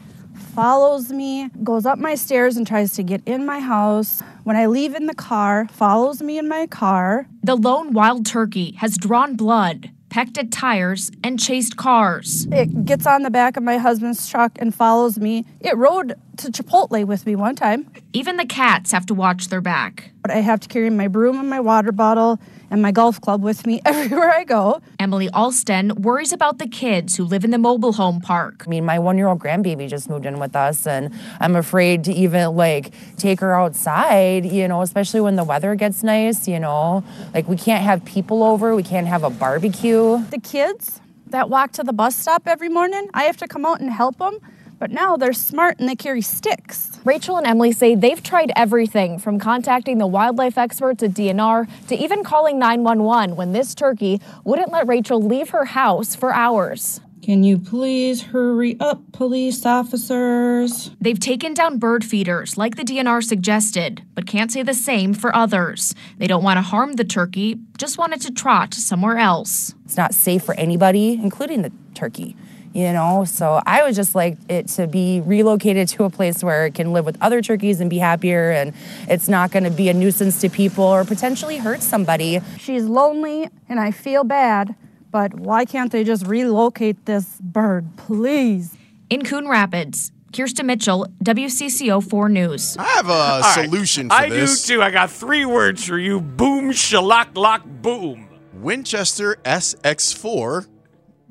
follows 0.55 1.13
me, 1.13 1.49
goes 1.63 1.87
up 1.87 1.99
my 1.99 2.15
stairs 2.15 2.57
and 2.57 2.67
tries 2.67 2.95
to 2.95 3.03
get 3.03 3.23
in 3.27 3.47
my 3.47 3.61
house. 3.61 4.23
When 4.45 4.57
I 4.57 4.67
leave 4.67 4.95
in 4.95 5.07
the 5.07 5.15
car, 5.15 5.69
follows 5.71 6.23
me 6.23 6.39
in 6.39 6.49
my 6.49 6.67
car. 6.67 7.27
The 7.43 7.57
lone 7.57 7.93
wild 7.93 8.27
turkey 8.27 8.73
has 8.79 8.97
drawn 8.97 9.37
blood, 9.37 9.91
pecked 10.09 10.39
at 10.39 10.51
tires, 10.51 11.11
and 11.23 11.39
chased 11.39 11.77
cars. 11.77 12.47
It 12.51 12.85
gets 12.85 13.07
on 13.07 13.23
the 13.23 13.31
back 13.31 13.57
of 13.57 13.63
my 13.63 13.79
husband's 13.79 14.29
truck 14.29 14.53
and 14.57 14.75
follows 14.75 15.19
me. 15.19 15.45
It 15.61 15.77
rode 15.77 16.15
to 16.39 16.51
Chipotle 16.51 17.05
with 17.05 17.27
me 17.27 17.37
one 17.37 17.55
time. 17.55 17.91
Even 18.13 18.37
the 18.37 18.47
cats 18.47 18.93
have 18.93 19.07
to 19.07 19.15
watch 19.15 19.49
their 19.49 19.61
back. 19.61 20.11
But 20.23 20.31
I 20.31 20.37
have 20.37 20.61
to 20.61 20.69
carry 20.69 20.91
my 20.91 21.09
broom 21.09 21.39
and 21.39 21.49
my 21.49 21.61
water 21.61 21.93
bottle 21.93 22.41
and 22.71 22.81
my 22.81 22.93
golf 22.93 23.21
club 23.21 23.43
with 23.43 23.67
me 23.67 23.81
everywhere 23.85 24.31
I 24.31 24.45
go. 24.45 24.81
Emily 24.99 25.29
Alston 25.31 25.95
worries 26.03 26.33
about 26.33 26.59
the 26.59 26.67
kids 26.69 27.17
who 27.17 27.25
live 27.25 27.45
in 27.45 27.51
the 27.51 27.59
mobile 27.59 27.93
home 27.93 28.21
park. 28.21 28.65
I 28.67 28.71
mean, 28.71 28.85
my 28.85 28.99
one 28.99 29.19
year 29.19 29.27
old 29.27 29.41
grandbaby 29.41 29.89
just 29.89 30.09
moved 30.09 30.27
in 30.27 30.39
with 30.39 30.55
us, 30.57 30.87
and 30.87 31.13
I'm 31.41 31.57
afraid 31.57 32.05
to 32.05 32.13
even 32.13 32.55
like 32.57 32.93
take 33.17 33.41
her 33.41 33.55
outside, 33.55 34.47
you 34.47 34.69
know, 34.69 34.83
especially 34.83 35.21
when 35.21 35.37
the 35.37 35.45
weather 35.45 35.75
gets 35.75 36.03
nice, 36.03 36.47
you 36.47 36.61
know. 36.61 37.05
Like, 37.35 37.49
we 37.49 37.57
can't 37.57 37.83
have 37.83 38.05
people 38.05 38.43
over, 38.43 38.75
we 38.75 38.83
can't 38.83 39.07
have 39.07 39.25
a 39.25 39.31
barbecue. 39.31 40.25
The 40.31 40.41
kids 40.41 41.01
that 41.27 41.49
walk 41.49 41.73
to 41.73 41.83
the 41.83 41.93
bus 41.93 42.17
stop 42.17 42.47
every 42.47 42.69
morning, 42.69 43.09
I 43.15 43.25
have 43.25 43.37
to 43.39 43.49
come 43.49 43.65
out 43.65 43.81
and 43.81 43.91
help 43.91 44.19
them. 44.19 44.39
But 44.81 44.91
now 44.91 45.19
they're 45.19 45.35
smart 45.35 45.79
and 45.79 45.87
they 45.87 45.95
carry 45.95 46.23
sticks. 46.23 46.99
Rachel 47.05 47.37
and 47.37 47.47
Emily 47.47 47.71
say 47.71 47.95
they've 47.95 48.23
tried 48.23 48.51
everything 48.57 49.19
from 49.19 49.39
contacting 49.39 49.99
the 49.99 50.07
wildlife 50.07 50.57
experts 50.57 51.03
at 51.03 51.11
DNR 51.11 51.69
to 51.89 51.95
even 51.95 52.25
calling 52.25 52.59
911 52.59 53.37
when 53.37 53.53
this 53.53 53.75
turkey 53.75 54.23
wouldn't 54.43 54.73
let 54.73 54.89
Rachel 54.89 55.23
leave 55.23 55.51
her 55.51 55.67
house 55.67 56.17
for 56.17 56.33
hours. 56.33 57.01
Can 57.23 57.45
you 57.45 57.59
please 57.59 58.23
hurry 58.23 58.79
up, 58.81 59.03
police 59.13 59.67
officers? 59.67 60.91
They've 60.99 61.21
taken 61.21 61.53
down 61.53 61.79
bird 61.79 62.03
feeders 62.03 62.57
like 62.57 62.77
the 62.77 62.83
DNR 62.83 63.23
suggested, 63.23 64.03
but 64.15 64.27
can't 64.27 64.51
say 64.51 64.63
the 64.63 64.73
same 64.73 65.13
for 65.13 65.37
others. 65.37 65.95
They 66.17 66.27
don't 66.27 66.43
want 66.43 66.57
to 66.57 66.63
harm 66.63 66.95
the 66.95 67.05
turkey, 67.05 67.59
just 67.77 67.99
want 67.99 68.15
it 68.15 68.23
to 68.23 68.33
trot 68.33 68.73
somewhere 68.73 69.19
else. 69.19 69.75
It's 69.85 69.99
not 69.99 70.15
safe 70.15 70.43
for 70.43 70.55
anybody, 70.55 71.21
including 71.23 71.61
the 71.61 71.73
turkey. 71.93 72.35
You 72.73 72.93
know, 72.93 73.25
so 73.25 73.61
I 73.67 73.83
would 73.83 73.97
just 73.97 74.15
like 74.15 74.39
it 74.49 74.69
to 74.69 74.87
be 74.87 75.21
relocated 75.23 75.89
to 75.89 76.05
a 76.05 76.11
place 76.11 76.45
where 76.45 76.67
it 76.67 76.75
can 76.75 76.93
live 76.93 77.05
with 77.05 77.19
other 77.21 77.43
turkeys 77.43 77.81
and 77.81 77.91
be 77.91 77.99
happier, 77.99 78.53
and 78.53 78.73
it's 79.09 79.29
not 79.29 79.51
going 79.51 79.65
to 79.65 79.71
be 79.73 79.89
a 79.89 79.95
nuisance 79.95 80.41
to 80.43 80.49
people 80.49 80.85
or 80.85 81.05
potentially 81.05 81.57
hurt 81.59 81.83
somebody. 81.83 82.41
She's 82.59 82.85
lonely 82.85 83.49
and 83.69 83.81
I 83.81 83.91
feel 83.91 84.23
bad, 84.23 84.77
but 85.11 85.35
why 85.35 85.65
can't 85.65 85.91
they 85.91 86.05
just 86.05 86.25
relocate 86.29 87.07
this 87.07 87.39
bird, 87.41 87.89
please? 87.97 88.77
In 89.09 89.25
Coon 89.25 89.49
Rapids, 89.49 90.13
Kirsten 90.33 90.67
Mitchell, 90.67 91.09
WCCO 91.25 92.09
4 92.09 92.29
News. 92.29 92.77
I 92.79 92.85
have 92.85 93.09
a 93.09 93.13
All 93.13 93.41
right. 93.41 93.65
solution 93.65 94.09
for 94.11 94.15
I 94.15 94.29
this. 94.29 94.65
do 94.65 94.77
too. 94.77 94.83
I 94.83 94.93
got 94.93 95.11
three 95.11 95.45
words 95.45 95.85
for 95.85 95.99
you: 95.99 96.21
boom, 96.21 96.71
shalak, 96.71 97.37
lock, 97.37 97.65
boom. 97.65 98.29
Winchester 98.55 99.39
SX4. 99.45 100.69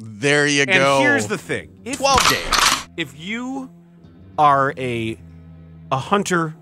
There 0.02 0.48
you 0.48 0.62
And 0.62 0.72
go. 0.72 1.02
here's 1.02 1.28
the 1.28 1.38
thing: 1.38 1.82
if, 1.84 1.98
12 1.98 2.30
days. 2.30 2.90
If 2.96 3.20
you 3.20 3.70
are 4.38 4.74
a 4.78 5.20
a 5.92 5.98
hunter, 5.98 6.56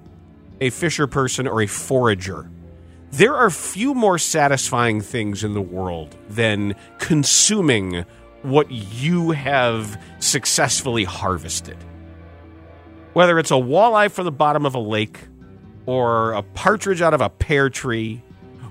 a 0.59 0.71
fisher 0.71 1.05
person, 1.05 1.47
or 1.47 1.61
a 1.61 1.67
forager, 1.67 2.49
there 3.11 3.35
are 3.35 3.51
few 3.51 3.93
more 3.93 4.17
satisfying 4.17 5.01
things 5.01 5.43
in 5.43 5.53
the 5.53 5.61
world 5.61 6.17
than 6.29 6.75
consuming 6.97 8.05
what 8.41 8.71
you 8.71 9.31
have 9.31 10.01
successfully 10.19 11.03
harvested. 11.03 11.77
Whether 13.13 13.37
it's 13.37 13.51
a 13.51 13.55
walleye 13.55 14.09
from 14.09 14.25
the 14.25 14.31
bottom 14.31 14.65
of 14.65 14.73
a 14.73 14.79
lake, 14.79 15.19
or 15.85 16.31
a 16.33 16.41
partridge 16.41 17.01
out 17.01 17.13
of 17.13 17.21
a 17.21 17.29
pear 17.29 17.69
tree, 17.69 18.23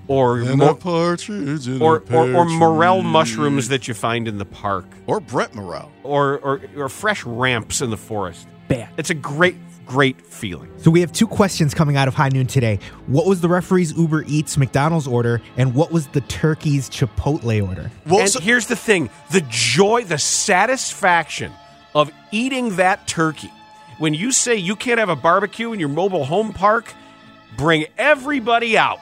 or 0.09 0.39
And 0.41 0.59
mo- 0.59 0.71
a 0.71 0.75
partridge 0.75 1.69
in 1.69 1.83
or, 1.83 2.03
a 2.09 2.15
or, 2.15 2.35
or 2.37 2.45
morel 2.47 3.01
tree. 3.03 3.11
mushrooms 3.11 3.69
that 3.69 3.89
you 3.89 3.95
find 3.95 4.29
in 4.29 4.39
the 4.39 4.45
park, 4.45 4.85
or 5.07 5.21
Brett 5.21 5.55
Morel, 5.55 5.91
or, 6.03 6.39
or 6.39 6.61
or 6.77 6.89
fresh 6.89 7.25
ramps 7.25 7.81
in 7.81 7.91
the 7.91 7.97
forest. 7.97 8.47
Bad. 8.69 8.89
It's 8.97 9.11
a 9.11 9.15
great, 9.15 9.57
great 9.87 10.21
feeling. 10.21 10.71
So 10.79 10.91
we 10.91 11.01
have 11.01 11.13
two 11.13 11.27
questions 11.27 11.73
coming 11.75 11.97
out 11.97 12.09
of 12.09 12.15
High 12.15 12.29
Noon 12.31 12.47
today. 12.47 12.79
What 13.07 13.27
was 13.27 13.41
the 13.41 13.49
referee's 13.49 13.93
Uber 13.97 14.25
Eats 14.27 14.57
McDonald's 14.57 15.07
order, 15.07 15.41
and 15.57 15.75
what 15.75 15.93
was 15.93 16.07
the 16.09 16.21
turkey's 16.23 16.89
Chipotle 16.91 17.67
order? 17.69 17.91
and 18.07 18.35
here's 18.43 18.67
the 18.67 18.77
thing: 18.77 19.11
the 19.31 19.45
joy, 19.49 20.05
the 20.05 20.19
satisfaction 20.19 21.53
of 21.95 22.11
eating 22.31 22.77
that 22.77 23.07
turkey 23.07 23.51
when 23.99 24.13
you 24.15 24.31
say 24.31 24.57
you 24.57 24.77
can't 24.77 24.99
have 24.99 25.09
a 25.09 25.17
barbecue 25.17 25.73
in 25.73 25.81
your 25.81 25.89
mobile 25.89 26.25
home 26.25 26.53
park, 26.53 26.93
bring 27.57 27.87
everybody 27.97 28.77
out. 28.77 28.99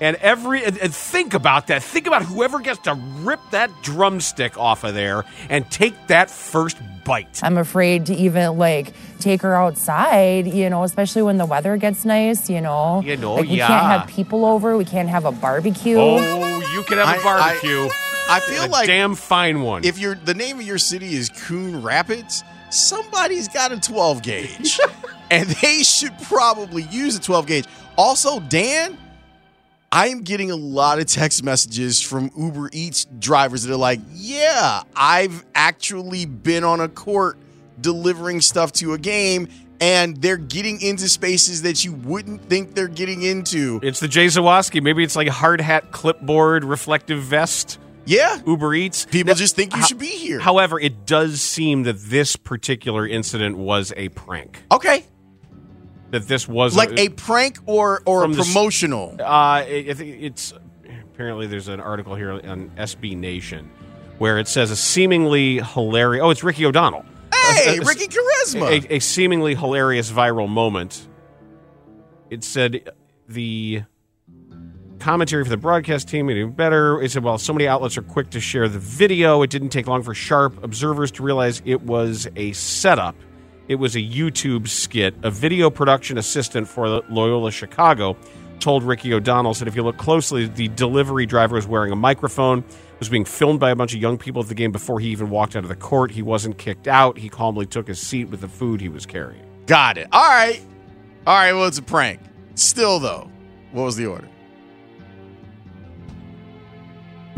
And 0.00 0.16
every 0.16 0.64
and, 0.64 0.78
and 0.78 0.94
think 0.94 1.34
about 1.34 1.66
that. 1.68 1.82
Think 1.82 2.06
about 2.06 2.22
whoever 2.22 2.60
gets 2.60 2.78
to 2.80 2.94
rip 2.94 3.40
that 3.50 3.70
drumstick 3.82 4.56
off 4.56 4.84
of 4.84 4.94
there 4.94 5.24
and 5.50 5.68
take 5.70 6.06
that 6.06 6.30
first 6.30 6.76
bite. 7.04 7.40
I'm 7.42 7.58
afraid 7.58 8.06
to 8.06 8.14
even 8.14 8.58
like 8.58 8.92
take 9.18 9.42
her 9.42 9.56
outside, 9.56 10.46
you 10.46 10.70
know, 10.70 10.84
especially 10.84 11.22
when 11.22 11.36
the 11.38 11.46
weather 11.46 11.76
gets 11.76 12.04
nice, 12.04 12.48
you 12.48 12.60
know. 12.60 13.02
You 13.04 13.16
know, 13.16 13.34
like 13.34 13.48
we 13.48 13.56
yeah. 13.56 13.66
can't 13.66 14.00
have 14.00 14.08
people 14.08 14.44
over, 14.44 14.76
we 14.76 14.84
can't 14.84 15.08
have 15.08 15.24
a 15.24 15.32
barbecue. 15.32 15.96
Oh, 15.98 16.60
you 16.74 16.82
can 16.84 16.98
have 16.98 17.08
a 17.08 17.18
I- 17.18 17.20
I- 17.20 17.22
barbecue. 17.24 17.88
I 18.30 18.40
feel 18.40 18.66
a 18.66 18.68
like 18.68 18.86
damn 18.86 19.14
fine 19.14 19.62
one. 19.62 19.84
If 19.84 19.98
your 19.98 20.14
the 20.14 20.34
name 20.34 20.60
of 20.60 20.66
your 20.66 20.76
city 20.76 21.14
is 21.14 21.30
Coon 21.30 21.80
Rapids, 21.82 22.44
somebody's 22.68 23.48
got 23.48 23.72
a 23.72 23.80
12 23.80 24.22
gauge, 24.22 24.78
and 25.30 25.48
they 25.48 25.82
should 25.82 26.12
probably 26.24 26.82
use 26.84 27.16
a 27.16 27.20
12 27.20 27.46
gauge. 27.46 27.64
Also, 27.96 28.38
Dan, 28.40 28.98
I 29.90 30.08
am 30.08 30.20
getting 30.22 30.50
a 30.50 30.56
lot 30.56 30.98
of 30.98 31.06
text 31.06 31.42
messages 31.42 32.02
from 32.02 32.30
Uber 32.36 32.68
Eats 32.72 33.06
drivers 33.18 33.62
that 33.62 33.72
are 33.72 33.76
like, 33.76 34.00
"Yeah, 34.12 34.82
I've 34.94 35.44
actually 35.54 36.26
been 36.26 36.62
on 36.62 36.80
a 36.80 36.88
court 36.88 37.38
delivering 37.80 38.40
stuff 38.42 38.72
to 38.72 38.92
a 38.92 38.98
game." 38.98 39.48
And 39.80 40.16
they're 40.20 40.36
getting 40.36 40.80
into 40.80 41.08
spaces 41.08 41.62
that 41.62 41.84
you 41.84 41.92
wouldn't 41.92 42.48
think 42.48 42.74
they're 42.74 42.88
getting 42.88 43.22
into. 43.22 43.78
It's 43.82 44.00
the 44.00 44.08
Jay 44.08 44.26
Zawoski. 44.26 44.82
Maybe 44.82 45.04
it's 45.04 45.14
like 45.14 45.28
a 45.28 45.32
hard 45.32 45.60
hat, 45.60 45.92
clipboard, 45.92 46.64
reflective 46.64 47.22
vest. 47.22 47.78
Yeah. 48.04 48.40
Uber 48.44 48.74
Eats. 48.74 49.06
People 49.06 49.34
just 49.34 49.54
think 49.54 49.74
you 49.74 49.80
Ho- 49.80 49.86
should 49.86 49.98
be 49.98 50.06
here. 50.06 50.40
However, 50.40 50.80
it 50.80 51.06
does 51.06 51.40
seem 51.40 51.84
that 51.84 52.00
this 52.00 52.34
particular 52.34 53.06
incident 53.06 53.56
was 53.56 53.92
a 53.96 54.08
prank. 54.08 54.64
Okay. 54.72 55.04
That 56.10 56.26
this 56.26 56.48
was 56.48 56.74
like 56.74 56.98
a 56.98 57.10
prank 57.10 57.58
or 57.66 58.02
or 58.06 58.24
a 58.24 58.28
the 58.28 58.42
promotional. 58.42 59.16
Uh, 59.18 59.24
I 59.24 59.58
I 59.60 60.02
it's 60.02 60.54
apparently 61.12 61.46
there's 61.46 61.68
an 61.68 61.80
article 61.80 62.14
here 62.14 62.32
on 62.32 62.70
SB 62.78 63.16
Nation 63.16 63.70
where 64.18 64.38
it 64.38 64.48
says 64.48 64.70
a 64.70 64.76
seemingly 64.76 65.58
hilarious. 65.58 66.22
Oh, 66.24 66.30
it's 66.30 66.42
Ricky 66.42 66.64
O'Donnell. 66.64 67.04
Hey, 67.34 67.76
A- 67.78 67.82
a- 67.82 67.84
Ricky 67.84 68.06
Charisma. 68.06 68.84
A, 68.88 68.94
a 68.94 68.98
seemingly 69.00 69.54
hilarious 69.54 70.10
viral 70.10 70.48
moment. 70.48 71.06
It 72.30 72.42
said 72.42 72.90
the 73.28 73.82
commentary 74.98 75.44
for 75.44 75.50
the 75.50 75.56
broadcast 75.56 76.08
team 76.08 76.26
made 76.26 76.36
it 76.36 76.56
better. 76.56 77.00
It 77.00 77.10
said, 77.10 77.22
while 77.22 77.38
so 77.38 77.52
many 77.52 77.68
outlets 77.68 77.96
are 77.96 78.02
quick 78.02 78.30
to 78.30 78.40
share 78.40 78.68
the 78.68 78.78
video, 78.78 79.42
it 79.42 79.50
didn't 79.50 79.68
take 79.70 79.86
long 79.86 80.02
for 80.02 80.14
sharp 80.14 80.62
observers 80.64 81.10
to 81.12 81.22
realize 81.22 81.62
it 81.64 81.82
was 81.82 82.26
a 82.36 82.52
setup. 82.52 83.14
It 83.68 83.74
was 83.76 83.96
a 83.96 84.00
YouTube 84.00 84.66
skit. 84.66 85.14
A 85.22 85.30
video 85.30 85.68
production 85.68 86.16
assistant 86.16 86.66
for 86.66 87.02
Loyola 87.10 87.50
Chicago 87.50 88.16
told 88.60 88.82
Ricky 88.82 89.12
O'Donnell 89.12 89.54
said 89.54 89.68
if 89.68 89.76
you 89.76 89.82
look 89.82 89.98
closely, 89.98 90.46
the 90.46 90.68
delivery 90.68 91.26
driver 91.26 91.56
was 91.56 91.66
wearing 91.66 91.92
a 91.92 91.96
microphone, 91.96 92.64
was 92.98 93.08
being 93.08 93.26
filmed 93.26 93.60
by 93.60 93.70
a 93.70 93.76
bunch 93.76 93.94
of 93.94 94.00
young 94.00 94.16
people 94.16 94.42
at 94.42 94.48
the 94.48 94.54
game 94.54 94.72
before 94.72 95.00
he 95.00 95.08
even 95.08 95.28
walked 95.30 95.54
out 95.54 95.64
of 95.64 95.68
the 95.68 95.76
court. 95.76 96.10
He 96.10 96.22
wasn't 96.22 96.56
kicked 96.56 96.88
out. 96.88 97.18
He 97.18 97.28
calmly 97.28 97.66
took 97.66 97.86
his 97.86 98.00
seat 98.00 98.30
with 98.30 98.40
the 98.40 98.48
food 98.48 98.80
he 98.80 98.88
was 98.88 99.04
carrying. 99.04 99.44
Got 99.66 99.98
it. 99.98 100.08
All 100.12 100.28
right. 100.28 100.62
All 101.26 101.36
right. 101.36 101.52
Well, 101.52 101.66
it's 101.66 101.78
a 101.78 101.82
prank. 101.82 102.20
Still, 102.54 102.98
though, 102.98 103.30
what 103.72 103.84
was 103.84 103.96
the 103.96 104.06
order? 104.06 104.28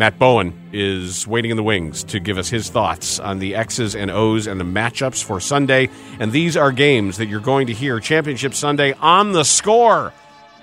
Matt 0.00 0.18
Bowen 0.18 0.58
is 0.72 1.26
waiting 1.26 1.50
in 1.50 1.58
the 1.58 1.62
wings 1.62 2.04
to 2.04 2.20
give 2.20 2.38
us 2.38 2.48
his 2.48 2.70
thoughts 2.70 3.20
on 3.20 3.38
the 3.38 3.54
X's 3.54 3.94
and 3.94 4.10
O's 4.10 4.46
and 4.46 4.58
the 4.58 4.64
matchups 4.64 5.22
for 5.22 5.40
Sunday. 5.40 5.90
And 6.18 6.32
these 6.32 6.56
are 6.56 6.72
games 6.72 7.18
that 7.18 7.26
you're 7.26 7.38
going 7.38 7.66
to 7.66 7.74
hear 7.74 8.00
Championship 8.00 8.54
Sunday 8.54 8.94
on 8.94 9.32
the 9.32 9.44
score. 9.44 10.14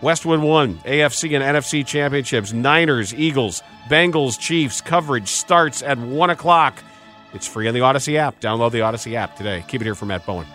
Westwood 0.01 0.39
One 0.39 0.77
AFC 0.79 1.39
and 1.39 1.43
NFC 1.43 1.85
championships. 1.85 2.51
Niners, 2.51 3.13
Eagles, 3.13 3.61
Bengals, 3.87 4.39
Chiefs. 4.39 4.81
Coverage 4.81 5.27
starts 5.27 5.83
at 5.83 5.99
1 5.99 6.31
o'clock. 6.31 6.81
It's 7.35 7.45
free 7.45 7.67
on 7.67 7.75
the 7.75 7.81
Audacy 7.81 8.15
app. 8.15 8.39
Download 8.39 8.71
the 8.71 8.79
Audacy 8.79 9.13
app 9.13 9.35
today. 9.35 9.63
Keep 9.67 9.81
it 9.81 9.83
here 9.83 9.93
for 9.93 10.07
Matt 10.07 10.25
Bowen. 10.25 10.47